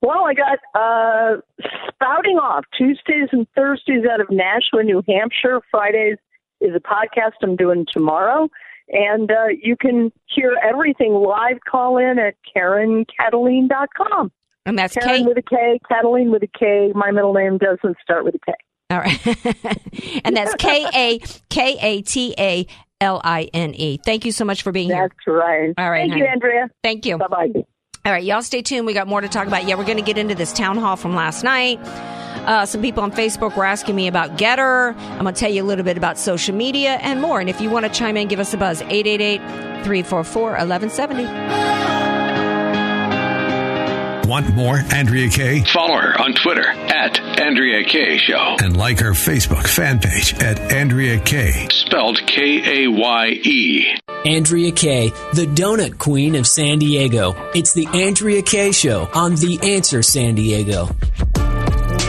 Well, 0.02 0.26
I 0.26 0.34
got 0.34 0.60
uh, 0.76 1.42
spouting 1.90 2.38
off 2.38 2.66
Tuesdays 2.78 3.30
and 3.32 3.48
Thursdays 3.56 4.04
out 4.12 4.22
of 4.22 4.28
Nashua, 4.30 4.84
New 4.84 5.02
Hampshire. 5.08 5.60
Fridays 5.72 6.18
is 6.62 6.72
a 6.76 6.80
podcast 6.80 7.34
I'm 7.42 7.56
doing 7.56 7.86
tomorrow. 7.92 8.48
And 8.90 9.30
uh, 9.32 9.48
you 9.62 9.76
can 9.76 10.12
hear 10.34 10.56
everything 10.64 11.14
live. 11.14 11.58
Call 11.70 11.98
in 11.98 12.20
at 12.20 12.36
KarenKataline.com. 12.56 14.32
And 14.68 14.78
that's 14.78 14.94
Karen 14.94 15.24
K. 15.24 15.28
with 15.28 15.38
a 15.38 15.42
K, 15.42 15.80
Kataline 15.90 16.30
with 16.30 16.44
a 16.44 16.48
K. 16.48 16.92
My 16.94 17.10
middle 17.12 17.34
name 17.34 17.58
doesn't 17.58 17.98
start 18.04 18.26
with 18.26 18.36
a 18.36 18.40
K. 18.40 18.54
All 18.90 19.00
right. 19.00 20.22
and 20.26 20.36
that's 20.36 20.54
K 20.56 20.86
A 20.94 21.20
K 21.50 21.78
A 21.82 22.02
T 22.02 22.36
A 22.38 22.68
L 23.00 23.22
I 23.24 23.50
N 23.54 23.74
E. 23.74 23.98
Thank 24.04 24.26
you 24.26 24.34
so 24.34 24.44
much 24.44 24.64
for 24.64 24.74
being 24.74 24.90
here. 24.90 25.08
That's 25.08 25.28
right. 25.28 25.74
All 25.78 25.90
right, 25.90 26.02
Thank 26.02 26.12
honey. 26.12 26.24
you, 26.24 26.28
Andrea. 26.28 26.70
Thank 26.84 27.06
you. 27.06 27.18
Bye 27.18 27.28
bye. 27.28 27.48
All 28.06 28.12
right, 28.12 28.24
y'all 28.24 28.42
stay 28.42 28.62
tuned. 28.62 28.86
We 28.86 28.94
got 28.94 29.08
more 29.08 29.22
to 29.22 29.28
talk 29.28 29.48
about. 29.48 29.66
Yeah, 29.66 29.76
we're 29.76 29.86
going 29.86 29.98
to 29.98 30.04
get 30.04 30.18
into 30.18 30.36
this 30.36 30.54
town 30.54 30.78
hall 30.78 30.96
from 30.96 31.16
last 31.16 31.44
night. 31.44 31.80
Uh, 32.46 32.66
some 32.66 32.82
people 32.82 33.04
on 33.04 33.12
Facebook 33.12 33.58
were 33.58 33.66
asking 33.66 33.96
me 33.96 34.08
about 34.08 34.38
GETTR. 34.38 34.96
I'm 34.96 35.24
going 35.24 35.34
to 35.34 35.40
tell 35.40 35.52
you 35.52 35.64
a 35.64 35.66
little 35.66 35.84
bit 35.84 35.98
about 35.98 36.18
social 36.18 36.56
media 36.56 36.96
and 37.02 37.22
more. 37.22 37.42
And 37.42 37.50
if 37.50 37.60
you 37.60 37.70
want 37.70 37.86
to 37.86 37.92
chime 37.92 38.16
in, 38.16 38.30
give 38.30 38.40
us 38.40 38.54
a 38.54 38.58
buzz 38.58 38.82
888 38.84 39.40
344 39.84 40.52
1170. 40.52 42.17
Want 44.28 44.54
more 44.56 44.80
Andrea 44.94 45.30
Kaye? 45.30 45.64
Follow 45.64 45.96
her 45.96 46.20
on 46.22 46.34
Twitter 46.34 46.68
at 46.68 47.18
Andrea 47.40 47.86
Kaye 47.86 48.18
Show. 48.18 48.58
And 48.62 48.76
like 48.76 49.00
her 49.00 49.12
Facebook 49.12 49.66
fan 49.66 50.00
page 50.00 50.34
at 50.42 50.60
Andrea 50.74 51.18
Kaye. 51.18 51.70
Spelled 51.72 52.20
K 52.28 52.84
A 52.84 52.88
Y 52.90 53.28
E. 53.46 53.86
Andrea 54.26 54.74
Kaye, 54.74 55.12
the 55.34 55.46
donut 55.46 55.98
queen 55.98 56.36
of 56.36 56.46
San 56.46 56.80
Diego. 56.80 57.36
It's 57.56 57.74
the 57.74 57.88
Andrea 57.94 58.42
Kaye 58.42 58.74
Show 58.74 59.10
on 59.14 59.36
The 59.36 59.60
Answer 59.64 60.04
San 60.04 60.36
Diego. 60.36 60.90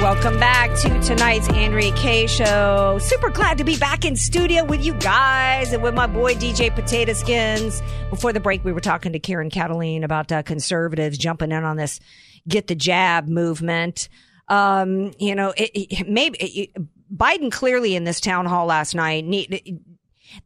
Welcome 0.01 0.39
back 0.39 0.79
to 0.79 1.01
tonight's 1.01 1.49
Andrea 1.49 1.93
Kaye 1.93 2.29
Show. 2.29 2.99
Super 3.01 3.31
glad 3.31 3.59
to 3.59 3.65
be 3.65 3.77
back 3.77 4.05
in 4.05 4.15
studio 4.15 4.63
with 4.63 4.85
you 4.85 4.95
guys 4.95 5.73
and 5.73 5.83
with 5.83 5.93
my 5.93 6.07
boy 6.07 6.35
DJ 6.35 6.73
Potato 6.73 7.15
Skins. 7.15 7.83
Before 8.09 8.33
the 8.33 8.39
break, 8.39 8.65
we 8.65 8.73
were 8.73 8.81
talking 8.81 9.13
to 9.13 9.19
Karen 9.19 9.51
Kataline 9.51 10.05
about 10.05 10.31
uh, 10.31 10.45
conservatives 10.45 11.19
jumping 11.19 11.51
in 11.51 11.65
on 11.65 11.77
this 11.77 11.99
get 12.47 12.69
the 12.69 12.77
jab 12.77 13.27
movement. 13.27 14.09
Um, 14.47 15.11
you 15.19 15.35
know, 15.35 15.53
it, 15.57 15.71
it, 15.75 16.09
maybe 16.09 16.39
it, 16.39 16.71
Biden 17.13 17.51
clearly 17.51 17.97
in 17.97 18.05
this 18.05 18.21
town 18.21 18.47
hall 18.47 18.67
last 18.67 18.95
night. 18.95 19.25
Need, 19.25 19.81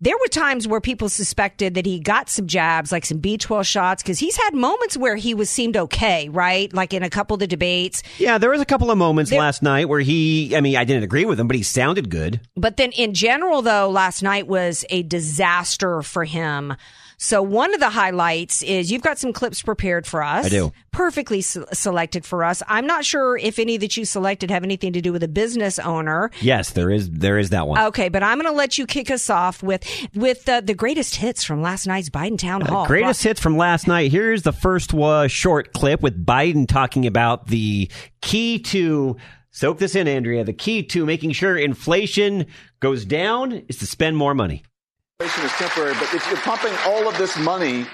there 0.00 0.16
were 0.16 0.28
times 0.28 0.66
where 0.66 0.80
people 0.80 1.08
suspected 1.08 1.74
that 1.74 1.86
he 1.86 2.00
got 2.00 2.28
some 2.28 2.46
jabs, 2.46 2.92
like 2.92 3.04
some 3.04 3.20
B12 3.20 3.64
shots, 3.64 4.02
because 4.02 4.18
he's 4.18 4.36
had 4.36 4.54
moments 4.54 4.96
where 4.96 5.16
he 5.16 5.34
was 5.34 5.50
seemed 5.50 5.76
okay, 5.76 6.28
right? 6.28 6.72
Like 6.72 6.92
in 6.92 7.02
a 7.02 7.10
couple 7.10 7.34
of 7.34 7.40
the 7.40 7.46
debates. 7.46 8.02
Yeah, 8.18 8.38
there 8.38 8.50
was 8.50 8.60
a 8.60 8.64
couple 8.64 8.90
of 8.90 8.98
moments 8.98 9.30
There- 9.30 9.40
last 9.40 9.62
night 9.62 9.88
where 9.88 10.00
he, 10.00 10.56
I 10.56 10.60
mean, 10.60 10.76
I 10.76 10.84
didn't 10.84 11.02
agree 11.04 11.24
with 11.24 11.38
him, 11.38 11.46
but 11.46 11.56
he 11.56 11.62
sounded 11.62 12.10
good. 12.10 12.40
But 12.56 12.76
then 12.76 12.92
in 12.92 13.14
general, 13.14 13.62
though, 13.62 13.90
last 13.90 14.22
night 14.22 14.46
was 14.46 14.84
a 14.90 15.02
disaster 15.02 16.02
for 16.02 16.24
him. 16.24 16.74
So 17.22 17.40
one 17.40 17.72
of 17.72 17.78
the 17.78 17.88
highlights 17.88 18.64
is 18.64 18.90
you've 18.90 19.02
got 19.02 19.16
some 19.16 19.32
clips 19.32 19.62
prepared 19.62 20.08
for 20.08 20.24
us. 20.24 20.46
I 20.46 20.48
do. 20.48 20.72
Perfectly 20.90 21.40
se- 21.40 21.66
selected 21.72 22.26
for 22.26 22.42
us. 22.42 22.64
I'm 22.66 22.84
not 22.84 23.04
sure 23.04 23.36
if 23.36 23.60
any 23.60 23.76
that 23.76 23.96
you 23.96 24.04
selected 24.04 24.50
have 24.50 24.64
anything 24.64 24.92
to 24.94 25.00
do 25.00 25.12
with 25.12 25.22
a 25.22 25.28
business 25.28 25.78
owner. 25.78 26.32
Yes, 26.40 26.70
there 26.70 26.90
is, 26.90 27.08
there 27.08 27.38
is 27.38 27.50
that 27.50 27.68
one. 27.68 27.80
Okay, 27.80 28.08
but 28.08 28.24
I'm 28.24 28.38
going 28.38 28.52
to 28.52 28.56
let 28.56 28.76
you 28.76 28.86
kick 28.86 29.08
us 29.08 29.30
off 29.30 29.62
with 29.62 29.86
with 30.16 30.48
uh, 30.48 30.62
the 30.62 30.74
greatest 30.74 31.14
hits 31.14 31.44
from 31.44 31.62
last 31.62 31.86
night's 31.86 32.10
Biden 32.10 32.36
town 32.36 32.60
hall. 32.62 32.86
Greatest 32.88 33.22
hits 33.22 33.40
from 33.40 33.56
last 33.56 33.86
night. 33.86 34.10
Here's 34.10 34.42
the 34.42 34.52
first 34.52 34.92
uh, 34.92 35.28
short 35.28 35.72
clip 35.72 36.02
with 36.02 36.26
Biden 36.26 36.66
talking 36.66 37.06
about 37.06 37.46
the 37.46 37.88
key 38.20 38.58
to 38.58 39.16
soak 39.52 39.78
this 39.78 39.94
in, 39.94 40.08
Andrea. 40.08 40.42
The 40.42 40.52
key 40.52 40.82
to 40.86 41.06
making 41.06 41.30
sure 41.32 41.56
inflation 41.56 42.46
goes 42.80 43.04
down 43.04 43.52
is 43.68 43.76
to 43.76 43.86
spend 43.86 44.16
more 44.16 44.34
money. 44.34 44.64
Inflation 45.22 45.44
is 45.44 45.52
temporary, 45.52 45.94
but 45.94 46.12
if 46.14 46.26
you're 46.26 46.36
pumping 46.38 46.72
all 46.84 47.06
of 47.06 47.16
this 47.16 47.38
money 47.38 47.86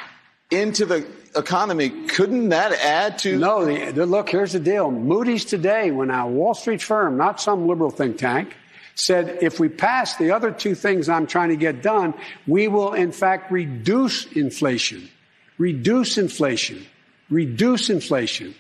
into 0.51 0.87
the 0.87 1.07
economy, 1.37 1.91
couldn't 2.07 2.49
that 2.49 2.73
add 2.73 3.19
to? 3.19 3.39
No, 3.39 3.67
the, 3.67 3.93
the, 3.93 4.07
look, 4.07 4.31
here's 4.31 4.53
the 4.53 4.61
deal. 4.61 4.91
Moody's 4.91 5.45
today, 5.45 5.91
when 5.91 6.11
a 6.11 6.27
Wall 6.27 6.55
Street 6.55 6.81
firm, 6.81 7.19
not 7.19 7.39
some 7.39 7.69
liberal 7.69 7.91
think 7.91 8.17
tank, 8.17 8.57
said 8.95 9.43
if 9.43 9.61
we 9.61 9.69
pass 9.69 10.17
the 10.17 10.31
other 10.31 10.51
two 10.51 10.75
things 10.75 11.11
I'm 11.11 11.27
trying 11.27 11.51
to 11.51 11.57
get 11.57 11.83
done, 11.83 12.15
we 12.47 12.67
will 12.67 12.95
in 12.95 13.13
fact 13.13 13.53
reduce 13.53 14.25
inflation. 14.33 15.11
Reduce 15.59 16.17
inflation. 16.17 16.87
Reduce 17.29 17.91
inflation. 17.91 18.55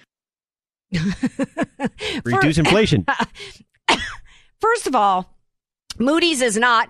Reduce 2.22 2.58
inflation. 2.58 3.06
First 4.60 4.86
of 4.86 4.94
all, 4.94 5.37
Moody's 6.00 6.40
is 6.42 6.56
not 6.56 6.88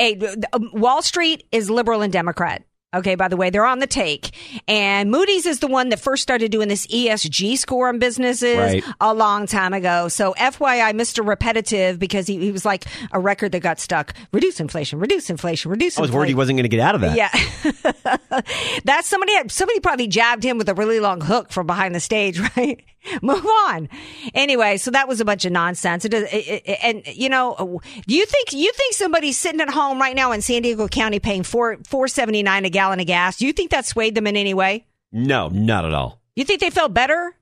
a 0.00 0.18
um, 0.52 0.70
Wall 0.72 1.02
Street 1.02 1.44
is 1.52 1.70
liberal 1.70 2.02
and 2.02 2.12
Democrat. 2.12 2.62
Okay, 2.96 3.16
by 3.16 3.28
the 3.28 3.36
way, 3.36 3.50
they're 3.50 3.66
on 3.66 3.80
the 3.80 3.86
take. 3.86 4.30
And 4.66 5.10
Moody's 5.10 5.44
is 5.44 5.60
the 5.60 5.66
one 5.66 5.90
that 5.90 6.00
first 6.00 6.22
started 6.22 6.50
doing 6.50 6.68
this 6.68 6.86
ESG 6.86 7.58
score 7.58 7.88
on 7.90 7.98
businesses 7.98 8.56
Right. 8.56 8.82
a 8.98 9.12
long 9.12 9.46
time 9.46 9.74
ago. 9.74 10.08
So 10.08 10.32
FYI, 10.38 10.92
Mr. 10.94 11.26
Repetitive, 11.26 11.98
because 11.98 12.26
he, 12.26 12.38
he 12.38 12.50
was 12.50 12.64
like 12.64 12.86
a 13.12 13.20
record 13.20 13.52
that 13.52 13.60
got 13.60 13.78
stuck. 13.78 14.14
Reduce 14.32 14.58
inflation, 14.58 14.98
reduce 15.00 15.28
inflation, 15.28 15.70
reduce 15.70 15.98
inflation. 15.98 16.00
I 16.00 16.02
was 16.02 16.08
inflation. 16.08 16.18
worried 16.18 16.28
he 16.30 16.34
wasn't 16.34 16.56
going 16.56 16.62
to 16.62 16.68
get 16.70 16.80
out 16.80 16.94
of 16.94 17.02
that. 17.02 17.14
Yeah. 17.14 18.40
That's 18.84 19.06
somebody, 19.06 19.34
somebody 19.48 19.80
probably 19.80 20.06
jabbed 20.06 20.42
him 20.42 20.56
with 20.56 20.70
a 20.70 20.74
really 20.74 20.98
long 20.98 21.20
hook 21.20 21.52
from 21.52 21.66
behind 21.66 21.94
the 21.94 22.00
stage, 22.00 22.40
right? 22.56 22.80
Move 23.22 23.44
on. 23.44 23.88
Anyway, 24.34 24.76
so 24.76 24.90
that 24.90 25.08
was 25.08 25.20
a 25.20 25.24
bunch 25.24 25.44
of 25.44 25.52
nonsense. 25.52 26.04
It, 26.04 26.14
it, 26.14 26.32
it- 26.32 26.78
and 26.82 27.06
you 27.06 27.28
know, 27.28 27.80
do 28.06 28.14
you 28.14 28.26
think, 28.26 28.52
you 28.52 28.72
think 28.72 28.94
somebody's 28.94 29.38
sitting 29.38 29.60
at 29.60 29.70
home 29.70 29.98
right 30.00 30.14
now 30.16 30.32
in 30.32 30.42
San 30.42 30.62
Diego 30.62 30.88
County 30.88 31.18
paying 31.20 31.42
four, 31.42 31.78
four 31.86 32.08
seventy 32.08 32.42
nine 32.42 32.64
a 32.64 32.70
gallon 32.70 33.00
of 33.00 33.06
gas? 33.06 33.36
Do 33.38 33.46
you 33.46 33.52
think 33.52 33.70
that 33.70 33.86
swayed 33.86 34.14
them 34.14 34.26
in 34.26 34.36
any 34.36 34.54
way? 34.54 34.86
No, 35.12 35.48
not 35.48 35.84
at 35.84 35.94
all. 35.94 36.20
You 36.36 36.44
think 36.44 36.60
they 36.60 36.70
felt 36.70 36.92
better? 36.94 37.34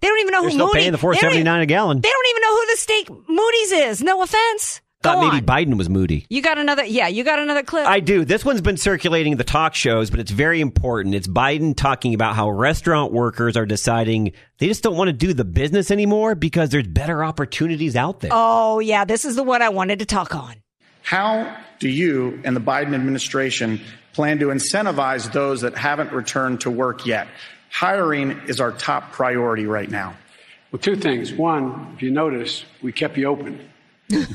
They 0.00 0.08
don't 0.08 0.20
even 0.20 0.32
know 0.32 0.40
They're 0.42 0.50
who 0.50 0.54
still 0.54 0.66
Moody, 0.66 0.78
paying 0.80 0.92
the 0.92 0.98
they 0.98 1.00
479 1.00 1.60
a 1.62 1.66
gallon. 1.66 2.00
They 2.00 2.10
don't 2.10 2.26
even 2.30 2.42
know 2.42 2.54
who 2.54 2.66
the 2.66 2.76
state 2.76 3.10
Moody's 3.28 3.72
is. 3.72 4.02
No 4.02 4.22
offense. 4.22 4.80
Thought 5.04 5.16
Go 5.16 5.20
maybe 5.20 5.36
on. 5.36 5.44
Biden 5.44 5.76
was 5.76 5.90
moody. 5.90 6.24
You 6.30 6.40
got 6.40 6.56
another, 6.56 6.82
yeah, 6.82 7.08
you 7.08 7.24
got 7.24 7.38
another 7.38 7.62
clip. 7.62 7.86
I 7.86 8.00
do. 8.00 8.24
This 8.24 8.42
one's 8.42 8.62
been 8.62 8.78
circulating 8.78 9.36
the 9.36 9.44
talk 9.44 9.74
shows, 9.74 10.08
but 10.08 10.18
it's 10.18 10.30
very 10.30 10.62
important. 10.62 11.14
It's 11.14 11.28
Biden 11.28 11.76
talking 11.76 12.14
about 12.14 12.34
how 12.34 12.48
restaurant 12.48 13.12
workers 13.12 13.54
are 13.58 13.66
deciding 13.66 14.32
they 14.58 14.66
just 14.66 14.82
don't 14.82 14.96
want 14.96 15.08
to 15.08 15.12
do 15.12 15.34
the 15.34 15.44
business 15.44 15.90
anymore 15.90 16.34
because 16.34 16.70
there's 16.70 16.86
better 16.86 17.22
opportunities 17.22 17.96
out 17.96 18.20
there. 18.20 18.30
oh 18.32 18.78
yeah, 18.78 19.04
this 19.04 19.26
is 19.26 19.36
the 19.36 19.42
one 19.42 19.60
I 19.60 19.68
wanted 19.68 19.98
to 19.98 20.06
talk 20.06 20.34
on. 20.34 20.54
How 21.02 21.54
do 21.80 21.90
you 21.90 22.40
and 22.42 22.56
the 22.56 22.60
Biden 22.60 22.94
administration 22.94 23.82
plan 24.14 24.38
to 24.38 24.46
incentivize 24.46 25.30
those 25.32 25.60
that 25.60 25.76
haven't 25.76 26.12
returned 26.12 26.62
to 26.62 26.70
work 26.70 27.04
yet? 27.04 27.28
Hiring 27.70 28.40
is 28.48 28.58
our 28.58 28.72
top 28.72 29.12
priority 29.12 29.66
right 29.66 29.90
now. 29.90 30.16
Well, 30.72 30.80
two 30.80 30.96
things. 30.96 31.30
One, 31.30 31.92
if 31.94 32.02
you 32.02 32.10
notice, 32.10 32.64
we 32.80 32.90
kept 32.90 33.18
you 33.18 33.26
open. 33.26 33.68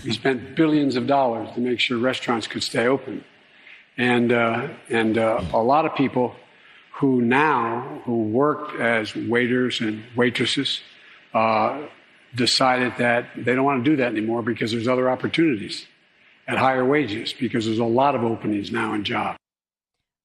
We 0.04 0.12
spent 0.12 0.56
billions 0.56 0.96
of 0.96 1.08
dollars 1.08 1.50
to 1.56 1.60
make 1.60 1.80
sure 1.80 1.98
restaurants 1.98 2.48
could 2.48 2.64
stay 2.64 2.88
open. 2.88 3.24
And, 3.98 4.32
uh, 4.32 4.70
and 4.90 5.18
uh, 5.18 5.44
a 5.54 5.62
lot 5.62 5.86
of 5.86 5.96
people 5.96 6.36
who 6.94 7.22
now, 7.22 8.02
who 8.06 8.24
worked 8.24 8.80
as 8.80 9.16
waiters 9.16 9.82
and 9.82 10.04
waitresses, 10.16 10.82
uh, 11.34 11.82
decided 12.36 12.94
that 12.98 13.28
they 13.36 13.56
don't 13.56 13.66
want 13.66 13.84
to 13.84 13.90
do 13.90 13.98
that 13.98 14.08
anymore 14.08 14.42
because 14.42 14.72
there's 14.72 14.88
other 14.88 15.10
opportunities 15.10 15.86
at 16.48 16.58
higher 16.58 16.86
wages 16.86 17.34
because 17.34 17.66
there's 17.66 17.80
a 17.80 17.86
lot 17.86 18.16
of 18.16 18.24
openings 18.24 18.72
now 18.72 18.94
in 18.94 19.04
jobs. 19.04 19.38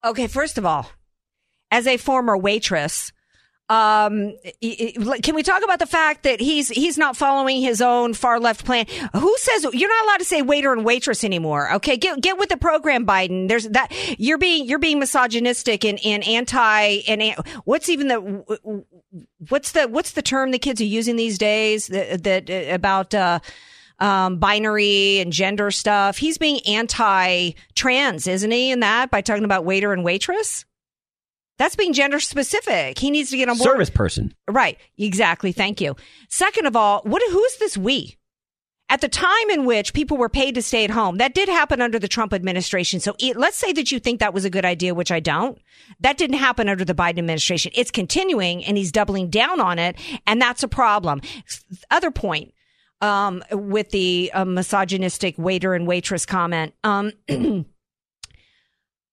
Okay, 0.05 0.27
first 0.27 0.59
of 0.59 0.67
all, 0.67 0.91
as 1.71 1.87
a 1.87 1.97
former 1.97 2.37
waitress, 2.37 3.13
um, 3.75 4.37
can 5.23 5.35
we 5.35 5.43
talk 5.43 5.65
about 5.65 5.79
the 5.79 5.87
fact 5.87 6.23
that 6.23 6.41
he's 6.41 6.69
he's 6.69 6.97
not 6.97 7.17
following 7.17 7.61
his 7.61 7.81
own 7.81 8.15
far 8.15 8.39
left 8.39 8.65
plan? 8.65 8.87
Who 9.13 9.35
says 9.39 9.67
you're 9.73 9.89
not 9.89 10.05
allowed 10.05 10.19
to 10.19 10.25
say 10.25 10.43
waiter 10.43 10.73
and 10.73 10.85
waitress 10.85 11.25
anymore? 11.25 11.73
Okay, 11.75 11.97
get 11.97 12.21
get 12.21 12.39
with 12.39 12.51
the 12.51 12.57
program, 12.57 13.07
Biden. 13.07 13.49
There's 13.49 13.69
that 13.69 13.93
you're 14.19 14.39
being 14.39 14.67
you're 14.67 14.79
being 14.79 14.99
misogynistic 14.99 15.85
and, 15.85 15.99
and 16.05 16.23
anti 16.25 17.01
and 17.09 17.35
what's 17.65 17.89
even 17.89 18.09
the 18.09 18.21
what's 19.49 19.73
the 19.73 19.89
what's 19.89 20.13
the 20.13 20.23
term 20.23 20.51
the 20.51 20.59
kids 20.59 20.81
are 20.81 20.85
using 20.85 21.17
these 21.17 21.39
days 21.39 21.89
that, 21.89 22.23
that 22.23 22.51
uh, 22.51 22.75
about 22.75 23.15
uh, 23.15 23.41
um, 23.99 24.39
binary 24.39 25.19
and 25.19 25.33
gender 25.33 25.71
stuff. 25.71 26.17
He's 26.19 26.39
being 26.39 26.61
anti-trans, 26.67 28.27
isn't 28.27 28.51
he? 28.51 28.71
In 28.71 28.81
that 28.81 29.11
by 29.11 29.21
talking 29.21 29.45
about 29.45 29.65
waiter 29.65 29.93
and 29.93 30.05
waitress. 30.05 30.65
That's 31.59 31.77
being 31.77 31.93
gender 31.93 32.21
specific. 32.21 32.99
He 32.99 33.11
needs 33.11 33.31
to 33.31 33.37
get 33.37 33.49
on 33.49 33.57
board. 33.57 33.71
Service 33.71 33.91
person. 33.91 34.35
Right. 34.49 34.79
Exactly. 34.99 35.53
Thank 35.53 35.81
you. 35.81 35.97
Second 36.29 36.67
of 36.67 36.75
all, 36.75 37.03
what, 37.05 37.23
who's 37.31 37.57
this 37.59 37.77
we? 37.77 38.17
At 38.91 39.01
the 39.01 39.09
time 39.09 39.51
in 39.51 39.65
which 39.65 39.95
people 39.95 40.19
were 40.19 40.29
paid 40.29 40.57
to 40.57 40.63
stay 40.63 40.85
at 40.85 40.91
home, 40.91 41.17
that 41.17 41.33
did 41.33 41.49
happen 41.49 41.81
under 41.81 41.99
the 41.99 42.09
Trump 42.09 42.35
administration. 42.35 43.01
So 43.01 43.15
it, 43.19 43.37
let's 43.37 43.57
say 43.57 43.73
that 43.73 43.91
you 43.91 43.99
think 43.99 44.21
that 44.21 44.35
was 44.35 44.45
a 44.45 44.51
good 44.51 44.65
idea, 44.67 44.95
which 44.95 45.11
I 45.11 45.21
don't. 45.21 45.59
That 46.01 46.19
didn't 46.19 46.37
happen 46.37 46.69
under 46.69 46.85
the 46.85 46.95
Biden 46.95 47.19
administration. 47.19 47.73
It's 47.75 47.91
continuing 47.91 48.65
and 48.65 48.77
he's 48.77 48.93
doubling 48.93 49.31
down 49.31 49.61
on 49.61 49.79
it. 49.79 49.97
And 50.27 50.41
that's 50.41 50.63
a 50.63 50.69
problem. 50.69 51.23
Other 51.91 52.11
point, 52.11 52.53
um, 53.01 53.43
with 53.51 53.91
the 53.91 54.31
uh, 54.35 54.45
misogynistic 54.45 55.39
waiter 55.39 55.75
and 55.75 55.87
waitress 55.87 56.27
comment. 56.27 56.75
Um, 56.85 57.13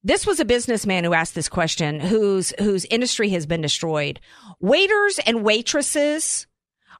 This 0.04 0.26
was 0.26 0.40
a 0.40 0.46
businessman 0.46 1.04
who 1.04 1.14
asked 1.14 1.36
this 1.36 1.48
question, 1.48 2.00
whose 2.00 2.54
whose 2.58 2.86
industry 2.86 3.30
has 3.30 3.46
been 3.46 3.62
destroyed. 3.62 4.20
Waiters 4.60 5.20
and 5.28 5.44
waitresses 5.44 6.48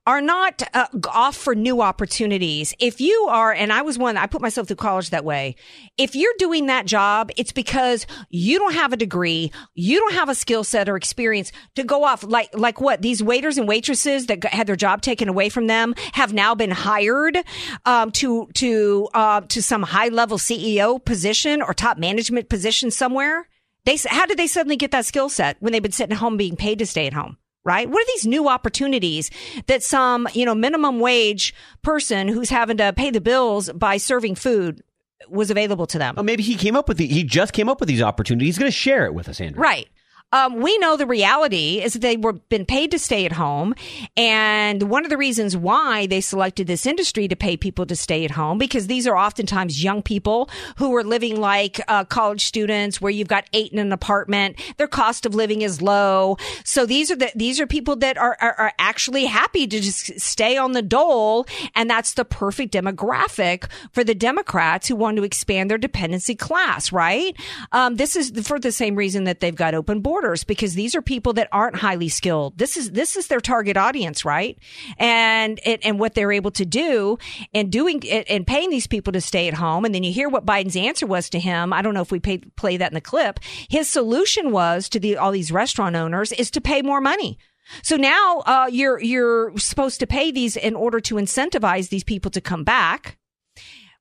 are 0.08 0.22
not 0.22 0.64
uh, 0.74 0.88
off 1.10 1.36
for 1.36 1.54
new 1.54 1.82
opportunities. 1.82 2.74
If 2.80 3.00
you 3.00 3.28
are, 3.30 3.54
and 3.54 3.72
I 3.72 3.84
was 3.84 4.00
one, 4.00 4.18
I 4.18 4.26
put 4.26 4.42
myself 4.42 4.68
through 4.68 4.78
college 4.78 5.12
that 5.12 5.24
way. 5.24 5.56
If 5.98 6.16
you're 6.16 6.34
doing 6.40 6.66
that 6.66 6.88
job, 6.88 7.30
it's 7.38 7.52
because 7.52 8.08
you 8.30 8.58
don't 8.58 8.74
have 8.74 8.94
a 8.94 8.98
degree, 8.98 9.52
you 9.76 10.00
don't 10.00 10.14
have 10.14 10.30
a 10.30 10.36
skill 10.36 10.64
set 10.64 10.90
or 10.90 10.96
experience 10.96 11.52
to 11.76 11.84
go 11.84 12.04
off. 12.04 12.24
Like, 12.24 12.50
like 12.54 12.82
what? 12.82 13.04
These 13.04 13.22
waiters 13.22 13.60
and 13.60 13.68
waitresses 13.68 14.26
that 14.26 14.44
had 14.46 14.66
their 14.66 14.76
job 14.76 15.02
taken 15.02 15.30
away 15.30 15.50
from 15.50 15.68
them 15.68 15.94
have 16.14 16.34
now 16.34 16.56
been 16.56 16.72
hired 16.72 17.38
um, 17.86 18.12
to 18.14 18.48
to 18.56 19.08
uh, 19.14 19.42
to 19.42 19.62
some 19.62 19.84
high 19.84 20.08
level 20.08 20.38
CEO 20.40 21.04
position 21.04 21.62
or 21.62 21.74
top 21.76 21.98
management 22.00 22.50
position 22.50 22.90
somewhere. 22.90 23.48
They 23.86 23.98
how 24.08 24.26
did 24.26 24.38
they 24.38 24.48
suddenly 24.48 24.78
get 24.78 24.92
that 24.92 25.06
skill 25.06 25.30
set 25.30 25.58
when 25.60 25.74
they've 25.74 25.82
been 25.82 25.92
sitting 25.92 26.14
at 26.14 26.20
home 26.20 26.38
being 26.38 26.56
paid 26.56 26.80
to 26.80 26.86
stay 26.88 27.06
at 27.06 27.14
home? 27.14 27.38
Right? 27.64 27.88
What 27.88 28.02
are 28.02 28.08
these 28.08 28.26
new 28.26 28.50
opportunities 28.50 29.30
that 29.68 29.84
some, 29.84 30.28
you 30.34 30.46
know, 30.46 30.56
minimum 30.56 31.00
wage 31.00 31.54
person 31.84 32.28
who's 32.28 32.50
having 32.50 32.78
to 32.78 32.92
pay 32.94 33.12
the 33.12 33.22
bills 33.22 33.70
by 33.72 33.98
serving 33.98 34.36
food 34.36 34.82
was 35.30 35.52
available 35.52 35.86
to 35.88 36.00
them? 36.00 36.16
Well, 36.16 36.24
maybe 36.24 36.42
he 36.42 36.56
came 36.56 36.76
up 36.76 36.88
with 36.88 36.98
the, 36.98 37.06
he 37.06 37.24
just 37.24 37.54
came 37.54 37.70
up 37.70 37.80
with 37.80 37.88
these 37.88 38.02
opportunities. 38.02 38.48
He's 38.48 38.58
going 38.58 38.72
to 38.72 38.76
share 38.76 39.06
it 39.06 39.14
with 39.14 39.30
us, 39.30 39.40
Andrew. 39.40 39.62
Right. 39.62 39.88
Um, 40.34 40.62
we 40.62 40.78
know 40.78 40.96
the 40.96 41.06
reality 41.06 41.82
is 41.82 41.94
that 41.94 42.02
they 42.02 42.16
were 42.16 42.34
been 42.34 42.66
paid 42.66 42.92
to 42.92 43.00
stay 43.00 43.26
at 43.26 43.34
home, 43.34 43.76
and 44.16 44.84
one 44.84 45.04
of 45.04 45.10
the 45.10 45.18
reasons 45.18 45.58
why 45.58 46.06
they 46.06 46.22
selected 46.22 46.68
this 46.68 46.86
industry 46.86 47.28
to 47.28 47.36
pay 47.36 47.58
people 47.58 47.86
to 47.86 47.98
stay 47.98 48.24
at 48.24 48.32
home 48.32 48.58
because 48.58 48.88
these 48.88 49.06
are 49.08 49.18
oftentimes 49.18 49.84
young 49.84 50.02
people 50.02 50.50
who 50.78 50.96
are 50.96 51.04
living 51.04 51.40
like 51.42 51.82
uh, 51.90 52.06
college 52.06 52.46
students, 52.46 53.02
where 53.02 53.12
you've 53.12 53.28
got 53.28 53.46
eight 53.52 53.74
in 53.74 53.80
an 53.80 53.92
apartment. 53.92 54.58
Their 54.78 54.88
cost 54.88 55.26
of 55.26 55.36
living 55.36 55.64
is 55.64 55.82
low, 55.82 56.38
so 56.64 56.86
these 56.86 57.12
are 57.12 57.18
the 57.18 57.30
these 57.36 57.60
are 57.60 57.68
people 57.68 57.98
that 57.98 58.18
are 58.18 58.38
are, 58.40 58.54
are 58.54 58.74
actually 58.80 59.26
happy 59.26 59.68
to 59.68 59.80
just 59.82 60.18
stay 60.18 60.56
on 60.56 60.72
the 60.72 60.82
dole, 60.82 61.46
and 61.76 61.90
that's 61.90 62.14
the 62.14 62.24
perfect 62.24 62.74
demographic 62.74 63.70
for 63.92 64.06
the 64.06 64.16
Democrats 64.16 64.88
who 64.88 64.96
want 64.96 65.18
to 65.18 65.24
expand 65.24 65.70
their 65.70 65.78
dependency 65.78 66.36
class. 66.36 66.94
Right? 66.94 67.36
Um, 67.74 67.98
this 67.98 68.16
is 68.16 68.48
for 68.48 68.60
the 68.60 68.72
same 68.72 68.96
reason 68.96 69.26
that 69.26 69.42
they've 69.42 69.54
got 69.54 69.74
open 69.74 70.00
borders 70.00 70.21
because 70.44 70.74
these 70.74 70.96
are 70.96 71.02
people 71.02 71.34
that 71.34 71.48
aren't 71.52 71.76
highly 71.76 72.10
skilled. 72.10 72.58
This 72.58 72.78
is 72.78 72.92
this 72.92 73.16
is 73.16 73.28
their 73.28 73.40
target 73.40 73.78
audience, 73.78 74.24
right? 74.24 74.58
And 74.98 75.60
and, 75.66 75.80
and 75.84 76.00
what 76.00 76.14
they're 76.14 76.32
able 76.32 76.52
to 76.52 76.66
do 76.66 77.18
and 77.54 77.72
doing 77.72 78.02
it 78.04 78.30
and 78.30 78.46
paying 78.46 78.70
these 78.70 78.88
people 78.88 79.14
to 79.14 79.22
stay 79.22 79.48
at 79.48 79.54
home. 79.54 79.86
And 79.86 79.94
then 79.94 80.04
you 80.04 80.12
hear 80.12 80.30
what 80.30 80.46
Biden's 80.46 80.76
answer 80.76 81.06
was 81.06 81.30
to 81.32 81.40
him. 81.40 81.74
I 81.74 81.82
don't 81.82 81.94
know 81.94 82.02
if 82.02 82.12
we 82.12 82.20
pay, 82.20 82.38
play 82.38 82.78
that 82.78 82.92
in 82.92 82.96
the 82.96 83.02
clip. 83.02 83.40
His 83.70 83.90
solution 83.90 84.52
was 84.52 84.90
to 84.90 85.00
the 85.00 85.18
all 85.18 85.32
these 85.32 85.52
restaurant 85.52 85.96
owners 85.96 86.32
is 86.32 86.52
to 86.52 86.62
pay 86.62 86.82
more 86.82 87.02
money. 87.02 87.38
So 87.84 87.96
now 87.96 88.40
uh, 88.46 88.70
you're 88.72 89.02
you're 89.02 89.58
supposed 89.58 90.00
to 90.02 90.08
pay 90.08 90.32
these 90.32 90.58
in 90.58 90.76
order 90.76 91.00
to 91.02 91.16
incentivize 91.16 91.90
these 91.90 92.04
people 92.04 92.32
to 92.32 92.42
come 92.42 92.64
back. 92.64 93.18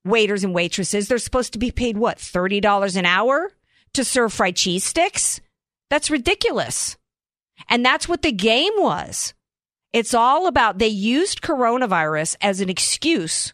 Waiters 0.04 0.44
and 0.44 0.54
waitresses, 0.54 1.08
they're 1.08 1.18
supposed 1.18 1.52
to 1.52 1.58
be 1.58 1.70
paid 1.70 1.98
what 1.98 2.18
thirty 2.18 2.60
dollars 2.60 2.96
an 2.96 3.06
hour 3.06 3.52
to 3.92 4.04
serve 4.04 4.32
fried 4.32 4.56
cheese 4.56 4.84
sticks. 4.84 5.40
That's 5.90 6.10
ridiculous. 6.10 6.96
And 7.68 7.84
that's 7.84 8.08
what 8.08 8.22
the 8.22 8.32
game 8.32 8.72
was. 8.78 9.34
It's 9.92 10.14
all 10.14 10.46
about 10.46 10.78
they 10.78 10.88
used 10.88 11.42
coronavirus 11.42 12.36
as 12.40 12.60
an 12.60 12.70
excuse 12.70 13.52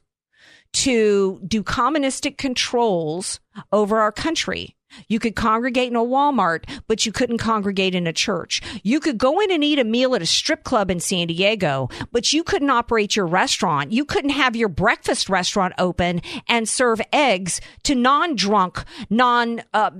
to 0.75 1.41
do 1.47 1.63
communistic 1.63 2.37
controls 2.37 3.41
over 3.73 3.99
our 3.99 4.13
country. 4.13 4.77
You 5.09 5.19
could 5.19 5.35
congregate 5.35 5.91
in 5.91 5.97
a 5.97 6.05
Walmart, 6.05 6.65
but 6.87 7.05
you 7.05 7.13
couldn't 7.13 7.39
congregate 7.39 7.95
in 7.95 8.07
a 8.07 8.13
church. 8.13 8.63
You 8.83 9.01
could 9.01 9.19
go 9.19 9.41
in 9.41 9.51
and 9.51 9.65
eat 9.65 9.79
a 9.79 9.85
meal 9.85 10.15
at 10.15 10.23
a 10.23 10.27
strip 10.27 10.65
club 10.65 10.91
in 10.91 11.01
San 11.01 11.27
Diego, 11.27 11.89
but 12.13 12.33
you 12.33 12.45
couldn't 12.45 12.71
operate 12.71 13.17
your 13.17 13.27
restaurant. 13.27 13.93
You 13.93 14.05
couldn't 14.05 14.31
have 14.31 14.57
your 14.57 14.69
breakfast 14.69 15.29
restaurant 15.29 15.75
open 15.79 16.23
and 16.49 16.69
serve 16.69 17.01
eggs 17.13 17.61
to 17.85 17.95
non-drunk, 17.95 18.85
non, 19.11 19.63
uh, 19.75 19.91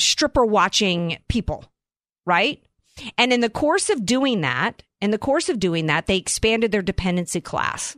stripper 0.00 0.44
watching 0.44 1.18
people, 1.28 1.64
right? 2.26 2.62
And 3.16 3.32
in 3.32 3.40
the 3.40 3.50
course 3.50 3.90
of 3.90 4.04
doing 4.04 4.42
that, 4.42 4.82
in 5.00 5.10
the 5.10 5.18
course 5.18 5.48
of 5.48 5.58
doing 5.58 5.86
that, 5.86 6.06
they 6.06 6.16
expanded 6.16 6.72
their 6.72 6.82
dependency 6.82 7.40
class. 7.40 7.96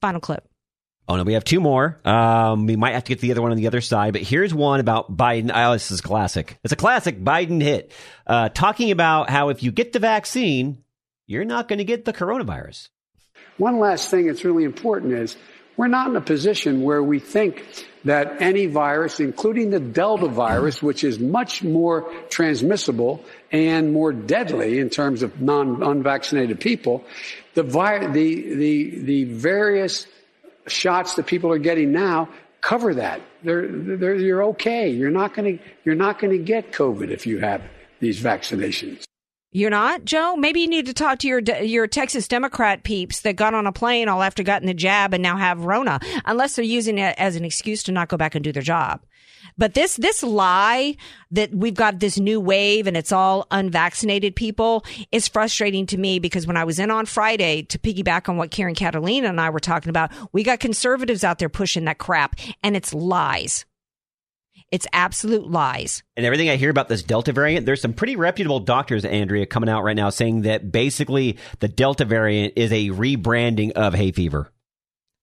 Final 0.00 0.20
clip. 0.20 0.48
Oh 1.08 1.16
no, 1.16 1.22
we 1.22 1.34
have 1.34 1.44
two 1.44 1.60
more. 1.60 2.00
Um, 2.04 2.66
we 2.66 2.74
might 2.74 2.94
have 2.94 3.04
to 3.04 3.10
get 3.10 3.20
the 3.20 3.30
other 3.30 3.42
one 3.42 3.52
on 3.52 3.56
the 3.56 3.68
other 3.68 3.80
side, 3.80 4.12
but 4.12 4.22
here's 4.22 4.52
one 4.52 4.80
about 4.80 5.16
Biden. 5.16 5.52
Oh, 5.54 5.72
this 5.72 5.90
is 5.92 6.00
classic. 6.00 6.58
It's 6.64 6.72
a 6.72 6.76
classic 6.76 7.22
Biden 7.22 7.62
hit. 7.62 7.92
Uh, 8.26 8.48
talking 8.48 8.90
about 8.90 9.30
how 9.30 9.50
if 9.50 9.62
you 9.62 9.70
get 9.70 9.92
the 9.92 10.00
vaccine, 10.00 10.82
you're 11.26 11.44
not 11.44 11.68
going 11.68 11.78
to 11.78 11.84
get 11.84 12.04
the 12.04 12.12
coronavirus. 12.12 12.88
One 13.56 13.78
last 13.78 14.10
thing 14.10 14.26
that's 14.26 14.44
really 14.44 14.64
important 14.64 15.12
is 15.12 15.36
we're 15.76 15.88
not 15.88 16.08
in 16.08 16.16
a 16.16 16.20
position 16.20 16.82
where 16.82 17.02
we 17.02 17.18
think 17.18 17.64
that 18.04 18.40
any 18.40 18.66
virus, 18.66 19.20
including 19.20 19.70
the 19.70 19.80
Delta 19.80 20.28
virus, 20.28 20.82
which 20.82 21.04
is 21.04 21.18
much 21.18 21.62
more 21.62 22.10
transmissible 22.30 23.24
and 23.50 23.92
more 23.92 24.12
deadly 24.12 24.78
in 24.78 24.90
terms 24.90 25.22
of 25.22 25.40
non 25.40 25.82
unvaccinated 25.82 26.60
people, 26.60 27.04
the, 27.54 27.62
vi- 27.62 28.06
the, 28.06 28.54
the, 28.54 28.98
the 29.00 29.24
various 29.24 30.06
shots 30.66 31.14
that 31.14 31.26
people 31.26 31.50
are 31.52 31.58
getting 31.58 31.92
now 31.92 32.28
cover 32.60 32.94
that. 32.94 33.20
They're, 33.42 33.68
they're, 33.68 34.14
you're 34.16 34.44
okay. 34.44 34.90
You're 34.90 35.10
not 35.10 35.34
going 35.34 35.58
to 35.58 35.64
you're 35.84 35.94
not 35.94 36.18
going 36.18 36.36
to 36.36 36.42
get 36.42 36.72
COVID 36.72 37.10
if 37.10 37.26
you 37.26 37.38
have 37.38 37.62
these 38.00 38.20
vaccinations. 38.20 39.04
You're 39.56 39.70
not, 39.70 40.04
Joe? 40.04 40.36
Maybe 40.36 40.60
you 40.60 40.68
need 40.68 40.84
to 40.84 40.92
talk 40.92 41.18
to 41.20 41.26
your 41.26 41.40
your 41.40 41.86
Texas 41.86 42.28
Democrat 42.28 42.82
peeps 42.82 43.20
that 43.20 43.36
got 43.36 43.54
on 43.54 43.66
a 43.66 43.72
plane 43.72 44.06
all 44.06 44.22
after 44.22 44.42
getting 44.42 44.66
the 44.66 44.74
jab 44.74 45.14
and 45.14 45.22
now 45.22 45.38
have 45.38 45.64
Rona, 45.64 45.98
unless 46.26 46.56
they're 46.56 46.62
using 46.62 46.98
it 46.98 47.14
as 47.16 47.36
an 47.36 47.44
excuse 47.46 47.82
to 47.84 47.92
not 47.92 48.08
go 48.08 48.18
back 48.18 48.34
and 48.34 48.44
do 48.44 48.52
their 48.52 48.62
job. 48.62 49.00
But 49.56 49.72
this 49.72 49.96
this 49.96 50.22
lie 50.22 50.96
that 51.30 51.54
we've 51.54 51.72
got 51.72 52.00
this 52.00 52.18
new 52.18 52.38
wave 52.38 52.86
and 52.86 52.98
it's 52.98 53.12
all 53.12 53.46
unvaccinated 53.50 54.36
people 54.36 54.84
is 55.10 55.26
frustrating 55.26 55.86
to 55.86 55.96
me 55.96 56.18
because 56.18 56.46
when 56.46 56.58
I 56.58 56.64
was 56.64 56.78
in 56.78 56.90
on 56.90 57.06
Friday 57.06 57.62
to 57.62 57.78
piggyback 57.78 58.28
on 58.28 58.36
what 58.36 58.50
Karen 58.50 58.74
Kataline 58.74 59.26
and 59.26 59.40
I 59.40 59.48
were 59.48 59.58
talking 59.58 59.88
about, 59.88 60.12
we 60.34 60.42
got 60.42 60.60
conservatives 60.60 61.24
out 61.24 61.38
there 61.38 61.48
pushing 61.48 61.86
that 61.86 61.96
crap 61.96 62.38
and 62.62 62.76
it's 62.76 62.92
lies. 62.92 63.64
It's 64.72 64.86
absolute 64.92 65.48
lies. 65.48 66.02
And 66.16 66.26
everything 66.26 66.50
I 66.50 66.56
hear 66.56 66.70
about 66.70 66.88
this 66.88 67.02
Delta 67.02 67.32
variant, 67.32 67.66
there's 67.66 67.80
some 67.80 67.92
pretty 67.92 68.16
reputable 68.16 68.60
doctors, 68.60 69.04
Andrea, 69.04 69.46
coming 69.46 69.68
out 69.68 69.84
right 69.84 69.96
now 69.96 70.10
saying 70.10 70.42
that 70.42 70.72
basically 70.72 71.38
the 71.60 71.68
Delta 71.68 72.04
variant 72.04 72.54
is 72.56 72.72
a 72.72 72.88
rebranding 72.88 73.72
of 73.72 73.94
hay 73.94 74.10
fever. 74.10 74.50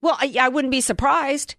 Well, 0.01 0.17
I, 0.19 0.35
I 0.39 0.49
wouldn't 0.49 0.71
be 0.71 0.81
surprised. 0.81 1.55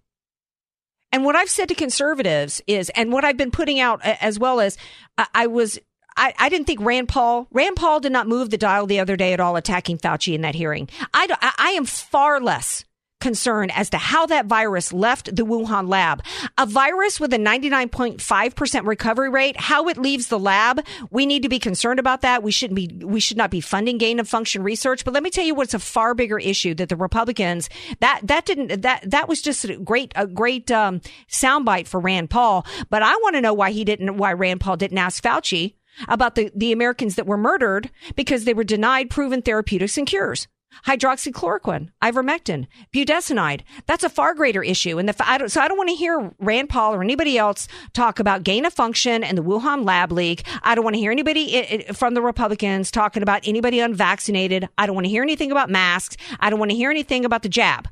And 1.12 1.24
what 1.24 1.37
I've 1.37 1.51
said 1.51 1.68
to 1.68 1.74
conservatives 1.74 2.61
is, 2.66 2.91
and 2.91 3.12
what 3.12 3.24
I've 3.24 3.37
been 3.37 3.51
putting 3.51 3.80
out 3.80 4.01
as 4.05 4.39
well 4.39 4.61
as, 4.61 4.76
I, 5.16 5.26
I 5.35 5.47
was 5.47 5.78
I, 6.16 6.35
I, 6.39 6.49
didn't 6.49 6.66
think 6.66 6.80
Rand 6.80 7.09
Paul, 7.09 7.49
Rand 7.51 7.76
Paul 7.76 8.01
did 8.01 8.12
not 8.12 8.28
move 8.28 8.51
the 8.51 8.59
dial 8.59 8.87
the 8.87 9.01
other 9.01 9.16
day 9.16 9.32
at 9.32 9.41
all 9.41 9.57
attacking 9.57 9.99
Fauci 9.99 10.35
in 10.35 10.43
that 10.43 10.55
hearing. 10.55 10.89
I, 11.12 11.55
I 11.59 11.70
am 11.70 11.85
far 11.85 12.41
less 12.41 12.85
concern 13.25 13.70
as 13.70 13.89
to 13.89 13.97
how 13.97 14.27
that 14.27 14.45
virus 14.45 14.93
left 14.93 15.35
the 15.35 15.47
Wuhan 15.47 15.89
lab. 15.89 16.22
A 16.59 16.66
virus 16.66 17.18
with 17.18 17.33
a 17.33 17.39
99.5% 17.39 18.87
recovery 18.87 19.31
rate, 19.31 19.59
how 19.59 19.89
it 19.89 19.97
leaves 19.97 20.29
the 20.29 20.39
lab, 20.39 20.85
we 21.11 21.25
need 21.25 21.43
to 21.43 21.49
be 21.49 21.59
concerned 21.59 21.99
about 21.99 22.20
that. 22.20 22.43
We 22.43 22.53
shouldn't 22.53 22.77
be, 22.77 23.03
we 23.03 23.20
should 23.20 23.39
not 23.39 23.51
be 23.51 23.62
funding 23.62 23.97
gain 23.97 24.20
of 24.20 24.29
function 24.29 24.62
research. 24.62 25.07
But 25.07 25.14
let 25.14 25.22
me 25.22 25.31
tell 25.31 25.45
you 25.45 25.55
what's 25.55 25.72
a 25.72 25.79
far 25.79 26.14
bigger 26.14 26.39
issue 26.39 26.75
that 26.75 26.91
the 26.91 26.97
Republicans, 26.97 27.70
that, 28.01 28.20
that 28.25 28.45
didn't, 28.45 28.83
that, 28.83 29.11
that 29.11 29.27
was 29.27 29.41
just 29.41 29.64
a 29.64 29.79
great, 29.79 30.12
a 30.16 30.27
great, 30.27 30.70
um, 30.70 31.01
soundbite 31.27 31.87
for 31.87 32.01
Rand 32.01 32.29
Paul. 32.29 32.66
But 32.91 33.03
I 33.03 33.14
want 33.16 33.37
to 33.37 33.41
know 33.41 33.55
why 33.55 33.70
he 33.70 33.87
didn't, 33.87 34.18
why 34.18 34.35
Rand 34.35 34.61
Paul 34.61 34.77
didn't 34.77 34.99
ask 34.99 35.25
Fauci 35.25 35.77
about 36.09 36.35
the, 36.35 36.51
the 36.55 36.72
Americans 36.72 37.14
that 37.14 37.27
were 37.27 37.39
murdered 37.39 37.91
because 38.16 38.45
they 38.45 38.53
were 38.53 38.64
denied 38.64 39.09
proven 39.09 39.41
therapeutics 39.41 39.97
and 39.97 40.07
cures 40.07 40.47
hydroxychloroquine, 40.87 41.91
ivermectin, 42.03 42.66
budesonide. 42.93 43.62
That's 43.87 44.05
a 44.05 44.09
far 44.09 44.35
greater 44.35 44.62
issue. 44.62 44.99
And 44.99 45.09
the, 45.09 45.14
I 45.29 45.39
don't, 45.39 45.49
so 45.49 45.61
I 45.61 45.68
don't 45.68 45.79
want 45.79 45.91
to 45.91 45.97
hear 45.97 46.33
Rand 46.39 46.68
Paul 46.68 46.95
or 46.95 47.03
anybody 47.03 47.39
else 47.39 47.68
talk 47.93 48.18
about 48.18 48.43
gain 48.43 48.64
of 48.64 48.72
function 48.72 49.25
and 49.25 49.39
the 49.39 49.43
Wuhan 49.43 49.85
lab 49.85 50.12
leak. 50.12 50.45
I 50.62 50.75
don't 50.75 50.85
want 50.85 50.95
to 50.95 51.01
hear 51.01 51.12
anybody 51.12 51.85
from 51.93 52.14
the 52.14 52.22
Republicans 52.22 52.91
talking 52.91 53.22
about 53.22 53.47
anybody 53.47 53.81
unvaccinated. 53.81 54.68
I 54.79 54.87
don't 54.87 54.95
want 54.95 55.07
to 55.07 55.11
hear 55.11 55.22
anything 55.22 55.51
about 55.51 55.70
masks. 55.70 56.16
I 56.41 56.51
don't 56.51 56.59
want 56.59 56.70
to 56.70 56.77
hear 56.77 56.91
anything 56.91 57.25
about 57.25 57.43
the 57.43 57.49
jab. 57.49 57.89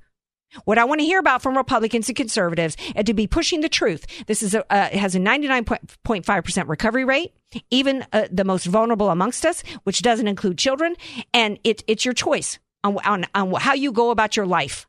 What 0.65 0.79
I 0.79 0.85
want 0.85 1.01
to 1.01 1.07
hear 1.07 1.19
about 1.19 1.43
from 1.43 1.57
Republicans 1.57 2.09
and 2.09 2.17
conservatives 2.17 2.77
and 2.95 3.07
to 3.07 3.15
be 3.15 3.27
pushing 3.27 3.61
the 3.61 3.69
truth. 3.69 4.07
This 4.27 4.43
is 4.43 4.55
a, 4.55 4.71
uh, 4.73 4.91
has 4.91 5.15
a 5.15 5.19
99.5% 5.19 6.69
recovery 6.69 7.05
rate, 7.05 7.33
even 7.71 8.05
uh, 8.13 8.29
the 8.31 8.45
most 8.45 8.67
vulnerable 8.67 9.11
amongst 9.11 9.47
us, 9.47 9.63
which 9.85 10.03
doesn't 10.03 10.29
include 10.29 10.59
children. 10.59 10.95
And 11.33 11.59
it, 11.65 11.83
it's 11.87 12.05
your 12.05 12.15
choice 12.15 12.59
on, 12.85 12.99
on, 13.05 13.27
on 13.35 13.53
how 13.61 13.75
you 13.75 13.93
go 13.93 14.11
about 14.11 14.37
your 14.37 14.47
life 14.47 14.87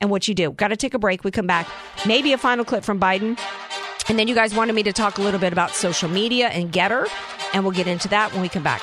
and 0.00 0.10
what 0.10 0.28
you 0.28 0.34
do. 0.34 0.50
Got 0.52 0.68
to 0.68 0.76
take 0.76 0.94
a 0.94 0.98
break. 0.98 1.24
We 1.24 1.30
come 1.30 1.46
back. 1.46 1.68
Maybe 2.06 2.32
a 2.32 2.38
final 2.38 2.64
clip 2.64 2.84
from 2.84 3.00
Biden. 3.00 3.38
And 4.08 4.18
then 4.18 4.28
you 4.28 4.34
guys 4.34 4.54
wanted 4.54 4.74
me 4.74 4.82
to 4.84 4.92
talk 4.92 5.18
a 5.18 5.22
little 5.22 5.40
bit 5.40 5.52
about 5.52 5.70
social 5.70 6.08
media 6.08 6.48
and 6.48 6.70
GETTR, 6.72 7.08
and 7.54 7.64
we'll 7.64 7.72
get 7.72 7.88
into 7.88 8.06
that 8.08 8.32
when 8.32 8.40
we 8.42 8.48
come 8.48 8.62
back. 8.62 8.82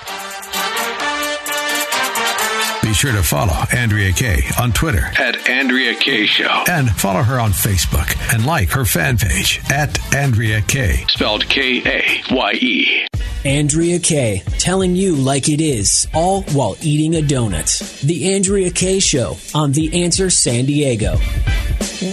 Be 2.82 2.94
sure 2.94 3.14
to 3.14 3.24
follow 3.24 3.54
Andrea 3.74 4.12
Kaye 4.12 4.44
on 4.60 4.74
Twitter 4.74 5.06
at 5.18 5.50
Andrea 5.50 5.96
Kaye 5.96 6.26
Show. 6.26 6.64
And 6.68 6.90
follow 6.92 7.24
her 7.24 7.40
on 7.40 7.52
Facebook 7.52 8.14
and 8.34 8.46
like 8.46 8.70
her 8.72 8.84
fan 8.86 9.18
page 9.18 9.62
at 9.72 10.14
Andrea 10.14 10.62
Kaye. 10.62 11.06
Spelled 11.08 11.48
K 11.48 11.82
A 11.86 12.24
Y 12.36 12.52
E. 12.54 13.08
Andrea 13.46 14.00
Kaye, 14.00 14.42
telling 14.58 14.96
you 14.96 15.16
like 15.16 15.50
it 15.50 15.60
is, 15.60 16.08
all 16.14 16.44
while 16.54 16.78
eating 16.82 17.16
a 17.16 17.22
donut. 17.22 18.02
The 18.02 18.34
Andrea 18.34 18.72
Kaye 18.72 19.00
Show 19.00 19.36
on 19.54 19.74
The 19.74 20.02
Answer 20.02 20.30
San 20.30 20.66
Diego. 20.66 21.18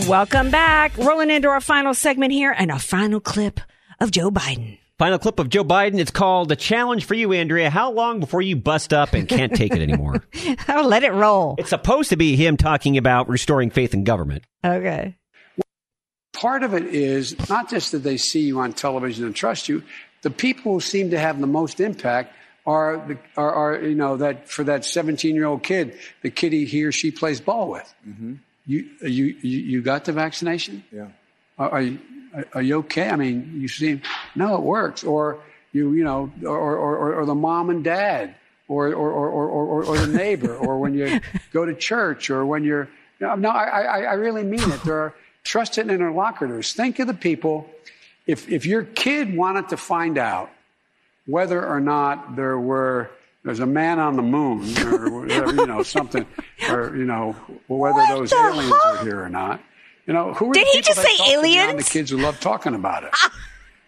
Welcome 0.09 0.51
back. 0.51 0.97
Rolling 0.99 1.31
into 1.31 1.47
our 1.47 1.61
final 1.61 1.95
segment 1.95 2.33
here 2.33 2.53
and 2.57 2.73
a 2.73 2.81
final 2.81 3.21
clip 3.21 3.61
of 4.01 4.11
Joe 4.11 4.33
Biden. 4.33 4.79
Final 4.99 5.21
clip 5.21 5.39
of 5.39 5.49
Joe 5.49 5.63
Biden. 5.63 6.01
It's 6.01 6.11
called 6.11 6.49
The 6.49 6.57
Challenge 6.57 7.05
for 7.05 7.15
You, 7.15 7.33
Andrea. 7.33 7.71
How 7.71 7.93
long 7.93 8.19
before 8.19 8.43
you 8.43 8.57
bust 8.57 8.93
up 8.93 9.13
and 9.13 9.29
can't 9.29 9.55
take 9.55 9.73
it 9.73 9.81
anymore? 9.81 10.25
I'll 10.67 10.85
oh, 10.85 10.89
let 10.89 11.05
it 11.05 11.13
roll. 11.13 11.55
It's 11.59 11.71
supposed 11.71 12.11
to 12.11 12.17
be 12.17 12.35
him 12.35 12.57
talking 12.57 12.99
about 12.99 13.29
restoring 13.29 13.71
faith 13.71 13.95
in 13.95 14.03
government. 14.03 14.43
Okay. 14.65 15.17
Part 16.33 16.65
of 16.65 16.75
it 16.75 16.87
is 16.87 17.49
not 17.49 17.71
just 17.71 17.93
that 17.93 17.99
they 17.99 18.17
see 18.17 18.41
you 18.41 18.59
on 18.59 18.73
television 18.73 19.27
and 19.27 19.37
trust 19.37 19.69
you, 19.69 19.85
the 20.23 20.31
people 20.31 20.75
who 20.75 20.81
seem 20.81 21.11
to 21.11 21.19
have 21.19 21.41
the 21.41 21.47
most 21.47 21.81
impact 21.81 22.35
are, 22.67 23.05
the, 23.09 23.19
are, 23.37 23.53
are 23.53 23.83
you 23.83 23.95
know, 23.95 24.17
that 24.19 24.49
for 24.49 24.65
that 24.65 24.85
17 24.85 25.35
year 25.35 25.47
old 25.47 25.63
kid, 25.63 25.99
the 26.23 26.31
kid 26.31 26.53
he 26.53 26.85
or 26.85 26.93
she 26.93 27.11
plays 27.11 27.41
ball 27.41 27.71
with. 27.71 27.95
Mm-hmm. 28.07 28.35
You, 28.67 28.89
you, 29.03 29.25
you, 29.43 29.83
got 29.83 30.05
the 30.05 30.13
vaccination? 30.13 30.85
Yeah. 30.93 31.09
Are, 31.59 31.71
are, 31.71 31.83
you, 31.83 31.99
are 32.55 32.63
you 32.63 32.79
okay? 32.79 33.09
I 33.09 33.17
mean, 33.17 33.61
you 33.61 33.67
seem, 33.67 34.03
no, 34.37 34.55
it 34.55 34.63
works. 34.63 35.03
Or, 35.03 35.41
you, 35.73 35.93
you 35.93 36.05
know, 36.05 36.31
or, 36.45 36.77
or, 36.77 37.15
or 37.15 37.27
the 37.27 37.35
mom 37.35 37.71
and 37.71 37.83
dad, 37.83 38.35
or, 38.69 38.89
or, 38.89 39.11
or, 39.11 39.49
or, 39.49 39.85
or, 39.85 39.99
the 39.99 40.07
neighbor, 40.07 40.55
or 40.55 40.79
when 40.79 40.95
you 40.95 41.21
go 41.53 41.65
to 41.65 41.75
church, 41.75 42.31
or 42.31 42.47
when 42.47 42.63
you're, 42.63 42.89
no, 43.19 43.35
no 43.35 43.49
I, 43.49 43.65
I, 43.65 44.01
I 44.03 44.13
really 44.13 44.45
mean 44.45 44.71
it. 44.71 44.83
There 44.85 44.99
are 45.01 45.15
trusted 45.43 45.91
interlocutors. 45.91 46.73
Think 46.73 47.01
of 47.01 47.09
the 47.09 47.15
people 47.15 47.69
if, 48.31 48.49
if 48.49 48.65
your 48.65 48.85
kid 48.85 49.37
wanted 49.37 49.69
to 49.71 49.77
find 49.77 50.17
out 50.17 50.51
whether 51.27 51.65
or 51.67 51.81
not 51.81 52.37
there 52.37 52.59
were 52.59 53.11
there's 53.43 53.61
a 53.61 53.67
man 53.67 53.99
on 53.99 54.17
the 54.17 54.23
moon 54.23 54.77
or 54.87 55.21
whatever, 55.21 55.53
you 55.55 55.67
know 55.67 55.83
something 55.97 56.27
or 56.69 56.97
you 56.97 57.05
know 57.05 57.33
whether 57.69 57.95
what 57.95 58.09
those 58.09 58.33
aliens 58.33 58.73
are 58.85 59.03
here 59.03 59.23
or 59.23 59.29
not 59.29 59.61
you 60.07 60.13
know 60.13 60.33
who 60.35 60.53
did 60.53 60.67
he 60.69 60.81
just 60.81 61.01
say 61.03 61.33
aliens 61.33 61.85
the 61.85 61.91
kids 61.91 62.11
who 62.11 62.19
love 62.19 62.39
talking 62.41 62.75
about 62.75 63.05
it? 63.05 63.13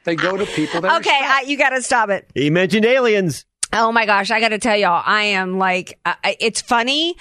They 0.05 0.17
go 0.17 0.37
to 0.37 0.45
people 0.47 0.81
that 0.81 0.99
okay 0.99 1.11
I, 1.13 1.45
you 1.47 1.57
got 1.57 1.71
to 1.71 1.81
stop 1.81 2.09
it. 2.11 2.29
He 2.35 2.51
mentioned 2.51 2.85
aliens. 2.85 3.45
Oh 3.73 3.93
my 3.93 4.05
gosh 4.05 4.33
i 4.33 4.41
got 4.41 4.49
to 4.49 4.59
tell 4.59 4.77
y'all 4.77 5.01
i 5.07 5.23
am 5.23 5.59
like 5.59 6.01
uh, 6.05 6.15
it's 6.41 6.61
funny 6.61 7.15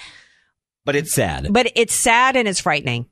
but 0.84 0.96
it's 0.96 1.12
sad. 1.12 1.46
but 1.52 1.70
it's 1.76 1.94
sad 1.94 2.34
and 2.34 2.48
it's 2.48 2.58
frightening 2.58 3.06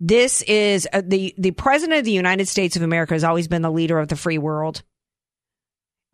this 0.00 0.42
is 0.42 0.86
uh, 0.92 1.02
the 1.04 1.34
the 1.38 1.50
president 1.52 1.98
of 1.98 2.04
the 2.04 2.12
United 2.12 2.46
States 2.46 2.76
of 2.76 2.82
America 2.82 3.14
has 3.14 3.24
always 3.24 3.48
been 3.48 3.62
the 3.62 3.70
leader 3.70 3.98
of 3.98 4.08
the 4.08 4.16
free 4.16 4.38
world. 4.38 4.82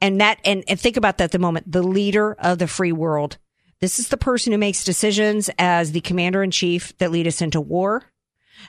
And 0.00 0.20
that 0.20 0.38
and, 0.44 0.64
and 0.68 0.78
think 0.78 0.96
about 0.96 1.18
that 1.18 1.32
the 1.32 1.38
moment, 1.38 1.70
the 1.70 1.82
leader 1.82 2.34
of 2.34 2.58
the 2.58 2.66
free 2.66 2.92
world. 2.92 3.38
This 3.80 3.98
is 3.98 4.08
the 4.08 4.16
person 4.16 4.52
who 4.52 4.58
makes 4.58 4.84
decisions 4.84 5.50
as 5.58 5.92
the 5.92 6.00
commander 6.00 6.42
in 6.42 6.50
chief 6.50 6.96
that 6.98 7.10
lead 7.10 7.26
us 7.26 7.42
into 7.42 7.60
war, 7.60 8.02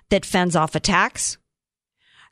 that 0.10 0.26
fends 0.26 0.56
off 0.56 0.76
attacks, 0.76 1.38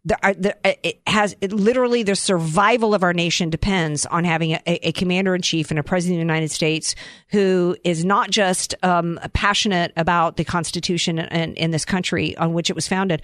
the, 0.06 0.26
uh, 0.26 0.34
the, 0.38 0.56
uh, 0.66 0.74
it 0.84 1.02
has 1.08 1.36
it, 1.40 1.54
literally 1.54 2.04
the 2.04 2.16
survival 2.16 2.94
of 2.94 3.04
our 3.04 3.14
nation 3.14 3.50
depends 3.50 4.06
on 4.08 4.24
having 4.24 4.52
a, 4.52 4.62
a, 4.66 4.92
commander 4.92 5.34
in 5.34 5.42
chief 5.42 5.70
and 5.70 5.80
a 5.80 5.84
president 5.84 6.18
of 6.18 6.28
the 6.28 6.34
United 6.34 6.52
States 6.52 6.94
who 7.30 7.78
is 7.84 8.04
not 8.04 8.30
just 8.30 8.76
um, 8.84 9.20
passionate 9.34 9.94
about 9.96 10.36
the 10.36 10.44
Constitution 10.44 11.20
and 11.20 11.58
in 11.58 11.72
this 11.72 11.86
country 11.86 12.36
on 12.38 12.54
which 12.54 12.70
it 12.70 12.76
was 12.76 12.88
founded, 12.88 13.22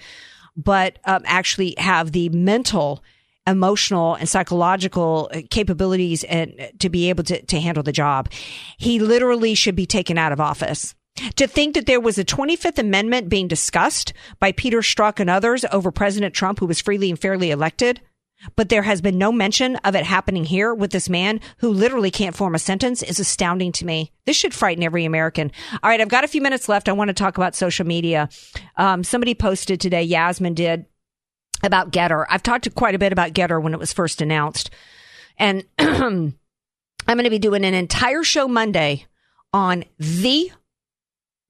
but 0.56 0.98
um, 1.04 1.22
actually 1.26 1.74
have 1.76 2.12
the 2.12 2.28
mental 2.30 3.04
emotional 3.46 4.14
and 4.14 4.28
psychological 4.28 5.30
capabilities 5.50 6.24
and 6.24 6.70
to 6.78 6.88
be 6.88 7.08
able 7.08 7.24
to, 7.24 7.42
to 7.42 7.60
handle 7.60 7.82
the 7.82 7.92
job. 7.92 8.30
He 8.78 8.98
literally 8.98 9.54
should 9.54 9.74
be 9.74 9.86
taken 9.86 10.18
out 10.18 10.32
of 10.32 10.40
office. 10.40 10.94
To 11.36 11.46
think 11.46 11.74
that 11.74 11.86
there 11.86 12.00
was 12.00 12.18
a 12.18 12.24
25th 12.24 12.78
Amendment 12.78 13.28
being 13.28 13.48
discussed 13.48 14.12
by 14.38 14.52
Peter 14.52 14.78
Strzok 14.78 15.20
and 15.20 15.28
others 15.28 15.64
over 15.72 15.90
President 15.90 16.34
Trump, 16.34 16.58
who 16.60 16.66
was 16.66 16.80
freely 16.80 17.10
and 17.10 17.18
fairly 17.18 17.50
elected, 17.50 18.00
but 18.56 18.68
there 18.68 18.82
has 18.82 19.00
been 19.00 19.18
no 19.18 19.30
mention 19.32 19.76
of 19.76 19.94
it 19.94 20.04
happening 20.04 20.44
here 20.44 20.74
with 20.74 20.92
this 20.92 21.08
man 21.08 21.40
who 21.58 21.70
literally 21.70 22.10
can't 22.10 22.36
form 22.36 22.54
a 22.54 22.58
sentence 22.58 23.02
is 23.02 23.20
astounding 23.20 23.72
to 23.72 23.84
me. 23.84 24.12
This 24.24 24.36
should 24.36 24.54
frighten 24.54 24.82
every 24.82 25.04
American. 25.04 25.52
All 25.82 25.90
right, 25.90 26.00
I've 26.00 26.08
got 26.08 26.24
a 26.24 26.28
few 26.28 26.40
minutes 26.40 26.68
left. 26.68 26.88
I 26.88 26.92
want 26.92 27.08
to 27.08 27.14
talk 27.14 27.36
about 27.36 27.54
social 27.54 27.86
media. 27.86 28.28
Um, 28.76 29.04
somebody 29.04 29.34
posted 29.34 29.80
today, 29.80 30.02
Yasmin 30.02 30.54
did, 30.54 30.86
about 31.62 31.92
GETTR. 31.92 32.26
I've 32.30 32.42
talked 32.42 32.74
quite 32.74 32.94
a 32.94 32.98
bit 32.98 33.12
about 33.12 33.34
GETTR 33.34 33.62
when 33.62 33.74
it 33.74 33.80
was 33.80 33.92
first 33.92 34.22
announced. 34.22 34.70
And 35.36 35.64
I'm 35.78 36.36
going 37.06 37.24
to 37.24 37.30
be 37.30 37.38
doing 37.38 37.64
an 37.64 37.74
entire 37.74 38.22
show 38.22 38.48
Monday 38.48 39.06
on 39.52 39.84
the 39.98 40.50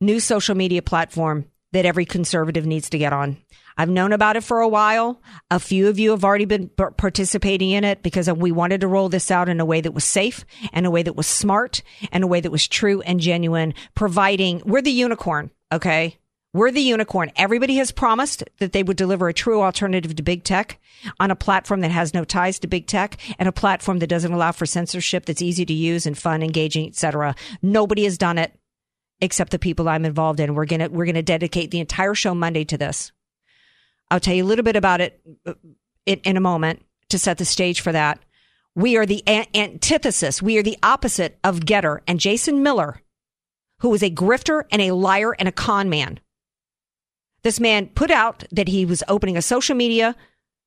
new 0.01 0.21
social 0.21 0.55
media 0.55 0.83
platform 0.83 1.47
that 1.73 1.87
every 1.87 2.05
conservative 2.05 2.67
needs 2.67 2.91
to 2.91 2.99
get 2.99 3.13
on. 3.13 3.37
I've 3.77 3.89
known 3.89 4.13
about 4.13 4.37
it 4.37 4.45
for 4.45 4.61
a 4.61 4.69
while. 4.69 5.23
A 5.51 5.59
few 5.59 5.89
of 5.89 5.99
you 5.99 6.11
have 6.11 6.25
already 6.25 6.45
been 6.45 6.69
participating 6.69 7.71
in 7.71 7.85
it 7.85 8.03
because 8.03 8.31
we 8.31 8.53
wanted 8.53 8.83
to 8.83 8.89
roll 8.89 9.09
this 9.09 9.31
out 9.31 9.49
in 9.49 9.61
a 9.61 9.65
way 9.65 9.81
that 9.81 9.95
was 9.95 10.05
safe 10.05 10.45
and 10.73 10.85
a 10.85 10.91
way 10.91 11.03
that 11.03 11.17
was 11.17 11.27
smart 11.27 11.83
and 12.13 12.25
a 12.25 12.27
way 12.27 12.41
that 12.41 12.53
was 12.53 12.69
true 12.69 13.01
and 13.03 13.21
genuine, 13.21 13.73
providing 13.95 14.61
we're 14.67 14.83
the 14.83 14.91
unicorn. 14.91 15.51
Okay. 15.73 16.19
We're 16.53 16.73
the 16.73 16.81
unicorn. 16.81 17.31
Everybody 17.37 17.77
has 17.77 17.93
promised 17.93 18.43
that 18.59 18.73
they 18.73 18.83
would 18.83 18.97
deliver 18.97 19.29
a 19.29 19.33
true 19.33 19.63
alternative 19.63 20.17
to 20.17 20.23
big 20.23 20.43
tech 20.43 20.81
on 21.21 21.31
a 21.31 21.37
platform 21.37 21.81
that 21.81 21.93
has 21.93 22.13
no 22.13 22.25
ties 22.25 22.59
to 22.59 22.67
big 22.67 22.89
tech 22.89 23.17
and 23.39 23.49
a 23.49 23.53
platform 23.53 24.01
that 24.01 24.09
doesn't 24.09 24.33
allow 24.33 24.51
for 24.51 24.67
censorship 24.67 25.27
that's 25.27 25.41
easy 25.41 25.65
to 25.65 25.73
use 25.73 26.07
and 26.07 26.19
fun, 26.19 26.43
engaging, 26.43 26.89
etc. 26.89 27.37
Nobody 27.63 28.03
has 28.03 28.19
done 28.19 28.37
it 28.37 28.53
except 29.21 29.53
the 29.53 29.59
people 29.59 29.89
I'm 29.89 30.05
involved 30.05 30.41
in. 30.41 30.55
We're 30.55 30.67
to 30.67 30.89
we're 30.89 31.07
to 31.13 31.23
dedicate 31.23 31.71
the 31.71 31.81
entire 31.81 32.15
show 32.15 32.35
Monday 32.35 32.65
to 32.65 32.79
this. 32.79 33.13
I'll 34.11 34.21
tell 34.21 34.35
you 34.35 34.45
a 34.45 34.47
little 34.47 34.65
bit 34.65 34.77
about 34.77 35.01
it 35.01 35.21
uh, 35.47 35.55
in, 36.07 36.37
a 36.37 36.41
moment 36.41 36.85
to 37.11 37.19
set 37.19 37.39
the 37.39 37.45
stage 37.45 37.81
for 37.81 37.93
that. 37.93 38.19
We 38.75 38.97
are 38.97 39.07
the 39.07 39.23
antithesis. 39.55 40.43
We 40.43 40.59
are 40.59 40.63
the 40.63 40.79
opposite 40.83 41.39
of 41.45 41.61
GETTR 41.61 42.01
and 42.07 42.19
Jason 42.19 42.63
Miller, 42.63 43.03
who 43.81 43.91
was 43.91 44.03
a 44.03 44.11
grifter 44.11 44.63
and 44.71 44.83
a 44.83 44.93
liar 44.93 45.33
and 45.39 45.49
a 45.49 45.53
con 45.53 45.89
man. 45.89 46.21
This 47.43 47.61
man 47.61 47.87
put 47.89 48.11
out 48.11 48.45
that 48.53 48.69
he 48.69 48.85
was 48.85 49.03
opening 49.09 49.37
a 49.37 49.43
social 49.43 49.75
media 49.75 50.15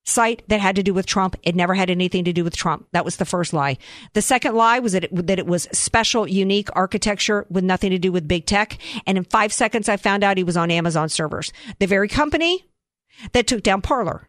site 0.06 0.44
that 0.50 0.60
had 0.60 0.76
to 0.76 0.84
do 0.84 0.94
with 0.94 1.06
Trump. 1.06 1.36
It 1.44 1.56
never 1.56 1.74
had 1.74 1.90
anything 1.90 2.26
to 2.26 2.34
do 2.34 2.44
with 2.44 2.56
Trump. 2.56 2.88
That 2.92 3.06
was 3.06 3.18
the 3.18 3.26
first 3.26 3.54
lie. 3.54 3.78
The 4.14 4.22
second 4.22 4.56
lie 4.56 4.80
was 4.80 4.92
that 4.94 5.06
it, 5.06 5.28
that 5.28 5.40
it 5.40 5.48
was 5.48 5.68
special, 5.72 6.28
unique 6.28 6.70
architecture 6.74 7.46
with 7.50 7.64
nothing 7.64 7.92
to 7.92 8.00
do 8.00 8.12
with 8.12 8.28
big 8.28 8.46
tech. 8.46 8.78
And 9.08 9.18
in 9.18 9.24
five 9.24 9.54
seconds, 9.54 9.88
I 9.88 9.98
found 9.98 10.24
out 10.24 10.38
he 10.38 10.44
was 10.44 10.58
on 10.58 10.72
Amazon 10.72 11.10
servers, 11.10 11.54
the 11.80 11.88
very 11.88 12.08
company 12.08 12.66
that 13.32 13.48
took 13.48 13.64
down 13.64 13.82
Parler. 13.82 14.28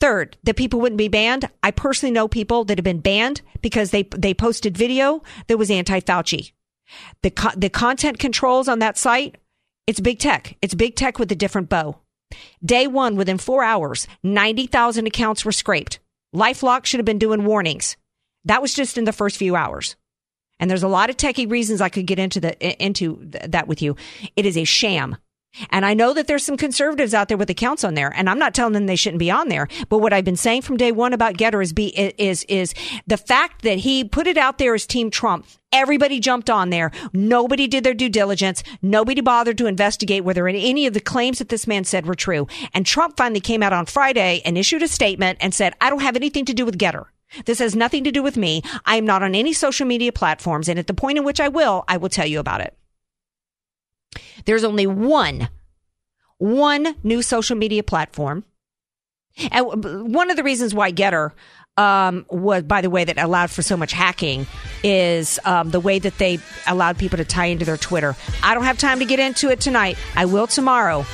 Third, 0.00 0.36
that 0.44 0.56
people 0.56 0.80
wouldn't 0.80 0.98
be 0.98 1.08
banned. 1.08 1.48
I 1.62 1.72
personally 1.72 2.12
know 2.12 2.28
people 2.28 2.64
that 2.64 2.78
have 2.78 2.84
been 2.84 3.00
banned 3.00 3.42
because 3.62 3.90
they 3.90 4.04
they 4.04 4.32
posted 4.32 4.78
video 4.78 5.22
that 5.48 5.58
was 5.58 5.70
anti-Fauci. 5.70 6.52
The 7.22 7.30
co- 7.30 7.56
the 7.56 7.68
content 7.68 8.18
controls 8.18 8.68
on 8.68 8.78
that 8.78 8.96
site, 8.96 9.38
it's 9.88 9.98
big 9.98 10.20
tech. 10.20 10.56
It's 10.62 10.74
big 10.74 10.94
tech 10.94 11.18
with 11.18 11.32
a 11.32 11.34
different 11.34 11.68
bow. 11.68 11.98
Day 12.64 12.86
one, 12.86 13.16
within 13.16 13.38
four 13.38 13.62
hours, 13.62 14.06
90,000 14.22 15.06
accounts 15.06 15.44
were 15.44 15.52
scraped. 15.52 15.98
Lifelock 16.34 16.84
should 16.84 16.98
have 16.98 17.06
been 17.06 17.18
doing 17.18 17.44
warnings. 17.44 17.96
That 18.44 18.62
was 18.62 18.74
just 18.74 18.98
in 18.98 19.04
the 19.04 19.12
first 19.12 19.36
few 19.36 19.56
hours. 19.56 19.96
And 20.60 20.70
there's 20.70 20.82
a 20.82 20.88
lot 20.88 21.10
of 21.10 21.16
techie 21.16 21.50
reasons 21.50 21.80
I 21.80 21.88
could 21.88 22.06
get 22.06 22.18
into 22.18 22.40
the 22.40 22.84
into 22.84 23.20
that 23.22 23.68
with 23.68 23.80
you. 23.80 23.96
It 24.36 24.44
is 24.44 24.56
a 24.56 24.64
sham. 24.64 25.16
And 25.70 25.84
I 25.84 25.94
know 25.94 26.12
that 26.12 26.26
there's 26.26 26.44
some 26.44 26.56
conservatives 26.56 27.14
out 27.14 27.28
there 27.28 27.36
with 27.36 27.50
accounts 27.50 27.82
on 27.82 27.94
there, 27.94 28.12
and 28.14 28.28
I'm 28.28 28.38
not 28.38 28.54
telling 28.54 28.74
them 28.74 28.86
they 28.86 28.96
shouldn't 28.96 29.18
be 29.18 29.30
on 29.30 29.48
there. 29.48 29.66
But 29.88 29.98
what 29.98 30.12
I've 30.12 30.24
been 30.24 30.36
saying 30.36 30.62
from 30.62 30.76
day 30.76 30.92
one 30.92 31.12
about 31.12 31.34
GETTR 31.34 31.62
is 31.62 31.72
be 31.72 31.88
is 31.88 32.44
is 32.44 32.74
the 33.06 33.16
fact 33.16 33.62
that 33.62 33.78
he 33.78 34.04
put 34.04 34.26
it 34.26 34.36
out 34.36 34.58
there 34.58 34.74
as 34.74 34.86
Team 34.86 35.10
Trump. 35.10 35.46
Everybody 35.72 36.20
jumped 36.20 36.48
on 36.48 36.70
there. 36.70 36.92
Nobody 37.12 37.66
did 37.66 37.84
their 37.84 37.94
due 37.94 38.08
diligence. 38.08 38.62
Nobody 38.82 39.20
bothered 39.20 39.58
to 39.58 39.66
investigate 39.66 40.24
whether 40.24 40.46
any 40.48 40.86
of 40.86 40.94
the 40.94 41.00
claims 41.00 41.38
that 41.38 41.48
this 41.48 41.66
man 41.66 41.84
said 41.84 42.06
were 42.06 42.14
true. 42.14 42.46
And 42.72 42.86
Trump 42.86 43.16
finally 43.16 43.40
came 43.40 43.62
out 43.62 43.72
on 43.72 43.86
Friday 43.86 44.42
and 44.44 44.56
issued 44.56 44.82
a 44.82 44.88
statement 44.88 45.38
and 45.40 45.54
said, 45.54 45.74
"I 45.80 45.90
don't 45.90 46.02
have 46.02 46.16
anything 46.16 46.44
to 46.44 46.54
do 46.54 46.64
with 46.64 46.78
GETTR." 46.78 47.06
This 47.44 47.58
has 47.58 47.76
nothing 47.76 48.04
to 48.04 48.12
do 48.12 48.22
with 48.22 48.36
me. 48.36 48.62
I 48.86 48.96
am 48.96 49.04
not 49.04 49.22
on 49.22 49.34
any 49.34 49.52
social 49.52 49.86
media 49.86 50.12
platforms. 50.12 50.68
And 50.68 50.78
at 50.78 50.86
the 50.86 50.94
point 50.94 51.18
in 51.18 51.24
which 51.24 51.40
I 51.40 51.48
will, 51.48 51.84
I 51.88 51.96
will 51.96 52.08
tell 52.08 52.26
you 52.26 52.38
about 52.38 52.60
it. 52.60 52.74
There's 54.44 54.64
only 54.64 54.86
one, 54.86 55.48
one 56.38 56.94
new 57.02 57.22
social 57.22 57.56
media 57.56 57.82
platform. 57.82 58.44
And 59.50 60.12
one 60.12 60.30
of 60.30 60.36
the 60.36 60.42
reasons 60.42 60.74
why 60.74 60.90
GETTR 60.90 61.32
um, 61.78 62.26
was, 62.28 62.64
by 62.64 62.80
the 62.80 62.90
way, 62.90 63.04
that 63.04 63.18
allowed 63.18 63.50
for 63.50 63.62
so 63.62 63.76
much 63.76 63.92
hacking 63.92 64.46
is 64.82 65.38
um, 65.44 65.70
the 65.70 65.80
way 65.80 66.00
that 66.00 66.18
they 66.18 66.40
allowed 66.66 66.98
people 66.98 67.18
to 67.18 67.24
tie 67.24 67.46
into 67.46 67.64
their 67.64 67.76
Twitter. 67.76 68.16
I 68.42 68.54
don't 68.54 68.64
have 68.64 68.78
time 68.78 68.98
to 68.98 69.04
get 69.04 69.20
into 69.20 69.50
it 69.50 69.60
tonight. 69.60 69.96
I 70.16 70.24
will 70.24 70.48
tomorrow. 70.48 71.06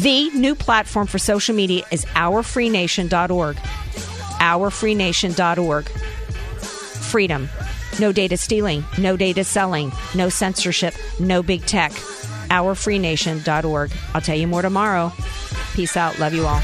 The 0.00 0.30
new 0.30 0.54
platform 0.54 1.08
for 1.08 1.18
social 1.18 1.56
media 1.56 1.84
is 1.90 2.04
ourfreenation.org. 2.04 3.56
Ourfreenation.org. 3.56 5.88
Freedom. 5.88 7.48
No 8.00 8.12
data 8.12 8.38
stealing, 8.38 8.84
no 8.98 9.16
data 9.16 9.44
selling, 9.44 9.92
no 10.14 10.30
censorship, 10.30 10.94
no 11.20 11.42
big 11.42 11.66
tech 11.66 11.92
ourfreenation.org. 12.52 13.92
I'll 14.14 14.20
tell 14.20 14.36
you 14.36 14.46
more 14.46 14.62
tomorrow. 14.62 15.12
Peace 15.74 15.96
out. 15.96 16.18
Love 16.18 16.34
you 16.34 16.46
all. 16.46 16.60